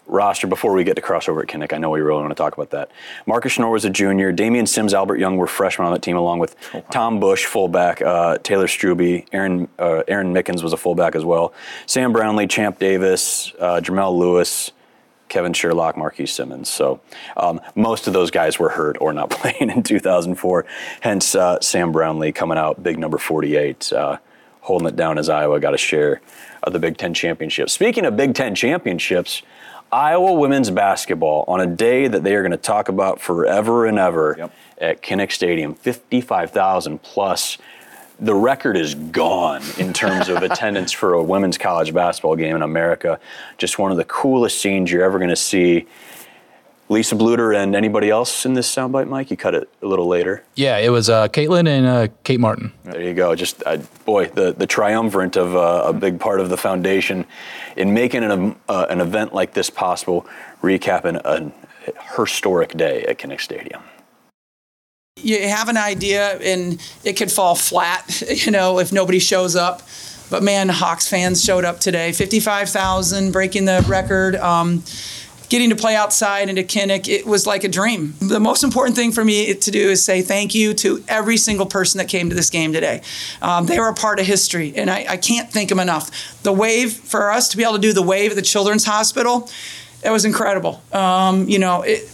roster. 0.08 0.48
Before 0.48 0.74
we 0.74 0.84
get 0.84 0.98
to 0.98 1.02
crossover 1.02 1.42
at 1.42 1.48
Kinnick, 1.48 1.72
I 1.72 1.78
know 1.78 1.92
we 1.92 2.02
really 2.02 2.20
want 2.20 2.32
to 2.32 2.36
talk 2.36 2.54
about 2.54 2.72
that. 2.72 2.92
Marcus 3.26 3.56
Schnoor 3.56 3.72
was 3.72 3.86
a 3.86 3.90
junior. 3.90 4.34
Damian 4.34 4.68
Sims, 4.68 4.94
Albert 4.94 5.18
Young 5.18 5.38
were 5.38 5.48
freshmen 5.48 5.86
on 5.88 5.94
that 5.94 6.02
team, 6.02 6.18
along 6.18 6.40
with 6.40 6.58
Tom 6.92 7.22
Busch, 7.22 7.46
fullback. 7.46 8.02
Uh, 8.02 8.38
Taylor 8.40 8.68
Struby, 8.68 9.26
Aaron 9.32 9.70
uh, 9.80 10.04
Aaron 10.10 10.34
Mickens 10.34 10.62
was 10.62 10.74
a 10.74 10.78
fullback 10.78 11.16
as 11.16 11.24
well. 11.24 11.54
Sam 11.86 12.12
Brownlee, 12.12 12.48
Champ 12.48 12.80
Davis, 12.80 13.54
uh, 13.62 13.80
Jamel 13.80 14.18
Lewis. 14.18 14.74
Kevin 15.32 15.54
Sherlock, 15.54 15.96
Marquise 15.98 16.34
Simmons. 16.34 16.70
So 16.70 17.00
um, 17.38 17.62
most 17.74 18.06
of 18.06 18.12
those 18.14 18.30
guys 18.32 18.60
were 18.60 18.70
hurt 18.70 18.98
or 19.00 19.14
not 19.14 19.30
playing 19.32 19.72
in 19.72 19.82
2004. 19.82 20.66
Hence 21.00 21.34
uh, 21.36 21.60
Sam 21.62 21.92
Brownlee 21.94 22.34
coming 22.34 22.58
out 22.58 22.84
big 22.84 23.00
number 23.00 23.18
48, 23.18 23.94
uh, 23.94 24.18
holding 24.60 24.90
it 24.90 24.96
down 24.98 25.18
as 25.18 25.30
Iowa 25.30 25.60
got 25.62 25.74
a 25.74 25.78
share 25.78 26.22
of 26.64 26.74
the 26.74 26.80
Big 26.80 26.98
Ten 26.98 27.14
championship. 27.14 27.70
Speaking 27.70 28.06
of 28.06 28.18
Big 28.18 28.36
Ten 28.36 28.54
championships, 28.54 29.42
Iowa 29.90 30.34
women's 30.34 30.70
basketball 30.70 31.46
on 31.48 31.62
a 31.62 31.66
day 31.66 32.08
that 32.08 32.24
they 32.24 32.36
are 32.36 32.42
going 32.42 32.52
to 32.52 32.58
talk 32.58 32.90
about 32.90 33.22
forever 33.22 33.86
and 33.86 33.98
ever 33.98 34.36
Yep. 34.38 34.54
at 34.80 35.02
Kinnick 35.02 35.32
Stadium, 35.32 35.76
55,000 35.76 37.02
plus. 37.02 37.58
The 38.22 38.36
record 38.36 38.78
is 38.78 38.94
gone 38.94 39.64
in 39.80 39.94
terms 39.94 40.30
of 40.30 40.38
attendance 40.44 40.92
for 40.92 41.14
a 41.14 41.24
women's 41.24 41.58
college 41.58 41.92
basketball 41.92 42.36
game 42.36 42.56
in 42.56 42.62
America. 42.62 43.20
Just 43.58 43.80
one 43.80 43.90
of 43.90 43.98
the 43.98 44.06
coolest 44.06 44.62
scenes 44.62 44.92
you're 44.92 45.04
ever 45.04 45.18
going 45.18 45.32
to 45.32 45.36
see. 45.36 45.88
Lisa 46.88 47.16
Bluder 47.16 47.56
and 47.56 47.74
anybody 47.74 48.10
else 48.10 48.46
in 48.46 48.54
this 48.54 48.74
soundbite, 48.74 49.08
Mike? 49.08 49.32
You 49.32 49.38
cut 49.38 49.56
it 49.56 49.70
a 49.82 49.88
little 49.88 50.08
later. 50.08 50.44
Yeah, 50.56 50.78
it 50.78 50.90
was 50.90 51.10
uh, 51.10 51.30
Caitlin 51.30 51.66
and 51.68 51.86
uh, 51.88 52.08
Kate 52.26 52.40
Martin. 52.40 52.74
There 52.84 53.02
you 53.02 53.14
go. 53.14 53.34
Just 53.34 53.64
uh, 53.66 53.78
boy, 54.06 54.28
the 54.28 54.52
the 54.52 54.68
triumvirate 54.68 55.38
of 55.38 55.56
uh, 55.56 55.84
a 55.86 55.94
big 55.94 56.20
part 56.20 56.42
of 56.42 56.50
the 56.50 56.58
foundation 56.58 57.26
in 57.78 57.94
making 57.94 58.24
an 58.24 58.58
uh, 58.68 58.88
an 58.90 59.00
event 59.00 59.34
like 59.34 59.54
this 59.54 59.70
possible, 59.70 60.28
recapping 60.62 61.16
a 61.24 61.52
historic 62.18 62.76
day 62.76 63.06
at 63.06 63.18
Kinnick 63.18 63.40
Stadium. 63.40 63.82
You 65.18 65.48
have 65.48 65.70
an 65.70 65.78
idea 65.78 66.38
and 66.38 66.82
it 67.04 67.14
could 67.14 67.32
fall 67.32 67.56
flat, 67.56 68.24
you 68.46 68.52
know, 68.52 68.80
if 68.80 68.92
nobody 68.92 69.20
shows 69.20 69.56
up. 69.56 69.82
But 70.30 70.44
man, 70.44 70.70
Hawks 70.70 71.08
fans 71.08 71.44
showed 71.44 71.66
up 71.66 71.80
today. 71.80 72.14
55,000, 72.14 73.32
breaking 73.32 73.66
the 73.66 73.84
record. 73.88 74.38
Um, 74.38 74.84
getting 75.50 75.70
to 75.70 75.76
play 75.76 75.98
outside 75.98 76.48
into 76.48 76.64
Kinnick, 76.64 77.10
it 77.10 77.26
was 77.26 77.46
like 77.46 77.66
a 77.66 77.68
dream. 77.68 78.14
The 78.22 78.40
most 78.40 78.64
important 78.64 78.96
thing 78.96 79.12
for 79.12 79.26
me 79.26 79.54
to 79.54 79.72
do 79.72 79.90
is 79.90 80.02
say 80.02 80.22
thank 80.22 80.56
you 80.56 80.74
to 80.76 81.04
every 81.10 81.36
single 81.36 81.66
person 81.66 81.98
that 81.98 82.08
came 82.08 82.30
to 82.30 82.36
this 82.36 82.50
game 82.50 82.72
today. 82.72 83.02
Um, 83.42 83.66
they 83.66 83.78
were 83.78 83.90
a 83.90 83.94
part 83.94 84.22
of 84.22 84.26
history, 84.26 84.72
and 84.78 84.90
I, 84.90 85.06
I 85.10 85.18
can't 85.18 85.52
thank 85.52 85.68
them 85.68 85.80
enough. 85.82 86.42
The 86.44 86.54
wave, 86.54 86.94
for 86.94 87.30
us 87.30 87.50
to 87.50 87.58
be 87.58 87.64
able 87.64 87.74
to 87.74 87.80
do 87.80 87.92
the 87.92 88.02
wave 88.02 88.32
at 88.32 88.38
the 88.38 88.42
Children's 88.42 88.86
Hospital, 88.86 89.50
it 90.06 90.10
was 90.10 90.24
incredible. 90.24 90.82
Um, 90.94 91.50
you 91.50 91.60
know, 91.60 91.82
it, 91.82 92.10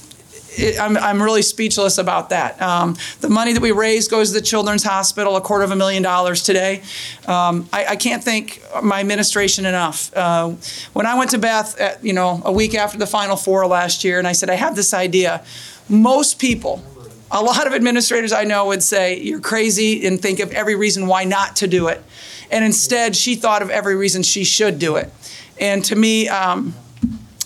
it, 0.58 0.80
I'm, 0.80 0.97
I'm 0.97 1.22
really 1.22 1.41
speechless 1.41 1.97
about 1.97 2.30
that. 2.30 2.62
Um, 2.62 2.97
the 3.22 3.30
money 3.30 3.53
that 3.53 3.62
we 3.62 3.72
raised 3.72 4.12
goes 4.12 4.30
to 4.30 4.34
the 4.34 4.45
Children's 4.45 4.84
Hospital, 4.84 5.36
a 5.36 5.41
quarter 5.41 5.64
of 5.64 5.72
a 5.72 5.76
million 5.76 6.03
dollars 6.03 6.43
today. 6.43 6.82
Um, 7.28 7.70
I, 7.72 7.86
I 7.86 7.95
can't 7.95 8.24
thank 8.24 8.62
my 8.82 8.99
administration 8.99 9.66
enough. 9.66 10.16
Uh, 10.16 10.55
when 10.93 11.05
I 11.05 11.18
went 11.18 11.32
to 11.32 11.38
Beth, 11.38 11.80
at, 11.80 12.03
you 12.03 12.14
know, 12.14 12.41
a 12.43 12.51
week 12.51 12.76
after 12.76 12.97
the 12.97 13.08
Final 13.08 13.36
Four 13.36 13.68
last 13.68 14.03
year, 14.03 14.20
and 14.20 14.28
I 14.28 14.34
said 14.34 14.49
I 14.49 14.55
have 14.55 14.76
this 14.76 14.93
idea, 14.93 15.43
most 15.89 16.39
people. 16.39 16.84
A 17.30 17.41
lot 17.41 17.68
of 17.68 17.74
administrators 17.74 18.32
I 18.32 18.45
know 18.45 18.68
would 18.68 18.82
say 18.82 19.20
you're 19.20 19.41
crazy 19.41 20.08
and 20.08 20.22
think 20.22 20.39
of 20.39 20.51
every 20.51 20.76
reason 20.76 21.08
why 21.08 21.26
not 21.26 21.58
to 21.58 21.68
do 21.68 21.88
it. 21.88 22.01
And 22.49 22.64
instead, 22.64 23.16
she 23.16 23.36
thought 23.36 23.62
of 23.62 23.70
every 23.70 23.95
reason 23.95 24.24
she 24.24 24.45
should 24.45 24.80
do 24.80 24.95
it. 24.95 25.12
And 25.60 25.84
to 25.86 25.95
me, 25.95 26.30
um, 26.30 26.74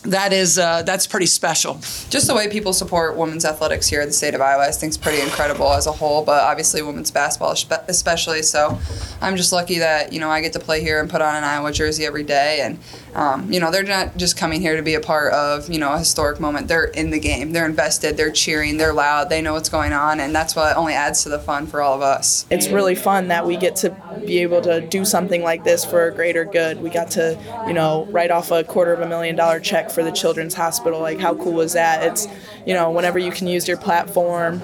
that 0.04 0.34
is 0.34 0.58
uh, 0.58 0.82
that's 0.84 1.06
pretty 1.06 1.28
special. 1.28 1.76
just 2.10 2.28
the 2.28 2.34
way 2.36 2.50
people 2.50 2.74
support 2.74 3.16
women's 3.16 3.46
athletics 3.46 3.88
here 3.88 4.02
in 4.02 4.08
the 4.08 4.14
state 4.14 4.34
of 4.34 4.42
Iowa, 4.42 4.68
I 4.68 4.72
think 4.72 4.92
is 4.92 4.98
pretty 4.98 5.22
incredible 5.22 5.72
as 5.74 5.86
a 5.86 5.92
whole. 5.92 6.24
But 6.24 6.44
obviously, 6.44 6.82
women's 6.82 7.12
basketball 7.12 7.56
especially. 7.88 8.42
So, 8.42 8.80
I'm 9.22 9.36
just 9.36 9.54
lucky 9.54 9.80
that 9.80 10.12
you 10.12 10.20
know 10.20 10.30
I 10.30 10.42
get 10.42 10.54
to 10.54 10.60
play 10.60 10.82
here 10.82 11.00
and 11.00 11.10
put 11.10 11.22
on 11.22 11.36
an 11.36 11.44
Iowa 11.44 11.72
jersey 11.72 12.06
every 12.06 12.24
day. 12.24 12.62
And 12.62 12.80
um, 13.16 13.52
you 13.52 13.60
know, 13.60 13.72
they're 13.72 13.84
not 13.84 14.18
just 14.18 14.38
coming 14.38 14.62
here 14.62 14.76
to 14.76 14.82
be 14.82 14.96
a 14.96 15.02
part 15.02 15.34
of 15.34 15.70
you 15.70 15.78
know 15.78 15.94
a 15.94 16.00
historic 16.00 16.40
moment. 16.40 16.68
They're 16.68 16.86
in 16.86 17.12
the 17.12 17.20
game. 17.20 17.52
They're 17.52 17.68
invested. 17.68 18.18
They're 18.18 18.32
cheering. 18.32 18.78
They're 18.78 18.94
loud. 18.94 19.30
They 19.30 19.42
know 19.42 19.54
what's 19.54 19.70
going 19.70 19.94
on, 19.94 20.20
and 20.20 20.34
that's 20.34 20.56
what 20.56 20.76
only 20.78 20.94
adds 20.94 21.24
to 21.24 21.30
the 21.30 21.40
fun 21.40 21.68
for 21.68 21.82
all 21.82 21.96
of 21.96 22.02
us. 22.02 22.46
it's 22.50 22.70
really 22.70 22.96
fun 22.96 23.28
that 23.28 23.46
we 23.46 23.56
get 23.58 23.76
to 23.78 23.96
be 24.26 24.40
able 24.40 24.62
to 24.62 24.82
do 24.82 25.06
something 25.06 25.44
like 25.44 25.64
this 25.64 25.86
for 25.86 26.08
a 26.08 26.14
greater 26.14 26.46
good. 26.46 26.82
We 26.82 26.90
got 26.90 27.12
to, 27.12 27.38
you 27.68 27.74
know, 27.74 28.08
write 28.12 28.32
off 28.32 28.52
a 28.52 28.64
quarter 28.64 28.94
of 28.94 29.02
a 29.02 29.08
million 29.08 29.36
dollar 29.36 29.60
check 29.60 29.91
for 29.92 30.04
the 30.04 30.12
Children's 30.12 30.54
Hospital. 30.54 31.00
Like, 31.00 31.20
how 31.20 31.36
cool 31.36 31.62
is 31.62 31.74
that? 31.74 32.04
It's, 32.04 32.28
you 32.66 32.74
know, 32.74 32.92
whenever 32.92 33.20
you 33.20 33.32
can 33.32 33.48
use 33.48 33.68
your 33.68 33.78
platform 33.78 34.62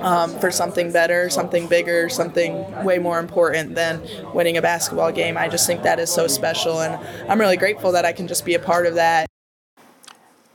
um, 0.00 0.38
for 0.38 0.50
something 0.50 0.92
better, 0.92 1.28
something 1.28 1.66
bigger, 1.66 2.08
something 2.08 2.84
way 2.84 2.98
more 2.98 3.18
important 3.18 3.74
than 3.74 4.00
winning 4.32 4.56
a 4.56 4.62
basketball 4.62 5.12
game, 5.12 5.36
I 5.36 5.48
just 5.48 5.66
think 5.66 5.82
that 5.82 5.98
is 5.98 6.10
so 6.10 6.26
special. 6.26 6.80
And 6.80 6.94
I'm 7.30 7.38
really 7.38 7.56
grateful 7.56 7.92
that 7.92 8.04
I 8.04 8.12
can 8.12 8.26
just 8.26 8.44
be 8.44 8.54
a 8.54 8.58
part 8.58 8.86
of 8.86 8.94
that. 8.94 9.26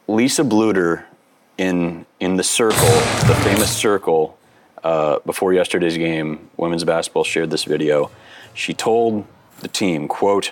Lisa 0.08 0.44
Bluder 0.44 1.04
in 1.58 2.06
in 2.20 2.36
the 2.38 2.44
circle, 2.44 2.78
the 3.28 3.40
famous 3.44 3.76
circle, 3.76 4.38
uh, 4.84 5.20
before 5.26 5.54
yesterday's 5.54 5.98
game, 5.98 6.50
women's 6.58 6.84
basketball 6.84 7.24
shared 7.24 7.50
this 7.50 7.64
video. 7.64 8.12
She 8.54 8.74
told 8.74 9.26
the 9.62 9.68
team, 9.68 10.08
"quote 10.08 10.52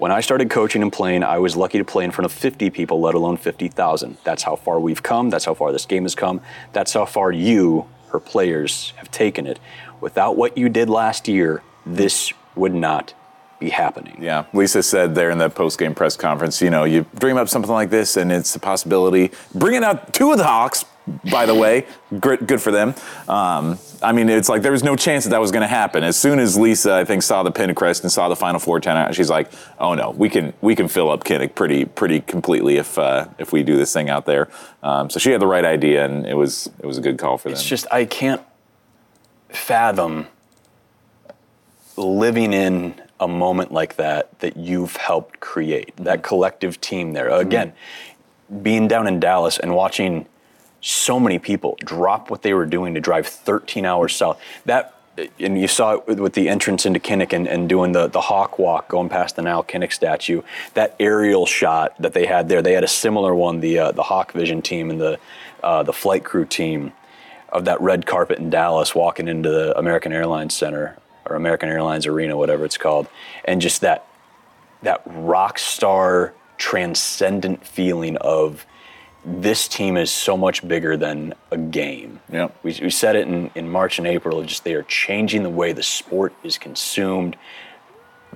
When 0.00 0.10
I 0.10 0.22
started 0.22 0.48
coaching 0.48 0.80
and 0.80 0.90
playing, 0.90 1.22
I 1.24 1.36
was 1.36 1.58
lucky 1.58 1.76
to 1.76 1.84
play 1.84 2.04
in 2.04 2.10
front 2.10 2.24
of 2.24 2.32
50 2.32 2.70
people, 2.70 3.02
let 3.02 3.14
alone 3.14 3.36
50,000. 3.36 4.16
That's 4.24 4.42
how 4.42 4.56
far 4.56 4.80
we've 4.80 5.02
come. 5.02 5.28
That's 5.28 5.44
how 5.44 5.52
far 5.52 5.72
this 5.72 5.84
game 5.84 6.04
has 6.04 6.14
come. 6.14 6.40
That's 6.72 6.94
how 6.94 7.04
far 7.04 7.30
you, 7.32 7.86
her 8.08 8.18
players, 8.18 8.94
have 8.96 9.10
taken 9.10 9.46
it. 9.46 9.58
Without 10.00 10.38
what 10.38 10.56
you 10.56 10.70
did 10.70 10.88
last 10.88 11.28
year, 11.28 11.62
this 11.84 12.32
would 12.56 12.72
not 12.72 13.12
be 13.58 13.68
happening." 13.68 14.16
Yeah, 14.18 14.44
Lisa 14.54 14.82
said 14.82 15.14
there 15.14 15.28
in 15.28 15.36
the 15.36 15.50
post-game 15.50 15.94
press 15.94 16.16
conference, 16.16 16.62
you 16.62 16.70
know, 16.70 16.84
you 16.84 17.04
dream 17.18 17.36
up 17.36 17.50
something 17.50 17.70
like 17.70 17.90
this, 17.90 18.16
and 18.16 18.32
it's 18.32 18.56
a 18.56 18.58
possibility. 18.58 19.30
Bringing 19.54 19.84
out 19.84 20.14
two 20.14 20.32
of 20.32 20.38
the 20.38 20.44
Hawks, 20.44 20.86
by 21.30 21.46
the 21.46 21.54
way, 21.54 21.86
good, 22.20 22.46
good 22.46 22.60
for 22.60 22.70
them. 22.70 22.94
Um, 23.28 23.78
I 24.02 24.12
mean, 24.12 24.28
it's 24.28 24.48
like 24.48 24.62
there 24.62 24.72
was 24.72 24.82
no 24.82 24.96
chance 24.96 25.24
that 25.24 25.30
that 25.30 25.40
was 25.40 25.50
going 25.50 25.62
to 25.62 25.68
happen. 25.68 26.04
As 26.04 26.16
soon 26.16 26.38
as 26.38 26.56
Lisa, 26.56 26.94
I 26.94 27.04
think, 27.04 27.22
saw 27.22 27.42
the 27.42 27.52
Pinterest 27.52 28.02
and 28.02 28.10
saw 28.10 28.28
the 28.28 28.36
Final 28.36 28.60
Four 28.60 28.80
ten 28.80 29.12
she's 29.12 29.30
like, 29.30 29.50
"Oh 29.78 29.94
no, 29.94 30.10
we 30.10 30.28
can 30.28 30.52
we 30.60 30.74
can 30.74 30.88
fill 30.88 31.10
up 31.10 31.24
Kinnick 31.24 31.54
pretty 31.54 31.84
pretty 31.84 32.20
completely 32.20 32.76
if 32.76 32.98
uh, 32.98 33.26
if 33.38 33.52
we 33.52 33.62
do 33.62 33.76
this 33.76 33.92
thing 33.92 34.08
out 34.08 34.26
there." 34.26 34.48
Um, 34.82 35.10
so 35.10 35.18
she 35.18 35.30
had 35.30 35.40
the 35.40 35.46
right 35.46 35.64
idea, 35.64 36.04
and 36.04 36.26
it 36.26 36.34
was 36.34 36.70
it 36.78 36.86
was 36.86 36.98
a 36.98 37.00
good 37.00 37.18
call 37.18 37.38
for 37.38 37.48
them. 37.48 37.54
It's 37.54 37.64
just 37.64 37.86
I 37.90 38.04
can't 38.04 38.42
fathom 39.48 40.26
living 41.96 42.52
in 42.52 43.00
a 43.18 43.28
moment 43.28 43.72
like 43.72 43.96
that 43.96 44.38
that 44.40 44.56
you've 44.56 44.96
helped 44.96 45.40
create 45.40 45.94
that 45.96 46.22
collective 46.22 46.80
team 46.80 47.12
there 47.12 47.28
again 47.28 47.74
being 48.62 48.88
down 48.88 49.06
in 49.06 49.20
Dallas 49.20 49.58
and 49.58 49.74
watching 49.74 50.26
so 50.80 51.20
many 51.20 51.38
people 51.38 51.76
drop 51.80 52.30
what 52.30 52.42
they 52.42 52.54
were 52.54 52.66
doing 52.66 52.94
to 52.94 53.00
drive 53.00 53.26
13 53.26 53.84
hours 53.84 54.14
south 54.14 54.40
that 54.64 54.94
and 55.38 55.60
you 55.60 55.68
saw 55.68 55.94
it 55.94 56.18
with, 56.18 56.34
the 56.34 56.48
entrance 56.48 56.86
into 56.86 57.00
Kinnick 57.00 57.32
and, 57.32 57.46
and 57.46 57.68
doing 57.68 57.92
the, 57.92 58.06
the 58.08 58.20
hawk 58.20 58.58
walk 58.58 58.88
going 58.88 59.08
past 59.08 59.36
the 59.36 59.42
Nile 59.42 59.64
Kinnick 59.64 59.92
statue. 59.92 60.42
That 60.74 60.94
aerial 60.98 61.46
shot 61.46 62.00
that 62.00 62.14
they 62.14 62.26
had 62.26 62.48
there, 62.48 62.62
they 62.62 62.72
had 62.72 62.84
a 62.84 62.88
similar 62.88 63.34
one, 63.34 63.60
the 63.60 63.78
uh, 63.78 63.92
the 63.92 64.04
Hawk 64.04 64.32
Vision 64.32 64.62
team 64.62 64.90
and 64.90 65.00
the 65.00 65.18
uh, 65.62 65.82
the 65.82 65.92
flight 65.92 66.24
crew 66.24 66.46
team 66.46 66.92
of 67.50 67.64
that 67.64 67.80
red 67.80 68.06
carpet 68.06 68.38
in 68.38 68.50
Dallas 68.50 68.94
walking 68.94 69.28
into 69.28 69.50
the 69.50 69.76
American 69.78 70.12
Airlines 70.12 70.54
Center 70.54 70.96
or 71.26 71.36
American 71.36 71.68
Airlines 71.68 72.06
Arena, 72.06 72.36
whatever 72.36 72.64
it's 72.64 72.78
called, 72.78 73.08
and 73.44 73.60
just 73.60 73.80
that 73.80 74.06
that 74.82 75.02
rock 75.04 75.58
star 75.58 76.32
transcendent 76.56 77.66
feeling 77.66 78.16
of 78.18 78.64
this 79.24 79.68
team 79.68 79.96
is 79.96 80.10
so 80.10 80.36
much 80.36 80.66
bigger 80.66 80.96
than 80.96 81.34
a 81.50 81.56
game. 81.58 82.20
Yeah. 82.32 82.48
We, 82.62 82.78
we 82.82 82.90
said 82.90 83.16
it 83.16 83.28
in, 83.28 83.50
in 83.54 83.68
March 83.68 83.98
and 83.98 84.06
April, 84.06 84.42
just 84.44 84.64
they 84.64 84.74
are 84.74 84.82
changing 84.84 85.42
the 85.42 85.50
way 85.50 85.72
the 85.72 85.82
sport 85.82 86.32
is 86.42 86.56
consumed 86.58 87.36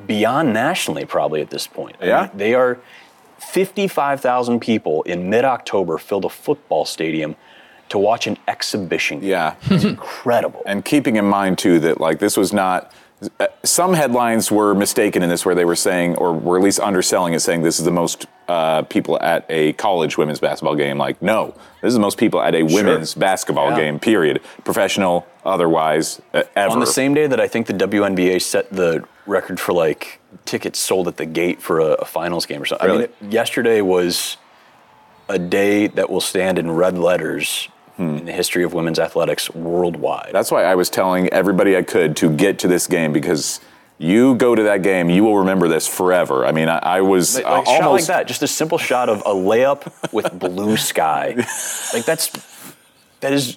beyond 0.07 0.53
nationally, 0.53 1.05
probably 1.07 1.41
at 1.41 1.51
this 1.51 1.67
point. 1.67 1.97
I 2.01 2.07
Yeah. 2.07 2.21
mean, 2.23 2.31
they 2.35 2.55
are 2.55 2.79
55,000 3.39 4.61
people 4.61 5.03
in 5.03 5.29
mid 5.31 5.45
October 5.45 5.99
filled 5.99 6.25
a 6.25 6.29
football 6.29 6.85
stadium 6.85 7.37
to 7.91 7.99
watch 7.99 8.27
an 8.27 8.37
exhibition. 8.49 9.21
game. 9.21 9.29
Yeah. 9.31 9.55
It's 9.71 9.85
incredible. 9.85 10.63
And 10.67 10.85
keeping 10.85 11.17
in 11.17 11.25
mind 11.27 11.59
too 11.59 11.79
that 11.81 12.01
like 12.01 12.19
this 12.19 12.37
was 12.37 12.53
not. 12.53 12.93
uh, 13.41 13.47
Some 13.63 13.95
headlines 13.95 14.51
were 14.51 14.75
mistaken 14.75 15.23
in 15.23 15.29
this, 15.29 15.45
where 15.47 15.55
they 15.55 15.65
were 15.65 15.77
saying, 15.77 16.17
or 16.17 16.33
were 16.33 16.59
at 16.59 16.65
least 16.65 16.81
underselling 16.81 17.33
it, 17.35 17.41
saying 17.41 17.63
this 17.63 17.79
is 17.79 17.85
the 17.85 17.91
most 17.93 18.27
uh, 18.49 18.83
people 18.83 19.19
at 19.23 19.47
a 19.49 19.73
college 19.75 20.19
women's 20.19 20.39
basketball 20.41 20.75
game. 20.75 20.99
Like, 20.99 21.21
no, 21.23 21.55
this 21.81 21.89
is 21.89 21.95
the 21.95 22.01
most 22.01 22.19
people 22.19 22.41
at 22.41 22.55
a 22.55 22.63
women's 22.63 23.15
basketball 23.15 23.71
Yeah. 23.71 23.77
game. 23.77 23.99
Period. 23.99 24.41
Professional, 24.65 25.27
otherwise, 25.45 26.21
uh, 26.35 26.43
ever. 26.57 26.73
On 26.73 26.81
the 26.81 26.87
same 26.87 27.15
day 27.15 27.27
that 27.27 27.41
I 27.41 27.49
think 27.49 27.67
the 27.67 27.73
WNBA 27.73 28.41
set 28.43 28.71
the 28.71 29.05
record 29.27 29.59
for 29.59 29.73
like 29.73 30.21
tickets 30.45 30.79
sold 30.79 31.09
at 31.09 31.17
the 31.17 31.25
gate 31.27 31.63
for 31.63 31.81
a, 31.81 31.93
a 31.95 32.05
finals 32.05 32.45
game 32.47 32.61
or 32.61 32.67
something. 32.67 32.89
I 32.89 32.93
mean, 32.93 33.01
it- 33.03 33.15
yesterday 33.31 33.81
was 33.81 34.37
a 35.29 35.39
day 35.39 35.87
that 35.87 36.11
will 36.11 36.21
stand 36.21 36.59
in 36.59 36.71
red 36.71 36.99
letters 36.99 37.69
in 37.97 38.27
the 38.27 38.33
history 38.33 38.65
of 38.65 38.75
women's 38.75 38.99
athletics 38.99 39.49
worldwide. 39.55 40.31
That's 40.33 40.51
why 40.51 40.65
I 40.65 40.75
was 40.75 40.91
telling 40.91 41.29
everybody 41.29 41.77
I 41.77 41.83
could 41.83 42.17
to 42.17 42.29
get 42.29 42.59
to 42.59 42.69
this 42.69 42.87
game 42.89 43.13
because 43.13 43.61
you 43.99 44.35
go 44.35 44.55
to 44.55 44.65
that 44.65 44.83
game, 44.83 45.09
you 45.11 45.23
will 45.25 45.39
remember 45.39 45.69
this 45.69 45.87
forever. 45.87 46.45
I 46.45 46.53
mean, 46.53 46.69
I, 46.69 46.79
I 46.79 47.01
was 47.01 47.37
Like, 47.37 47.45
like, 47.45 47.67
shot 47.67 47.91
like 47.93 48.07
that, 48.07 48.27
just 48.27 48.43
a 48.43 48.49
simple 48.49 48.79
shot 48.79 49.09
of 49.09 49.21
a 49.21 49.35
layup 49.35 50.13
with 50.13 50.37
blue 50.39 50.77
sky. 50.77 51.35
Like 51.95 52.05
that's 52.05 52.31
that 53.21 53.33
is 53.33 53.57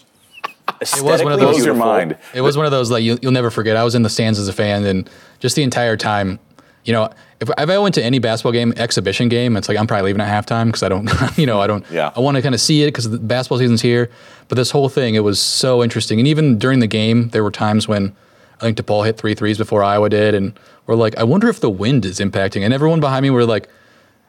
It 0.80 1.02
was 1.02 1.24
one 1.24 1.34
of 1.34 1.40
aesthetically 1.40 1.46
those. 1.46 1.56
beautiful. 1.64 2.18
It 2.36 2.42
was 2.42 2.56
one 2.56 2.66
of 2.66 2.72
those 2.72 2.92
like 2.92 3.04
you, 3.04 3.18
you'll 3.22 3.32
never 3.32 3.50
forget. 3.50 3.76
I 3.76 3.84
was 3.84 3.96
in 3.96 4.04
the 4.04 4.10
stands 4.10 4.38
as 4.38 4.48
a 4.48 4.54
fan, 4.54 4.86
and 4.86 5.10
just 5.40 5.56
the 5.56 5.64
entire 5.64 5.98
time, 5.98 6.38
you 6.86 6.94
know, 6.94 7.10
if, 7.40 7.50
if 7.50 7.70
I 7.70 7.78
went 7.80 7.96
to 7.96 8.04
any 8.04 8.20
basketball 8.20 8.52
game, 8.52 8.74
exhibition 8.78 9.28
game, 9.28 9.58
it's 9.58 9.68
like 9.68 9.78
I'm 9.78 9.88
probably 9.88 10.12
leaving 10.12 10.22
at 10.22 10.30
halftime 10.46 10.66
because 10.68 10.84
I 10.84 10.90
don't, 10.90 11.10
you 11.38 11.48
know, 11.48 11.60
I 11.62 11.66
don't, 11.68 11.84
Yeah. 11.92 12.12
I 12.16 12.20
want 12.20 12.36
to 12.38 12.42
kind 12.44 12.54
of 12.54 12.62
see 12.62 12.84
it 12.84 12.88
because 12.88 13.10
the 13.10 13.18
basketball 13.18 13.58
season's 13.58 13.82
here. 13.82 14.10
But 14.50 14.56
this 14.56 14.70
whole 14.72 14.88
thing, 14.90 15.16
it 15.16 15.24
was 15.24 15.40
so 15.42 15.84
interesting. 15.84 16.20
And 16.20 16.28
even 16.28 16.58
during 16.60 16.80
the 16.80 16.88
game, 16.88 17.30
there 17.30 17.44
were 17.44 17.52
times 17.52 17.88
when 17.88 18.16
I 18.58 18.62
think 18.62 18.78
DePaul 18.78 19.06
hit 19.06 19.18
three 19.18 19.36
threes 19.36 19.58
before 19.58 19.84
Iowa 19.84 20.10
did. 20.10 20.34
And 20.34 20.60
we're 20.86 20.96
like, 20.96 21.18
I 21.18 21.24
wonder 21.24 21.48
if 21.48 21.60
the 21.60 21.70
wind 21.70 22.06
is 22.06 22.20
impacting. 22.20 22.62
And 22.62 22.74
everyone 22.74 23.00
behind 23.00 23.24
me 23.24 23.30
were 23.30 23.46
like, 23.46 23.70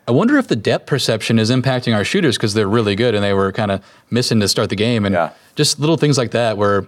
I 0.07 0.11
wonder 0.11 0.39
if 0.39 0.49
the 0.49 0.57
depth 0.57 0.87
perception 0.87 1.39
is 1.39 1.51
impacting 1.51 1.95
our 1.95 2.05
shooters 2.05 2.37
because 2.37 2.55
they're 2.55 2.69
really 2.69 2.95
good 2.95 3.15
and 3.15 3.23
they 3.23 3.35
were 3.35 3.53
kind 3.53 3.71
of 3.71 3.85
missing 4.11 4.41
to 4.41 4.49
start 4.49 4.71
the 4.71 4.77
game. 4.77 5.05
And 5.05 5.31
just 5.55 5.79
little 5.79 5.97
things 5.97 6.17
like 6.17 6.31
that 6.31 6.57
where 6.57 6.87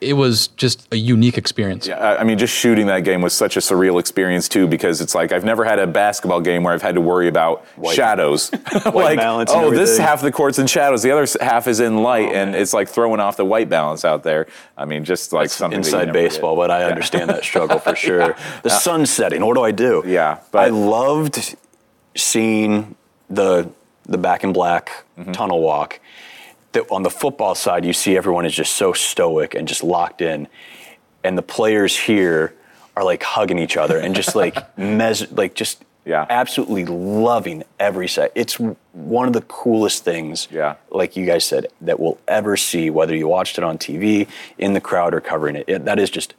it 0.00 0.14
was 0.14 0.48
just 0.48 0.88
a 0.92 0.96
unique 0.96 1.36
experience. 1.36 1.86
Yeah, 1.86 1.96
I 1.98 2.20
I 2.20 2.24
mean, 2.24 2.38
just 2.38 2.54
shooting 2.54 2.86
that 2.86 3.00
game 3.04 3.20
was 3.20 3.32
such 3.34 3.56
a 3.56 3.60
surreal 3.60 4.00
experience 4.00 4.48
too, 4.48 4.66
because 4.66 5.00
it's 5.00 5.14
like 5.14 5.30
I've 5.32 5.44
never 5.44 5.64
had 5.64 5.78
a 5.78 5.86
basketball 5.86 6.40
game 6.40 6.62
where 6.64 6.72
I've 6.72 6.82
had 6.82 6.94
to 6.94 7.00
worry 7.00 7.28
about 7.28 7.64
shadows. 7.92 8.50
like, 8.94 9.18
balance 9.18 9.52
and 9.52 9.64
oh, 9.66 9.70
this 9.70 9.98
half 9.98 10.20
of 10.20 10.24
the 10.24 10.32
court's 10.32 10.58
in 10.58 10.66
shadows, 10.66 11.02
the 11.02 11.10
other 11.10 11.26
half 11.40 11.66
is 11.68 11.80
in 11.80 12.02
light, 12.02 12.32
and 12.32 12.54
it's 12.54 12.72
like 12.72 12.88
throwing 12.88 13.20
off 13.20 13.36
the 13.36 13.44
white 13.44 13.68
balance 13.68 14.04
out 14.04 14.22
there. 14.22 14.46
I 14.76 14.84
mean, 14.86 15.04
just 15.04 15.32
like 15.32 15.50
something 15.50 15.80
that 15.80 15.86
inside 15.86 16.06
never 16.06 16.18
did. 16.18 16.30
baseball, 16.30 16.56
but 16.56 16.70
I 16.70 16.84
understand 16.84 17.28
that 17.30 17.44
struggle 17.44 17.78
for 17.78 17.94
sure. 18.06 18.36
The 18.62 18.70
sun 18.70 19.06
setting. 19.06 19.44
What 19.44 19.54
do 19.54 19.62
I 19.62 19.70
do? 19.72 20.02
Yeah, 20.06 20.38
but 20.50 20.64
I 20.64 20.68
loved 20.68 21.56
seeing 22.16 22.96
the 23.28 23.70
the 24.06 24.18
back 24.18 24.44
in 24.44 24.52
black 24.52 25.04
Mm-hmm. 25.18 25.32
tunnel 25.32 25.60
walk. 25.60 26.00
That 26.72 26.90
on 26.90 27.02
the 27.02 27.10
football 27.10 27.54
side, 27.54 27.84
you 27.84 27.92
see 27.92 28.16
everyone 28.16 28.46
is 28.46 28.54
just 28.54 28.76
so 28.76 28.92
stoic 28.92 29.54
and 29.54 29.66
just 29.66 29.82
locked 29.82 30.20
in, 30.20 30.48
and 31.24 31.36
the 31.36 31.42
players 31.42 31.96
here 31.96 32.54
are 32.96 33.04
like 33.04 33.22
hugging 33.22 33.58
each 33.58 33.76
other 33.76 33.98
and 33.98 34.14
just 34.14 34.36
like 34.36 34.78
mes- 34.78 35.30
like 35.32 35.54
just 35.54 35.84
yeah. 36.04 36.26
absolutely 36.28 36.84
loving 36.84 37.62
every 37.78 38.08
set. 38.08 38.32
It's 38.34 38.58
one 38.92 39.26
of 39.26 39.32
the 39.32 39.42
coolest 39.42 40.04
things, 40.04 40.48
yeah. 40.50 40.76
like 40.90 41.16
you 41.16 41.26
guys 41.26 41.44
said, 41.44 41.66
that 41.80 42.00
we'll 42.00 42.18
ever 42.26 42.56
see, 42.56 42.90
whether 42.90 43.14
you 43.14 43.28
watched 43.28 43.58
it 43.58 43.64
on 43.64 43.78
TV, 43.78 44.28
in 44.58 44.72
the 44.72 44.80
crowd, 44.80 45.14
or 45.14 45.20
covering 45.20 45.56
it. 45.56 45.64
it 45.68 45.84
that 45.84 45.98
is 45.98 46.10
just 46.10 46.34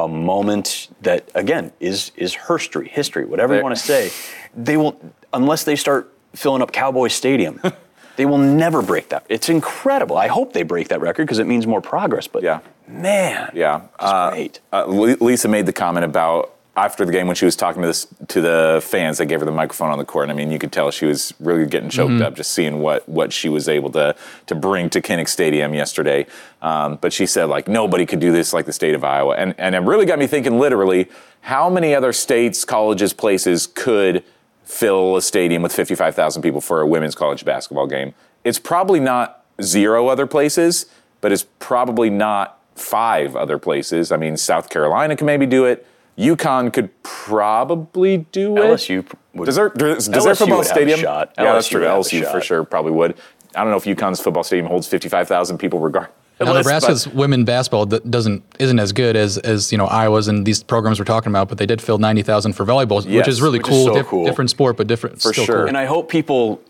a 0.00 0.08
moment 0.08 0.88
that, 1.02 1.30
again, 1.34 1.72
is 1.80 2.10
is 2.16 2.34
history, 2.34 2.88
history, 2.88 3.24
whatever 3.24 3.56
you 3.56 3.62
want 3.62 3.76
to 3.76 3.82
say. 3.82 4.10
They 4.56 4.76
will, 4.76 5.00
unless 5.32 5.64
they 5.64 5.76
start 5.76 6.12
filling 6.34 6.62
up 6.62 6.72
Cowboy 6.72 7.08
Stadium. 7.08 7.60
They 8.16 8.26
will 8.26 8.38
never 8.38 8.82
break 8.82 9.08
that. 9.10 9.24
It's 9.28 9.48
incredible. 9.48 10.16
I 10.16 10.28
hope 10.28 10.52
they 10.52 10.62
break 10.62 10.88
that 10.88 11.00
record 11.00 11.24
because 11.26 11.38
it 11.38 11.46
means 11.46 11.66
more 11.66 11.80
progress. 11.80 12.26
But 12.28 12.42
yeah, 12.42 12.60
man, 12.86 13.50
yeah, 13.54 13.82
uh, 13.98 14.30
great. 14.30 14.60
Uh, 14.72 14.86
Lisa 14.86 15.48
made 15.48 15.66
the 15.66 15.72
comment 15.72 16.04
about 16.04 16.50
after 16.76 17.04
the 17.06 17.12
game 17.12 17.28
when 17.28 17.36
she 17.36 17.44
was 17.44 17.54
talking 17.54 17.82
to 17.82 17.88
this 17.88 18.06
to 18.28 18.40
the 18.40 18.80
fans. 18.84 19.18
They 19.18 19.26
gave 19.26 19.40
her 19.40 19.46
the 19.46 19.52
microphone 19.52 19.90
on 19.90 19.98
the 19.98 20.04
court, 20.04 20.24
and 20.24 20.32
I 20.32 20.34
mean, 20.34 20.50
you 20.50 20.58
could 20.58 20.72
tell 20.72 20.90
she 20.90 21.06
was 21.06 21.32
really 21.40 21.66
getting 21.66 21.88
choked 21.88 22.10
Mm-hmm. 22.12 22.22
Mhm. 22.22 22.26
up 22.26 22.34
just 22.36 22.50
seeing 22.52 22.80
what 22.80 23.08
what 23.08 23.32
she 23.32 23.48
was 23.48 23.68
able 23.68 23.90
to 23.92 24.14
to 24.46 24.54
bring 24.54 24.90
to 24.90 25.00
Kinnick 25.00 25.28
Stadium 25.28 25.74
yesterday. 25.74 26.26
Um, 26.62 26.98
but 27.00 27.12
she 27.12 27.26
said 27.26 27.44
like 27.48 27.68
nobody 27.68 28.06
could 28.06 28.20
do 28.20 28.32
this 28.32 28.52
like 28.52 28.66
the 28.66 28.72
state 28.72 28.94
of 28.94 29.02
Iowa, 29.04 29.34
and 29.36 29.54
and 29.58 29.74
it 29.74 29.80
really 29.80 30.06
got 30.06 30.18
me 30.18 30.26
thinking. 30.26 30.58
Literally, 30.58 31.08
how 31.42 31.68
many 31.68 31.94
other 31.94 32.12
states, 32.12 32.64
colleges, 32.64 33.12
places 33.12 33.66
could 33.66 34.22
fill 34.64 35.16
a 35.16 35.22
stadium 35.22 35.62
with 35.62 35.72
55,000 35.72 36.42
people 36.42 36.60
for 36.60 36.80
a 36.80 36.86
women's 36.86 37.14
college 37.14 37.44
basketball 37.44 37.86
game. 37.86 38.14
It's 38.44 38.58
probably 38.58 39.00
not 39.00 39.44
zero 39.62 40.08
other 40.08 40.26
places, 40.26 40.86
but 41.20 41.32
it's 41.32 41.46
probably 41.58 42.10
not 42.10 42.58
five 42.74 43.36
other 43.36 43.58
places. 43.58 44.10
I 44.10 44.16
mean, 44.16 44.36
South 44.36 44.68
Carolina 44.70 45.16
can 45.16 45.26
maybe 45.26 45.46
do 45.46 45.64
it. 45.64 45.86
UConn 46.18 46.72
could 46.72 46.90
probably 47.02 48.18
do 48.32 48.56
it. 48.56 48.60
LSU 48.60 49.04
would- 49.34 49.46
Does 49.46 49.56
their, 49.56 49.68
does, 49.70 50.08
does 50.08 50.22
LSU 50.22 50.24
their 50.24 50.34
football 50.34 50.58
would 50.58 50.66
have 50.66 50.76
a 50.76 50.80
stadium? 50.80 51.00
shot. 51.00 51.32
Yeah, 51.36 51.52
that's 51.52 51.68
true. 51.68 51.80
would 51.80 51.88
have 51.88 51.96
a 51.98 52.00
LSU 52.00 52.30
for 52.30 52.40
sure 52.40 52.64
probably 52.64 52.92
would. 52.92 53.14
I 53.54 53.60
don't 53.62 53.70
know 53.70 53.76
if 53.76 53.84
UConn's 53.84 54.20
football 54.20 54.42
stadium 54.44 54.66
holds 54.66 54.86
55,000 54.88 55.58
people 55.58 55.78
regardless. 55.80 56.14
Now, 56.40 56.46
but- 56.46 56.54
Nebraska's 56.58 57.06
women 57.08 57.44
basketball 57.44 57.86
doesn't 57.86 58.42
isn't 58.58 58.78
as 58.78 58.92
good 58.92 59.14
as 59.16 59.38
as 59.38 59.70
you 59.72 59.78
know 59.78 59.86
Iowa's 59.86 60.26
and 60.28 60.44
these 60.46 60.62
programs 60.62 60.98
we're 60.98 61.04
talking 61.04 61.30
about, 61.30 61.48
but 61.48 61.58
they 61.58 61.66
did 61.66 61.80
fill 61.80 61.98
ninety 61.98 62.22
thousand 62.22 62.54
for 62.54 62.64
volleyball, 62.64 63.04
which 63.06 63.28
is 63.28 63.40
really 63.40 63.58
which 63.58 63.68
is 63.68 63.72
cool. 63.72 63.86
so 63.86 63.94
Diff- 63.94 64.06
cool. 64.06 64.24
Different 64.24 64.50
sport, 64.50 64.76
but 64.76 64.86
different 64.86 65.22
for 65.22 65.32
still 65.32 65.44
sure. 65.44 65.56
cool. 65.58 65.66
And 65.68 65.76
I 65.78 65.84
hope 65.84 66.08
people 66.08 66.60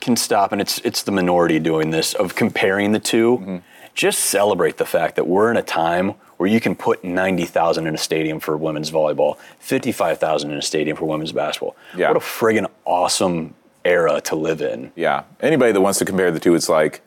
can 0.00 0.16
stop, 0.16 0.52
and 0.52 0.60
it's 0.60 0.78
it's 0.78 1.02
the 1.02 1.12
minority 1.12 1.58
doing 1.58 1.90
this 1.90 2.14
of 2.14 2.34
comparing 2.34 2.92
the 2.92 3.00
2 3.00 3.38
Mm-hmm. 3.38 3.56
Just 3.92 4.20
celebrate 4.20 4.76
the 4.78 4.86
fact 4.86 5.16
that 5.16 5.26
we're 5.26 5.50
in 5.50 5.56
a 5.56 5.62
time 5.62 6.14
where 6.36 6.48
you 6.48 6.60
can 6.60 6.76
put 6.76 7.02
ninety 7.04 7.44
thousand 7.44 7.86
in 7.88 7.94
a 7.94 7.98
stadium 7.98 8.38
for 8.38 8.56
women's 8.56 8.90
volleyball, 8.90 9.36
fifty-five 9.58 10.16
thousand 10.18 10.52
in 10.52 10.58
a 10.58 10.62
stadium 10.62 10.96
for 10.96 11.06
women's 11.06 11.32
basketball. 11.32 11.76
Yeah. 11.96 12.06
What 12.08 12.16
a 12.16 12.20
friggin' 12.20 12.66
awesome 12.86 13.52
era 13.84 14.20
to 14.22 14.36
live 14.36 14.62
in. 14.62 14.92
Yeah. 14.94 15.24
Anybody 15.40 15.72
that 15.72 15.80
wants 15.80 15.98
to 15.98 16.04
compare 16.04 16.30
the 16.30 16.38
two, 16.38 16.54
it's 16.54 16.68
like 16.68 17.02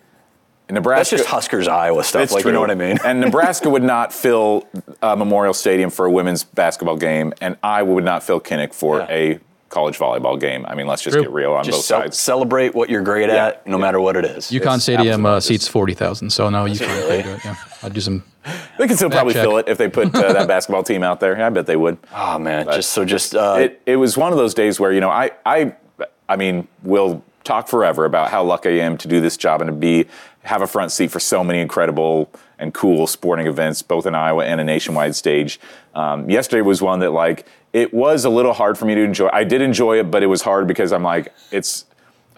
Nebraska. 0.74 1.15
That's 1.15 1.24
just 1.24 1.26
Huskers 1.34 1.67
Iowa 1.67 2.03
stuff. 2.03 2.24
It's 2.24 2.34
like 2.34 2.45
you 2.45 2.51
know 2.51 2.59
what 2.61 2.71
I 2.71 2.76
mean. 2.76 2.97
and 3.05 3.19
Nebraska 3.21 3.69
would 3.69 3.84
not 3.84 4.13
fill 4.24 4.67
uh, 5.01 5.15
Memorial 5.15 5.53
Stadium 5.53 5.89
for 5.89 6.05
a 6.05 6.11
women's 6.11 6.43
basketball 6.43 6.97
game, 6.97 7.34
and 7.41 7.57
Iowa 7.63 7.93
would 7.93 8.03
not 8.05 8.24
fill 8.24 8.39
Kinnick 8.41 8.74
for 8.74 9.01
a 9.09 9.39
college 9.69 9.97
volleyball 9.97 10.39
game. 10.39 10.65
I 10.67 10.76
mean, 10.76 10.86
let's 10.86 11.01
just 11.01 11.15
True. 11.15 11.24
get 11.24 11.32
real 11.32 11.53
on 11.53 11.63
Just 11.63 11.78
both 11.78 11.86
cel- 11.86 12.01
sides. 12.01 12.19
celebrate 12.19 12.76
what 12.76 12.91
you're 12.91 13.01
great 13.01 13.30
at, 13.30 13.65
no 13.65 13.80
matter 13.80 13.99
what 13.99 14.15
it 14.15 14.24
is. 14.26 14.51
UConn 14.51 14.76
It's 14.76 14.84
Stadium 14.84 15.26
uh, 15.26 15.39
seats 15.39 15.67
forty 15.67 15.93
thousand, 15.95 16.30
so 16.30 16.49
no, 16.49 16.65
you 16.65 16.78
can 16.78 16.88
really? 16.89 17.24
do 17.24 17.30
it. 17.30 17.45
Yeah, 17.45 17.55
I'd 17.82 17.93
do 17.93 18.01
some. 18.01 18.24
They 18.78 18.88
can 18.88 18.97
still 18.97 19.09
probably 19.09 19.34
check. 19.34 19.43
fill 19.43 19.57
it 19.57 19.69
if 19.69 19.78
they 19.78 19.88
put 19.88 20.13
uh, 20.15 20.34
that 20.34 20.47
basketball 20.55 20.84
team 20.84 21.01
out 21.03 21.19
there. 21.19 21.39
I 21.41 21.49
bet 21.49 21.65
they 21.67 21.76
would. 21.78 21.97
Oh 22.13 22.38
man, 22.39 22.65
But 22.65 22.76
just 22.76 22.91
so 22.91 23.05
just 23.05 23.36
uh, 23.36 23.57
it, 23.59 23.82
it 23.86 23.95
was 23.97 24.17
one 24.17 24.32
of 24.34 24.38
those 24.38 24.53
days 24.53 24.80
where 24.80 24.91
you 24.91 24.99
know 24.99 25.09
I 25.11 25.32
I 25.45 25.76
I 26.28 26.36
mean 26.36 26.67
we'll 26.82 27.24
talk 27.43 27.67
forever 27.67 28.03
about 28.05 28.32
how 28.32 28.43
lucky 28.43 28.69
I 28.82 28.84
am 28.86 28.97
to 28.97 29.07
do 29.07 29.21
this 29.21 29.38
job 29.38 29.61
and 29.61 29.67
to 29.69 29.74
be 29.74 30.07
have 30.44 30.62
a 30.62 30.68
front 30.68 30.91
seat 30.91 31.12
for 31.12 31.20
so 31.20 31.44
many 31.44 31.60
incredible 31.60 32.30
and 32.60 32.74
cool 32.74 33.08
sporting 33.08 33.48
events 33.48 33.82
both 33.82 34.06
in 34.06 34.16
Iowa 34.16 34.46
and 34.46 34.62
a 34.62 34.64
nationwide 34.64 35.16
stage. 35.16 35.60
Um, 35.96 36.30
yesterday 36.30 36.62
was 36.62 36.82
one 36.82 37.00
that 37.00 37.12
like 37.12 37.46
it 37.72 37.94
was 37.94 38.26
a 38.26 38.30
little 38.30 38.54
hard 38.54 38.78
for 38.78 38.86
me 38.86 38.96
to 38.96 39.02
enjoy. 39.02 39.30
I 39.34 39.44
did 39.44 39.62
enjoy 39.62 40.00
it, 40.00 40.12
but 40.12 40.22
it 40.22 40.28
was 40.28 40.41
hard 40.41 40.68
because 40.68 40.91
I'm 40.91 41.04
like 41.04 41.34
it's 41.52 41.86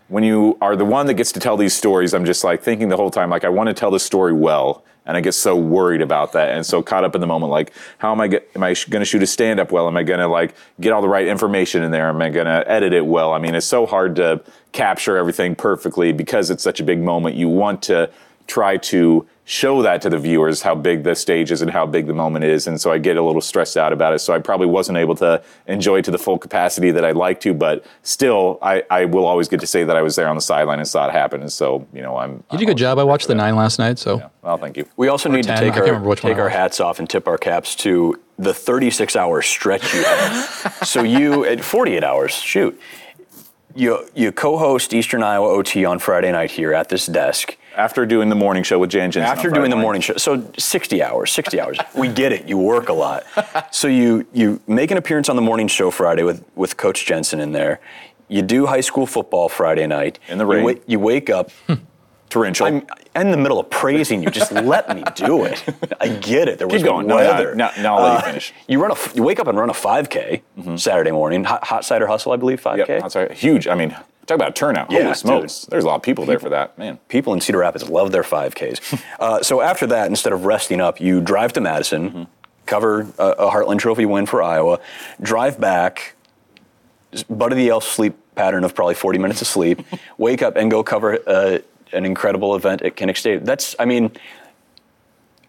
when 0.07 0.23
you 0.23 0.57
are 0.61 0.75
the 0.75 0.85
one 0.85 1.07
that 1.07 1.15
gets 1.15 1.31
to 1.33 1.39
tell 1.39 1.57
these 1.57 1.73
stories, 1.73 2.13
I'm 2.13 2.25
just 2.25 2.43
like 2.43 2.61
thinking 2.61 2.89
the 2.89 2.97
whole 2.97 3.09
time, 3.09 3.29
like, 3.29 3.43
I 3.43 3.49
want 3.49 3.67
to 3.67 3.73
tell 3.73 3.91
the 3.91 3.99
story 3.99 4.33
well. 4.33 4.83
And 5.05 5.15
I 5.15 5.21
get 5.21 5.33
so 5.33 5.55
worried 5.55 6.01
about 6.01 6.33
that 6.33 6.55
and 6.55 6.65
so 6.65 6.81
caught 6.81 7.03
up 7.03 7.15
in 7.15 7.21
the 7.21 7.27
moment, 7.27 7.51
like, 7.51 7.73
how 7.99 8.11
am 8.11 8.19
I, 8.21 8.27
get, 8.27 8.49
am 8.55 8.63
I 8.63 8.75
going 8.89 9.01
to 9.01 9.05
shoot 9.05 9.21
a 9.21 9.27
stand 9.27 9.59
up 9.59 9.71
well? 9.71 9.87
Am 9.87 9.95
I 9.95 10.03
going 10.03 10.19
to 10.19 10.27
like 10.27 10.55
get 10.79 10.93
all 10.93 11.01
the 11.01 11.09
right 11.09 11.27
information 11.27 11.83
in 11.83 11.91
there? 11.91 12.09
Am 12.09 12.21
I 12.21 12.29
going 12.29 12.47
to 12.47 12.63
edit 12.69 12.93
it 12.93 13.05
well? 13.05 13.33
I 13.33 13.39
mean, 13.39 13.55
it's 13.55 13.67
so 13.67 13.85
hard 13.85 14.15
to 14.15 14.41
capture 14.71 15.17
everything 15.17 15.55
perfectly 15.55 16.11
because 16.11 16.49
it's 16.49 16.63
such 16.63 16.79
a 16.79 16.83
big 16.83 16.99
moment. 16.99 17.35
You 17.35 17.49
want 17.49 17.83
to 17.83 18.09
try 18.47 18.77
to 18.77 19.25
show 19.47 19.83
that 19.83 20.01
to 20.01 20.09
the 20.09 20.17
viewers 20.17 20.63
how 20.63 20.73
big 20.73 21.03
the 21.03 21.15
stage 21.15 21.51
is 21.51 21.61
and 21.61 21.69
how 21.69 21.85
big 21.85 22.07
the 22.07 22.13
moment 22.13 22.43
is. 22.43 22.65
And 22.65 22.81
so 22.81 22.91
I 22.91 22.97
get 22.97 23.15
a 23.15 23.21
little 23.21 23.41
stressed 23.41 23.77
out 23.77 23.93
about 23.93 24.13
it. 24.13 24.19
So 24.19 24.33
I 24.33 24.39
probably 24.39 24.65
wasn't 24.65 24.97
able 24.97 25.15
to 25.17 25.41
enjoy 25.67 25.99
it 25.99 26.05
to 26.05 26.11
the 26.11 26.17
full 26.17 26.39
capacity 26.39 26.89
that 26.89 27.05
I'd 27.05 27.15
like 27.15 27.39
to, 27.41 27.53
but 27.53 27.85
still, 28.01 28.57
I, 28.63 28.83
I 28.89 29.05
will 29.05 29.25
always 29.25 29.47
get 29.47 29.59
to 29.59 29.67
say 29.67 29.83
that 29.83 29.95
I 29.95 30.01
was 30.01 30.15
there 30.15 30.27
on 30.27 30.35
the 30.35 30.41
sideline 30.41 30.79
and 30.79 30.87
saw 30.87 31.07
it 31.07 31.11
happen. 31.11 31.41
And 31.41 31.51
so, 31.51 31.87
you 31.93 32.01
know, 32.01 32.17
I'm. 32.17 32.43
You 32.51 32.57
did 32.57 32.63
a 32.63 32.65
good 32.65 32.77
job. 32.77 32.97
I 32.97 33.03
watched 33.03 33.27
the 33.27 33.35
nine 33.35 33.55
last 33.55 33.77
night, 33.77 33.99
so 33.99 34.31
Well, 34.41 34.57
thank 34.57 34.77
you. 34.77 34.87
We 34.97 35.09
also 35.09 35.29
Or 35.29 35.33
need 35.33 35.45
10, 35.45 35.57
to 35.57 35.63
take 35.63 35.77
our 35.77 35.83
remember 35.85 36.09
which 36.09 36.23
one 36.23 36.33
take 36.33 36.39
our 36.39 36.49
hats 36.49 36.79
off 36.79 36.97
and 36.97 37.07
tip 37.07 37.27
our 37.27 37.37
caps 37.37 37.75
to 37.77 38.19
the 38.39 38.53
36 38.53 39.15
hour 39.15 39.43
stretch 39.43 39.93
you 39.93 40.03
had. 40.03 40.69
so 40.83 41.03
you 41.03 41.45
at 41.45 41.63
48 41.63 42.03
hours, 42.03 42.33
shoot. 42.33 42.79
You 43.75 44.07
you 44.15 44.31
co-host 44.31 44.93
Eastern 44.93 45.21
Iowa 45.21 45.49
OT 45.49 45.85
on 45.85 45.99
Friday 45.99 46.31
night 46.31 46.49
here 46.49 46.73
at 46.73 46.89
this 46.89 47.05
desk. 47.05 47.57
After 47.75 48.05
doing 48.05 48.29
the 48.29 48.35
morning 48.35 48.63
show 48.63 48.79
with 48.79 48.89
Jan 48.89 49.11
Jensen. 49.11 49.31
After 49.31 49.49
doing 49.49 49.69
the 49.69 49.75
morning. 49.75 50.01
show, 50.01 50.15
so 50.17 50.49
60 50.57 51.03
hours, 51.03 51.31
60 51.31 51.59
hours. 51.59 51.77
We 51.93 52.07
get 52.07 52.31
it. 52.31 52.47
You 52.47 52.57
work 52.57 52.89
a 52.89 52.93
lot. 52.93 53.25
So 53.71 53.87
you 53.87 54.25
you 54.31 54.61
make 54.67 54.91
an 54.91 54.97
appearance 54.97 55.27
on 55.27 55.35
the 55.35 55.41
morning 55.41 55.67
show 55.67 55.91
Friday 55.91 56.23
with 56.23 56.43
with 56.55 56.77
Coach 56.77 57.05
Jensen 57.05 57.39
in 57.41 57.51
there. 57.51 57.79
You 58.29 58.41
do 58.41 58.65
high 58.65 58.81
school 58.81 59.05
football 59.05 59.49
Friday 59.49 59.85
night. 59.87 60.19
In 60.29 60.37
the 60.37 60.45
You, 60.45 60.51
rain. 60.51 60.63
wa- 60.63 60.81
you 60.87 60.99
wake 60.99 61.29
up. 61.29 61.51
Torrential. 62.29 62.67
I'm 62.67 62.85
in 63.15 63.31
the 63.31 63.37
middle 63.37 63.59
of 63.59 63.69
praising 63.69 64.23
you. 64.23 64.29
Just 64.29 64.51
let 64.51 64.93
me 64.93 65.03
do 65.15 65.45
it. 65.45 65.63
I 66.01 66.07
get 66.07 66.49
it. 66.49 66.57
There 66.57 66.67
was 66.67 66.81
Keep 66.81 66.85
going. 66.85 67.07
No, 67.07 67.17
no, 67.17 67.23
weather. 67.23 67.55
no, 67.55 67.69
no, 67.79 67.95
I'll 67.95 68.03
let 68.03 68.11
you 68.11 68.17
uh, 68.17 68.21
finish. 68.21 68.53
You 68.67 68.81
run 68.81 68.91
a. 68.91 68.95
You 69.13 69.23
wake 69.23 69.39
up 69.39 69.47
and 69.47 69.57
run 69.57 69.69
a 69.69 69.73
5K 69.73 70.41
mm-hmm. 70.57 70.75
Saturday 70.75 71.11
morning. 71.11 71.43
Hot, 71.43 71.63
hot 71.63 71.85
cider 71.85 72.07
hustle, 72.07 72.31
I 72.31 72.37
believe. 72.37 72.61
5K. 72.61 72.77
Yep, 72.77 72.87
that's 72.87 73.15
right. 73.15 73.31
Huge. 73.31 73.67
I 73.67 73.75
mean, 73.75 73.95
talk 74.25 74.35
about 74.35 74.55
turnout. 74.55 74.91
Yeah, 74.91 75.03
Holy 75.03 75.13
smokes. 75.15 75.61
dude. 75.61 75.71
There's 75.71 75.83
a 75.83 75.87
lot 75.87 75.95
of 75.95 76.01
people 76.03 76.25
there 76.25 76.39
for 76.39 76.49
that, 76.49 76.77
man. 76.77 76.97
People 77.07 77.33
in 77.33 77.41
Cedar 77.41 77.59
Rapids 77.59 77.89
love 77.89 78.11
their 78.11 78.23
5Ks. 78.23 79.01
uh, 79.19 79.41
so 79.43 79.61
after 79.61 79.87
that, 79.87 80.07
instead 80.07 80.33
of 80.33 80.45
resting 80.45 80.81
up, 80.81 80.99
you 80.99 81.21
drive 81.21 81.53
to 81.53 81.61
Madison, 81.61 82.09
Mm-hmm. 82.09 82.23
cover 82.65 83.01
a, 83.17 83.23
a 83.29 83.51
Heartland 83.51 83.79
Trophy 83.79 84.05
win 84.05 84.25
for 84.25 84.41
Iowa, 84.41 84.79
drive 85.21 85.59
back, 85.59 86.15
of 87.29 87.49
the 87.55 87.69
elf 87.69 87.83
sleep 87.85 88.15
pattern 88.35 88.63
of 88.63 88.75
probably 88.75 88.95
40 88.95 89.19
minutes 89.19 89.41
of 89.41 89.47
sleep, 89.47 89.81
wake 90.17 90.41
up 90.41 90.55
and 90.57 90.69
go 90.69 90.83
cover 90.83 91.19
uh, 91.27 91.59
an 91.93 92.05
incredible 92.05 92.55
event 92.55 92.81
at 92.81 92.95
Kinnick 92.97 93.17
State. 93.17 93.45
That's, 93.45 93.75
I 93.79 93.85
mean, 93.85 94.11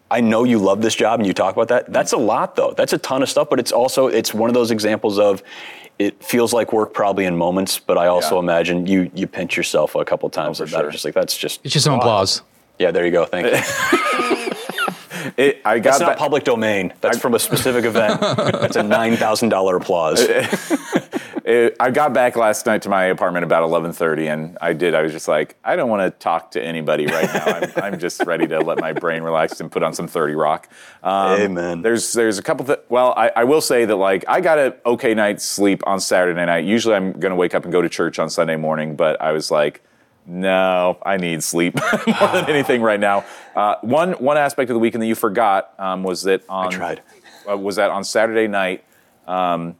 I 0.09 0.21
know 0.21 0.45
you 0.45 0.57
love 0.59 0.81
this 0.81 0.95
job 0.95 1.19
and 1.19 1.27
you 1.27 1.33
talk 1.33 1.53
about 1.53 1.67
that. 1.67 1.91
That's 1.91 2.13
a 2.13 2.17
lot 2.17 2.55
though. 2.55 2.73
That's 2.77 2.93
a 2.93 2.97
ton 2.97 3.21
of 3.21 3.29
stuff, 3.29 3.49
but 3.49 3.59
it's 3.59 3.73
also 3.73 4.07
it's 4.07 4.33
one 4.33 4.49
of 4.49 4.53
those 4.53 4.71
examples 4.71 5.19
of 5.19 5.43
it 5.99 6.23
feels 6.23 6.53
like 6.53 6.73
work 6.73 6.93
probably 6.93 7.25
in 7.25 7.35
moments, 7.35 7.79
but 7.79 7.97
I 7.97 8.07
also 8.07 8.35
Yeah. 8.35 8.41
imagine 8.43 8.85
you 8.87 9.11
you 9.13 9.27
pinch 9.27 9.57
yourself 9.57 9.95
a 9.95 10.05
couple 10.05 10.29
times 10.29 10.61
oh, 10.61 10.65
about 10.65 10.85
it. 10.85 10.91
Just 10.91 11.05
like 11.05 11.13
that's 11.13 11.37
just 11.37 11.59
It's 11.63 11.73
just 11.73 11.85
some 11.85 11.95
applause. 11.95 12.41
Yeah, 12.79 12.91
there 12.91 13.05
you 13.05 13.11
go. 13.11 13.25
Thank 13.25 13.47
you. 13.47 14.53
It, 15.35 15.61
I 15.65 15.79
got 15.79 15.91
That's 15.91 15.99
not 15.99 16.09
back- 16.11 16.17
public 16.17 16.43
domain. 16.43 16.93
That's 17.01 17.17
from 17.17 17.33
a 17.33 17.39
specific 17.39 17.85
event. 17.85 18.19
That's 18.21 18.75
a 18.75 18.83
nine 18.83 19.17
thousand 19.17 19.49
dollar 19.49 19.75
applause. 19.75 20.25
It- 21.47 21.77
I 21.79 21.91
got 21.91 22.11
back 22.13 22.35
last 22.35 22.65
night 22.65 22.81
to 22.81 22.89
my 22.89 23.05
apartment 23.05 23.45
about 23.45 23.63
11:30, 23.63 24.27
and 24.27 24.57
I 24.59 24.73
did. 24.73 24.93
I 24.93 25.01
was 25.01 25.13
just 25.13 25.29
like, 25.29 25.55
I 25.63 25.77
don't 25.77 25.89
want 25.89 26.01
to 26.01 26.19
talk 26.19 26.51
to 26.51 26.61
anybody 26.61 27.05
right 27.05 27.23
now. 27.33 27.45
I'm, 27.45 27.93
I'm 27.93 27.99
just 27.99 28.21
ready 28.25 28.45
to 28.47 28.59
let 28.59 28.79
my 28.81 28.91
brain 28.91 29.23
relax 29.23 29.61
and 29.61 29.71
put 29.71 29.81
on 29.81 29.93
some 29.93 30.09
30 30.09 30.35
Rock. 30.35 30.67
Um, 31.03 31.39
Amen. 31.39 31.81
There's 31.83 32.11
there's 32.11 32.37
a 32.37 32.43
couple. 32.43 32.65
Th- 32.65 32.79
well, 32.89 33.13
I, 33.15 33.31
I 33.33 33.43
will 33.45 33.61
say 33.61 33.85
that 33.85 33.95
like 33.95 34.25
I 34.27 34.41
got 34.41 34.59
a 34.59 34.75
okay 34.85 35.13
night's 35.13 35.45
sleep 35.45 35.81
on 35.87 36.01
Saturday 36.01 36.45
night. 36.45 36.65
Usually 36.65 36.95
I'm 36.95 37.13
gonna 37.13 37.35
wake 37.37 37.55
up 37.55 37.63
and 37.63 37.71
go 37.71 37.81
to 37.81 37.87
church 37.87 38.19
on 38.19 38.29
Sunday 38.29 38.57
morning, 38.57 38.95
but 38.95 39.19
I 39.21 39.31
was 39.31 39.49
like. 39.49 39.81
No, 40.29 40.97
I 41.05 41.15
need 41.15 41.41
sleep 41.41 41.75
more 42.19 42.31
than 42.33 42.49
anything 42.49 42.81
right 42.81 42.99
now. 42.99 43.23
Uh, 43.55 43.75
one 43.79 44.11
one 44.11 44.35
aspect 44.35 44.69
of 44.69 44.73
the 44.73 44.79
weekend 44.79 45.01
that 45.01 45.07
you 45.07 45.15
forgot 45.15 45.73
um, 45.79 46.03
was 46.03 46.23
that 46.23 46.43
on 46.49 46.67
I 46.67 46.69
tried. 46.69 47.01
Uh, 47.49 47.55
was 47.57 47.77
that 47.77 47.91
on 47.91 48.03
Saturday 48.03 48.45
night. 48.49 48.83
Um, 49.25 49.77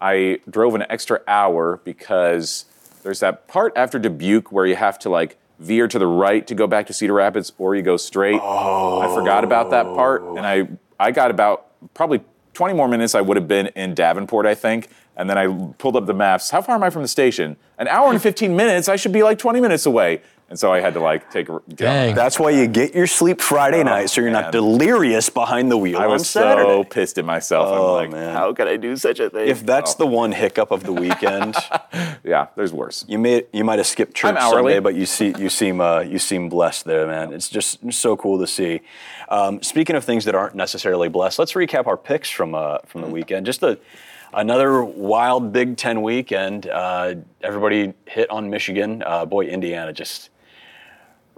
I 0.00 0.40
drove 0.48 0.74
an 0.74 0.84
extra 0.88 1.20
hour 1.26 1.80
because 1.84 2.64
there's 3.02 3.20
that 3.20 3.48
part 3.48 3.72
after 3.76 3.98
Dubuque 3.98 4.52
where 4.52 4.66
you 4.66 4.76
have 4.76 4.98
to 5.00 5.08
like 5.08 5.38
veer 5.58 5.88
to 5.88 5.98
the 5.98 6.06
right 6.06 6.46
to 6.46 6.54
go 6.54 6.66
back 6.66 6.86
to 6.86 6.92
Cedar 6.92 7.14
Rapids 7.14 7.52
or 7.58 7.74
you 7.74 7.82
go 7.82 7.96
straight. 7.96 8.40
I 8.40 9.14
forgot 9.14 9.44
about 9.44 9.70
that 9.70 9.84
part 9.86 10.22
and 10.22 10.46
I 10.46 10.68
I 11.00 11.10
got 11.10 11.30
about 11.30 11.66
probably 11.94 12.22
20 12.54 12.74
more 12.74 12.88
minutes 12.88 13.14
I 13.14 13.20
would 13.20 13.36
have 13.36 13.48
been 13.48 13.68
in 13.68 13.94
Davenport 13.94 14.46
I 14.46 14.54
think 14.54 14.88
and 15.16 15.28
then 15.28 15.36
I 15.36 15.48
pulled 15.78 15.96
up 15.96 16.06
the 16.06 16.14
maps. 16.14 16.50
How 16.50 16.62
far 16.62 16.76
am 16.76 16.82
I 16.84 16.90
from 16.90 17.02
the 17.02 17.08
station? 17.08 17.56
An 17.76 17.88
hour 17.88 18.10
and 18.10 18.22
15 18.22 18.54
minutes. 18.54 18.88
I 18.88 18.94
should 18.94 19.12
be 19.12 19.24
like 19.24 19.38
20 19.38 19.60
minutes 19.60 19.84
away. 19.84 20.22
And 20.50 20.58
so 20.58 20.72
I 20.72 20.80
had 20.80 20.94
to 20.94 21.00
like 21.00 21.30
take 21.30 21.50
a 21.50 21.60
get 21.68 21.76
Dang. 21.76 22.14
That's 22.14 22.38
why 22.38 22.50
you 22.50 22.66
get 22.66 22.94
your 22.94 23.06
sleep 23.06 23.42
Friday 23.42 23.84
night, 23.84 24.06
so 24.08 24.22
you're 24.22 24.30
man. 24.30 24.44
not 24.44 24.52
delirious 24.52 25.28
behind 25.28 25.70
the 25.70 25.76
wheel 25.76 25.98
I 25.98 26.04
on 26.06 26.12
was 26.12 26.26
Saturday. 26.28 26.66
so 26.68 26.84
pissed 26.84 27.18
at 27.18 27.26
myself. 27.26 27.66
Oh, 27.68 27.96
I'm 27.98 28.10
like, 28.10 28.10
man. 28.18 28.32
how 28.34 28.54
could 28.54 28.66
I 28.66 28.78
do 28.78 28.96
such 28.96 29.20
a 29.20 29.28
thing? 29.28 29.46
if 29.48 29.66
that's 29.66 29.92
Oh, 29.94 29.98
the 29.98 30.06
one 30.06 30.32
hiccup 30.32 30.70
of 30.70 30.84
the 30.84 30.92
weekend, 30.94 31.54
yeah, 32.24 32.46
there's 32.56 32.72
worse. 32.72 33.04
you 33.06 33.18
may 33.18 33.44
you 33.52 33.62
might 33.62 33.78
have 33.78 33.86
skipped 33.86 34.14
church 34.14 34.36
I'm. 34.38 34.50
Sunday, 34.50 34.80
but 34.80 34.94
you 34.94 35.04
see 35.04 35.34
you 35.38 35.50
seem 35.50 35.82
uh, 35.82 36.00
you 36.00 36.18
seem 36.18 36.48
blessed 36.48 36.86
there, 36.86 37.06
man. 37.06 37.34
It's 37.34 37.50
just 37.50 37.92
so 37.92 38.16
cool 38.16 38.38
to 38.38 38.46
see. 38.46 38.80
Um, 39.28 39.62
speaking 39.62 39.96
of 39.96 40.04
things 40.04 40.24
that 40.24 40.34
aren't 40.34 40.54
necessarily 40.54 41.10
blessed, 41.10 41.38
let's 41.38 41.52
recap 41.52 41.86
our 41.86 41.98
picks 41.98 42.30
from 42.30 42.54
uh, 42.54 42.78
from 42.86 43.02
the 43.02 43.08
weekend. 43.08 43.44
Just 43.44 43.62
a 43.62 43.78
another 44.32 44.82
wild 44.82 45.52
Big 45.52 45.76
Ten 45.76 46.00
weekend. 46.00 46.66
Uh, 46.70 47.16
everybody 47.42 47.92
hit 48.06 48.30
on 48.30 48.48
Michigan. 48.48 49.02
Uh, 49.04 49.26
boy, 49.26 49.44
Indiana 49.44 49.92
just 49.92 50.30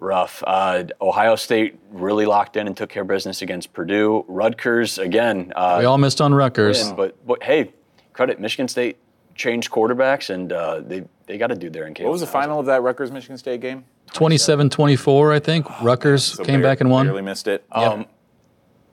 rough. 0.00 0.42
Uh, 0.46 0.84
Ohio 1.00 1.36
State 1.36 1.78
really 1.90 2.26
locked 2.26 2.56
in 2.56 2.66
and 2.66 2.76
took 2.76 2.90
care 2.90 3.02
of 3.02 3.08
business 3.08 3.42
against 3.42 3.72
Purdue. 3.72 4.24
Rutgers 4.26 4.98
again. 4.98 5.52
Uh, 5.54 5.76
We 5.80 5.84
all 5.84 5.98
missed 5.98 6.20
on 6.20 6.34
Rutgers. 6.34 6.84
win, 6.86 6.96
but 6.96 7.26
but 7.26 7.42
hey, 7.42 7.72
credit 8.12 8.40
Michigan 8.40 8.66
State 8.68 8.96
changed 9.34 9.70
quarterbacks 9.70 10.30
and 10.30 10.52
uh, 10.52 10.80
they 10.80 11.04
they 11.26 11.38
got 11.38 11.48
to 11.48 11.54
do 11.54 11.70
their 11.70 11.86
in 11.86 11.94
Caleb. 11.94 12.08
What 12.08 12.12
was 12.12 12.20
the 12.22 12.26
final 12.26 12.58
of 12.58 12.66
that 12.66 12.82
Rutgers 12.82 13.10
Michigan 13.12 13.38
State 13.38 13.60
game? 13.60 13.84
27-24, 14.12 15.32
I 15.32 15.38
think. 15.38 15.66
Rutgers 15.82 16.24
So 16.24 16.44
came 16.44 16.60
bar- 16.60 16.70
back 16.72 16.80
and 16.80 16.90
won. 16.90 17.06
Barely 17.06 17.22
missed 17.22 17.46
it. 17.46 17.64
Um, 17.70 18.06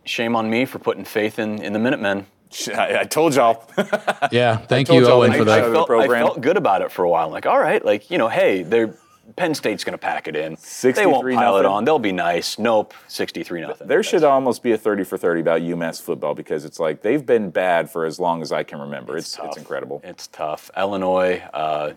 shame 0.05 0.35
on 0.35 0.47
me 0.49 0.65
for 0.65 0.77
putting 0.79 1.03
faith 1.05 1.39
in 1.39 1.61
in 1.63 1.73
the 1.73 1.79
Minutemen. 1.79 2.27
I, 2.73 2.99
I 2.99 3.03
told 3.03 3.35
y'all. 3.35 3.63
Yeah, 4.31 4.57
thank 4.57 4.89
you, 4.89 5.05
Owen, 5.07 5.33
for 5.33 5.43
that. 5.45 5.63
I 5.63 5.71
felt, 5.71 5.89
I 5.91 6.07
felt 6.07 6.41
good 6.41 6.57
about 6.57 6.81
it 6.81 6.91
for 6.91 7.03
a 7.05 7.09
while. 7.09 7.25
I'm 7.25 7.31
like, 7.31 7.45
all 7.45 7.59
right, 7.59 7.83
like 7.83 8.09
you 8.11 8.17
know, 8.17 8.27
hey, 8.29 8.63
they're 8.63 8.93
Penn 9.35 9.53
State's 9.53 9.83
going 9.83 9.93
to 9.93 9.97
pack 9.97 10.27
it 10.27 10.35
in. 10.35 10.57
They 10.81 11.05
won't 11.05 11.25
63 11.25 11.35
pile 11.35 11.57
it 11.57 11.65
on. 11.65 11.83
They'll 11.83 11.99
be 11.99 12.11
nice. 12.11 12.57
Nope, 12.57 12.93
63 13.07 13.61
nothing. 13.61 13.87
There 13.87 14.01
should 14.03 14.23
almost 14.23 14.63
be 14.63 14.71
a 14.71 14.77
30 14.77 15.03
for 15.03 15.17
30 15.17 15.41
about 15.41 15.61
UMass 15.61 16.01
football 16.01 16.33
because 16.33 16.63
it's 16.63 16.79
like 16.79 17.01
they've 17.01 17.25
been 17.25 17.49
bad 17.49 17.89
for 17.89 18.05
as 18.05 18.19
long 18.19 18.41
as 18.41 18.51
I 18.51 18.63
can 18.63 18.79
remember. 18.79 19.17
It's, 19.17 19.37
it's, 19.43 19.57
incredible. 19.57 20.01
It's 20.03 20.27
tough. 20.27 20.71
Illinois. 20.77 21.43
Uh, 21.53 21.93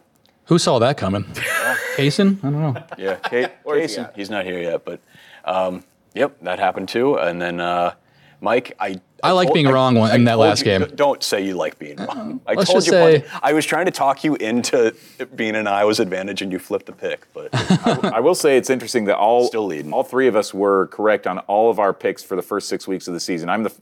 Who 0.47 0.59
saw 0.59 0.79
that 0.81 0.97
coming? 0.97 1.25
Kaysen? 1.97 2.39
I 2.39 2.51
don't 2.51 2.61
know. 2.61 2.83
Yeah, 2.99 3.17
Kate, 3.17 3.51
Where's 3.63 3.95
he 3.95 4.03
Kaysen, 4.03 4.17
he's 4.17 4.31
not 4.31 4.45
here 4.45 4.61
yet, 4.61 4.85
but 4.85 5.01
um, 5.45 5.85
yep, 6.15 6.37
that 6.43 6.59
happened 6.59 6.89
too. 6.89 7.17
And 7.17 7.41
then 7.41 7.61
uh, 7.61 7.95
Mike, 8.41 8.75
I 8.81 9.01
I 9.23 9.33
like 9.33 9.49
told- 9.49 9.55
being 9.55 9.69
wrong 9.69 9.97
one- 9.97 10.15
in 10.15 10.25
that 10.25 10.39
last 10.39 10.61
you- 10.61 10.65
game. 10.65 10.87
Don't 10.95 11.23
say 11.23 11.45
you 11.45 11.55
like 11.55 11.79
being 11.79 11.97
wrong. 11.99 12.41
I 12.47 12.55
Let's 12.55 12.71
told 12.71 12.79
just 12.85 12.87
you 12.87 12.93
say- 12.93 13.25
I 13.43 13.53
was 13.53 13.67
trying 13.67 13.85
to 13.85 13.91
talk 13.93 14.25
you 14.25 14.35
into 14.37 14.95
it 15.19 15.37
being 15.37 15.55
an 15.57 15.67
Iowa's 15.67 16.01
advantage, 16.01 16.41
and 16.41 16.51
you 16.51 16.59
flipped 16.59 16.87
the 16.87 16.93
pick. 16.93 17.27
But 17.35 17.51
I 18.15 18.21
will 18.21 18.35
say 18.35 18.57
it's 18.57 18.71
interesting 18.71 19.05
that 19.07 19.17
all 19.19 19.47
Still 19.47 19.67
leading. 19.67 19.93
all 19.93 20.05
three 20.05 20.27
of 20.27 20.37
us 20.37 20.55
were 20.55 20.87
correct 20.87 21.27
on 21.27 21.39
all 21.41 21.71
of 21.71 21.79
our 21.79 21.93
picks 21.93 22.23
for 22.23 22.35
the 22.35 22.43
first 22.43 22.69
six 22.69 22.89
weeks 22.89 23.07
of 23.09 23.15
the 23.15 23.21
season. 23.21 23.51
I'm 23.51 23.63
the 23.65 23.73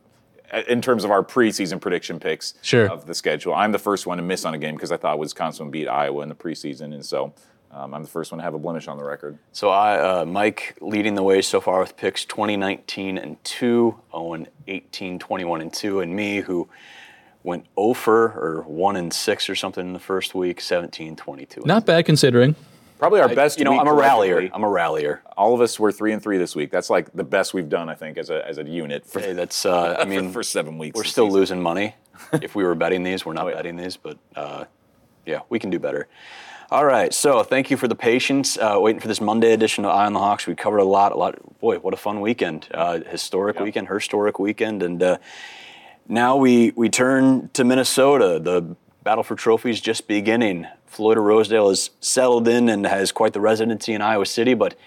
in 0.67 0.81
terms 0.81 1.05
of 1.05 1.11
our 1.11 1.23
preseason 1.23 1.79
prediction 1.79 2.19
picks 2.19 2.55
Sure. 2.63 2.89
of 2.91 3.07
the 3.07 3.15
schedule. 3.15 3.53
I'm 3.55 3.71
the 3.71 3.79
first 3.79 4.07
one 4.07 4.17
to 4.17 4.23
miss 4.25 4.47
on 4.47 4.55
a 4.55 4.59
game 4.59 4.77
because 4.77 4.91
I 4.91 4.97
thought 4.97 5.19
Wisconsin 5.19 5.67
would 5.67 5.73
beat 5.73 5.87
Iowa 5.89 6.23
in 6.23 6.31
the 6.31 6.35
preseason, 6.35 6.95
and 6.95 7.05
so 7.05 7.35
um, 7.71 7.95
I'm 7.95 8.03
the 8.03 8.09
first 8.09 8.33
one 8.33 8.39
to 8.39 8.45
have 8.45 8.55
a 8.55 8.59
blemish 8.59 8.89
on 8.89 8.97
the 8.97 9.05
record. 9.05 9.39
so 9.53 9.69
I, 9.71 9.99
uh, 9.99 10.25
Mike, 10.25 10.77
leading 10.81 11.15
the 11.15 11.23
way 11.23 11.43
so 11.43 11.61
far 11.61 11.81
with 11.81 11.97
picks 11.97 12.25
2019 12.25 13.19
and 13.19 13.43
two, 13.45 13.99
Owen 14.13 14.47
18, 14.67 15.19
21 15.19 15.61
and 15.61 15.73
two, 15.73 16.01
and 16.01 16.15
me 16.15 16.41
who 16.41 16.69
went 17.43 17.67
0 17.79 17.95
for 17.95 18.25
or 18.33 18.63
one 18.67 18.97
and 18.97 19.13
six 19.13 19.49
or 19.49 19.55
something 19.55 19.87
in 19.87 19.93
the 19.93 19.99
first 19.99 20.35
week, 20.35 20.61
17, 20.61 21.17
22. 21.17 21.63
Not 21.65 21.87
bad 21.87 22.05
considering. 22.07 22.55
Probably 22.99 23.21
our 23.21 23.29
best. 23.33 23.59
You 23.59 23.65
know, 23.65 23.71
week 23.71 23.81
I'm 23.81 23.87
a 23.87 23.93
rallier. 23.95 24.35
collectively. 24.35 24.57
I'm 24.57 24.65
a 24.65 24.69
rallier. 24.69 25.23
All 25.37 25.55
of 25.55 25.61
us 25.61 25.79
were 25.79 25.93
three 25.93 26.13
and 26.13 26.21
three 26.21 26.37
this 26.37 26.57
week. 26.57 26.73
That's 26.73 26.91
like 26.91 27.13
the 27.13 27.23
best 27.23 27.55
we've 27.55 27.69
done, 27.69 27.89
I 27.89 27.95
think, 27.95 28.19
as 28.19 28.29
a 28.29 28.45
as 28.45 28.59
a 28.59 28.65
unit. 28.65 29.07
For, 29.07 29.21
Hey, 29.21 29.35
that's. 29.35 29.65
Uh, 29.67 29.97
I 30.01 30.05
mean, 30.05 30.29
for, 30.29 30.41
first 30.41 30.51
seven 30.51 30.79
weeks. 30.79 30.97
We're 30.97 31.05
still 31.05 31.27
season. 31.27 31.39
losing 31.41 31.63
money. 31.63 31.95
if 32.43 32.57
we 32.57 32.65
were 32.65 32.75
betting 32.75 33.05
these, 33.05 33.25
we're 33.25 33.35
not 33.35 33.45
Oh, 33.45 33.49
yeah. 33.51 33.55
betting 33.55 33.77
these, 33.77 33.97
but 33.97 34.19
uh, 34.35 34.65
yeah, 35.27 35.43
we 35.49 35.61
can 35.61 35.71
do 35.71 35.79
better. 35.79 36.09
All 36.71 36.85
right, 36.85 37.15
so 37.15 37.43
thank 37.45 37.71
you 37.71 37.79
for 37.79 37.89
the 37.89 37.95
patience. 37.95 38.59
Uh, 38.59 38.77
waiting 38.79 39.01
for 39.01 39.09
this 39.09 39.23
Monday 39.23 39.55
edition 39.55 39.87
of 39.87 39.91
Eye 39.91 40.05
on 40.05 40.13
the 40.13 40.19
Hawks. 40.19 40.47
We 40.47 40.55
covered 40.55 40.81
a 40.81 40.85
lot, 40.85 41.13
a 41.13 41.15
lot. 41.15 41.61
Boy, 41.61 41.79
what 41.79 41.95
a 41.95 41.97
fun 41.97 42.21
weekend! 42.21 42.69
Uh, 42.71 43.01
historic 43.01 43.59
weekend, 43.59 43.89
historic 43.89 44.39
weekend, 44.39 44.83
and 44.83 45.03
uh, 45.03 45.17
now 46.09 46.37
we 46.37 46.73
we 46.77 46.91
turn 46.91 47.49
to 47.55 47.65
Minnesota. 47.65 48.39
The 48.39 48.77
battle 49.03 49.25
for 49.25 49.35
trophies 49.35 49.81
just 49.81 50.07
beginning. 50.07 50.67
Floyd 50.85 51.17
Rosedale 51.17 51.71
has 51.71 51.89
settled 52.01 52.47
in 52.47 52.69
and 52.69 52.87
has 52.87 53.13
quite 53.13 53.33
the 53.33 53.41
residency 53.41 53.95
in 53.95 54.03
Iowa 54.03 54.27
City, 54.27 54.53
but 54.53 54.79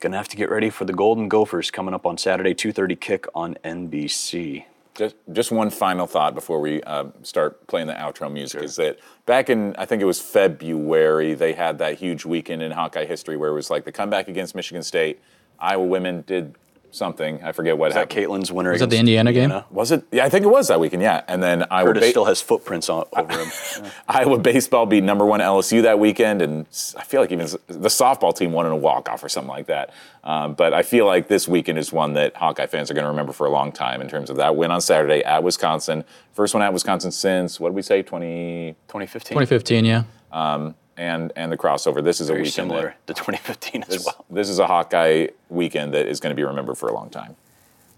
gonna 0.00 0.16
have 0.16 0.26
to 0.30 0.36
get 0.36 0.50
ready 0.50 0.68
for 0.68 0.84
the 0.84 0.92
Golden 0.92 1.28
Gophers 1.28 1.70
coming 1.70 1.94
up 1.94 2.06
on 2.06 2.18
Saturday, 2.18 2.54
2:30 2.54 2.96
kick 2.96 3.26
on 3.36 3.56
NBC. 3.62 4.64
Just, 4.94 5.16
just 5.32 5.50
one 5.50 5.70
final 5.70 6.06
thought 6.06 6.34
before 6.34 6.60
we 6.60 6.80
uh, 6.84 7.06
start 7.22 7.66
playing 7.66 7.88
the 7.88 7.94
outro 7.94 8.32
music 8.32 8.62
is 8.62 8.76
that 8.76 8.98
back 9.26 9.50
in 9.50 9.74
I 9.76 9.86
think 9.86 10.00
it 10.00 10.04
was 10.04 10.20
February 10.20 11.34
they 11.34 11.52
had 11.52 11.78
that 11.78 11.98
huge 11.98 12.24
weekend 12.24 12.62
in 12.62 12.70
Hawkeye 12.70 13.04
history 13.04 13.36
where 13.36 13.50
it 13.50 13.54
was 13.54 13.70
like 13.70 13.84
the 13.84 13.92
comeback 13.92 14.28
against 14.28 14.54
Michigan 14.54 14.84
State. 14.84 15.20
Iowa 15.58 15.84
women 15.84 16.22
did 16.26 16.54
something. 16.94 17.42
I 17.42 17.52
forget 17.52 17.76
what 17.76 17.92
that 17.92 18.10
happened. 18.10 18.26
Caitlin's 18.26 18.52
winner? 18.52 18.70
Was 18.70 18.80
that 18.80 18.90
the 18.90 18.96
against 18.96 19.00
Indiana 19.00 19.32
game? 19.32 19.64
Was 19.70 19.92
it? 19.92 20.04
Yeah, 20.12 20.24
I 20.24 20.28
think 20.28 20.44
it 20.44 20.48
was 20.48 20.68
that 20.68 20.80
weekend. 20.80 21.02
Yeah, 21.02 21.22
and 21.28 21.42
then 21.42 21.64
Iowa 21.70 21.88
Curtis 21.88 22.02
ba- 22.02 22.10
still 22.10 22.24
has 22.24 22.40
footprints 22.40 22.88
on, 22.88 23.04
over 23.12 23.32
him. 23.32 23.90
Iowa 24.08 24.38
baseball 24.38 24.86
beat 24.86 25.04
number 25.04 25.24
one 25.24 25.40
LSU 25.40 25.82
that 25.82 25.98
weekend, 25.98 26.42
and 26.42 26.66
I 26.96 27.02
feel 27.02 27.20
like 27.20 27.32
even 27.32 27.46
the 27.46 27.88
softball 27.88 28.36
team 28.36 28.52
won 28.52 28.66
in 28.66 28.72
a 28.72 28.76
walk 28.76 29.08
off 29.08 29.22
or 29.22 29.28
something 29.28 29.50
like 29.50 29.66
that. 29.66 29.92
Um, 30.22 30.54
but 30.54 30.72
I 30.72 30.82
feel 30.82 31.06
like 31.06 31.28
this 31.28 31.46
weekend 31.46 31.78
is 31.78 31.92
one 31.92 32.14
that 32.14 32.36
Hawkeye 32.36 32.66
fans 32.66 32.90
are 32.90 32.94
going 32.94 33.04
to 33.04 33.10
remember 33.10 33.32
for 33.32 33.46
a 33.46 33.50
long 33.50 33.72
time 33.72 34.00
in 34.00 34.08
terms 34.08 34.30
of 34.30 34.36
that 34.36 34.56
win 34.56 34.70
on 34.70 34.80
Saturday 34.80 35.22
at 35.22 35.42
Wisconsin. 35.42 36.04
First 36.32 36.54
one 36.54 36.62
at 36.62 36.72
Wisconsin 36.72 37.10
since 37.10 37.60
what 37.60 37.70
did 37.70 37.76
we 37.76 37.82
say 37.82 38.02
20 38.02 38.74
2015. 38.88 39.34
2015, 39.34 39.84
yeah. 39.84 40.04
um, 40.32 40.74
and 40.96 41.32
and 41.36 41.50
the 41.52 41.56
crossover. 41.56 42.02
This 42.02 42.20
is 42.20 42.28
a 42.28 42.32
Very 42.32 42.42
weekend 42.42 42.54
similar 42.70 42.94
that- 43.06 43.14
to 43.16 43.22
2015 43.22 43.82
as 43.82 43.88
this, 43.88 44.06
well. 44.06 44.24
this 44.30 44.48
is 44.48 44.58
a 44.58 44.66
Hawkeye 44.66 45.28
weekend 45.48 45.94
that 45.94 46.06
is 46.06 46.20
going 46.20 46.30
to 46.30 46.36
be 46.36 46.44
remembered 46.44 46.76
for 46.78 46.88
a 46.88 46.94
long 46.94 47.10
time. 47.10 47.36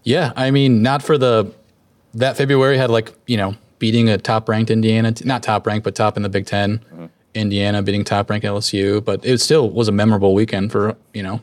Yeah, 0.03 0.31
I 0.35 0.51
mean, 0.51 0.81
not 0.81 1.03
for 1.03 1.17
the 1.17 1.51
that 2.13 2.37
February 2.37 2.77
had 2.77 2.89
like 2.89 3.13
you 3.27 3.37
know 3.37 3.55
beating 3.79 4.09
a 4.09 4.17
top 4.17 4.49
ranked 4.49 4.71
Indiana, 4.71 5.13
not 5.23 5.43
top 5.43 5.67
ranked, 5.67 5.83
but 5.83 5.93
top 5.95 6.17
in 6.17 6.23
the 6.23 6.29
Big 6.29 6.45
10 6.45 6.79
Mm-hmm. 6.79 7.05
Indiana 7.35 7.83
beating 7.83 8.03
top 8.03 8.29
ranked 8.31 8.45
LSU, 8.47 9.03
but 9.03 9.23
it 9.23 9.39
still 9.39 9.69
was 9.69 9.87
a 9.87 9.91
memorable 9.91 10.33
weekend 10.33 10.71
for 10.71 10.95
you 11.13 11.21
know 11.21 11.41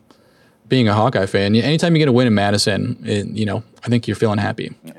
being 0.67 0.89
a 0.89 0.95
Hawkeye 0.95 1.27
fan. 1.27 1.55
Anytime 1.55 1.95
you 1.95 2.01
get 2.01 2.09
a 2.09 2.13
win 2.13 2.27
in 2.27 2.35
Madison, 2.35 2.99
it, 3.05 3.27
you 3.29 3.47
know 3.47 3.63
I 3.85 3.89
think 3.89 4.09
you're 4.09 4.17
feeling 4.17 4.39
happy. 4.39 4.75
Yeah. 4.85 4.93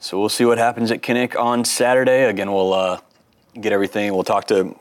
So 0.00 0.18
we'll 0.18 0.28
see 0.28 0.44
what 0.44 0.58
happens 0.58 0.90
at 0.90 1.02
Kinnick 1.02 1.38
on 1.38 1.64
Saturday. 1.64 2.24
Again, 2.24 2.52
we'll 2.52 2.72
uh, 2.72 3.00
get 3.60 3.72
everything. 3.72 4.12
We'll 4.14 4.24
talk 4.24 4.46
to 4.48 4.74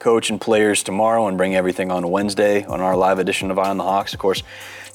coach 0.00 0.30
and 0.30 0.40
players 0.40 0.82
tomorrow 0.82 1.28
and 1.28 1.36
bring 1.36 1.54
everything 1.54 1.90
on 1.90 2.10
Wednesday 2.10 2.64
on 2.64 2.80
our 2.80 2.96
live 2.96 3.18
edition 3.18 3.50
of 3.50 3.58
Eye 3.58 3.68
on 3.68 3.76
the 3.76 3.84
Hawks. 3.84 4.14
Of 4.14 4.18
course, 4.18 4.42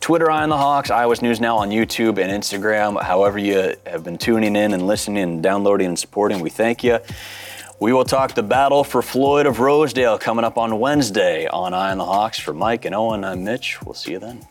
Twitter 0.02 0.30
Eye 0.30 0.44
on 0.44 0.50
the 0.50 0.58
Hawks, 0.58 0.90
Iowa's 0.90 1.22
News 1.22 1.40
Now 1.40 1.58
on 1.58 1.70
YouTube 1.70 2.18
and 2.18 2.32
Instagram. 2.32 3.02
However, 3.02 3.38
you 3.38 3.76
have 3.86 4.04
been 4.04 4.18
tuning 4.18 4.56
in 4.56 4.74
and 4.74 4.86
listening 4.86 5.24
and 5.24 5.44
downloading 5.44 5.88
and 5.88 5.98
supporting, 5.98 6.42
we 6.42 6.50
thank 6.50 6.84
you. 6.84 7.00
We 7.80 7.94
will 7.94 8.06
talk 8.06 8.34
the 8.34 8.44
battle 8.44 8.84
for 8.84 9.02
Floyd 9.02 9.46
of 9.46 9.60
Rosedale 9.60 10.18
coming 10.18 10.44
up 10.44 10.58
on 10.58 10.80
Wednesday 10.80 11.46
on 11.48 11.74
Eye 11.74 11.92
on 11.92 11.98
the 12.00 12.06
Hawks. 12.06 12.40
For 12.40 12.54
Mike 12.54 12.86
and 12.86 12.96
Owen, 12.96 13.24
I'm 13.24 13.44
Mitch. 13.44 13.82
We'll 13.84 13.94
see 13.94 14.12
you 14.12 14.20
then. 14.20 14.46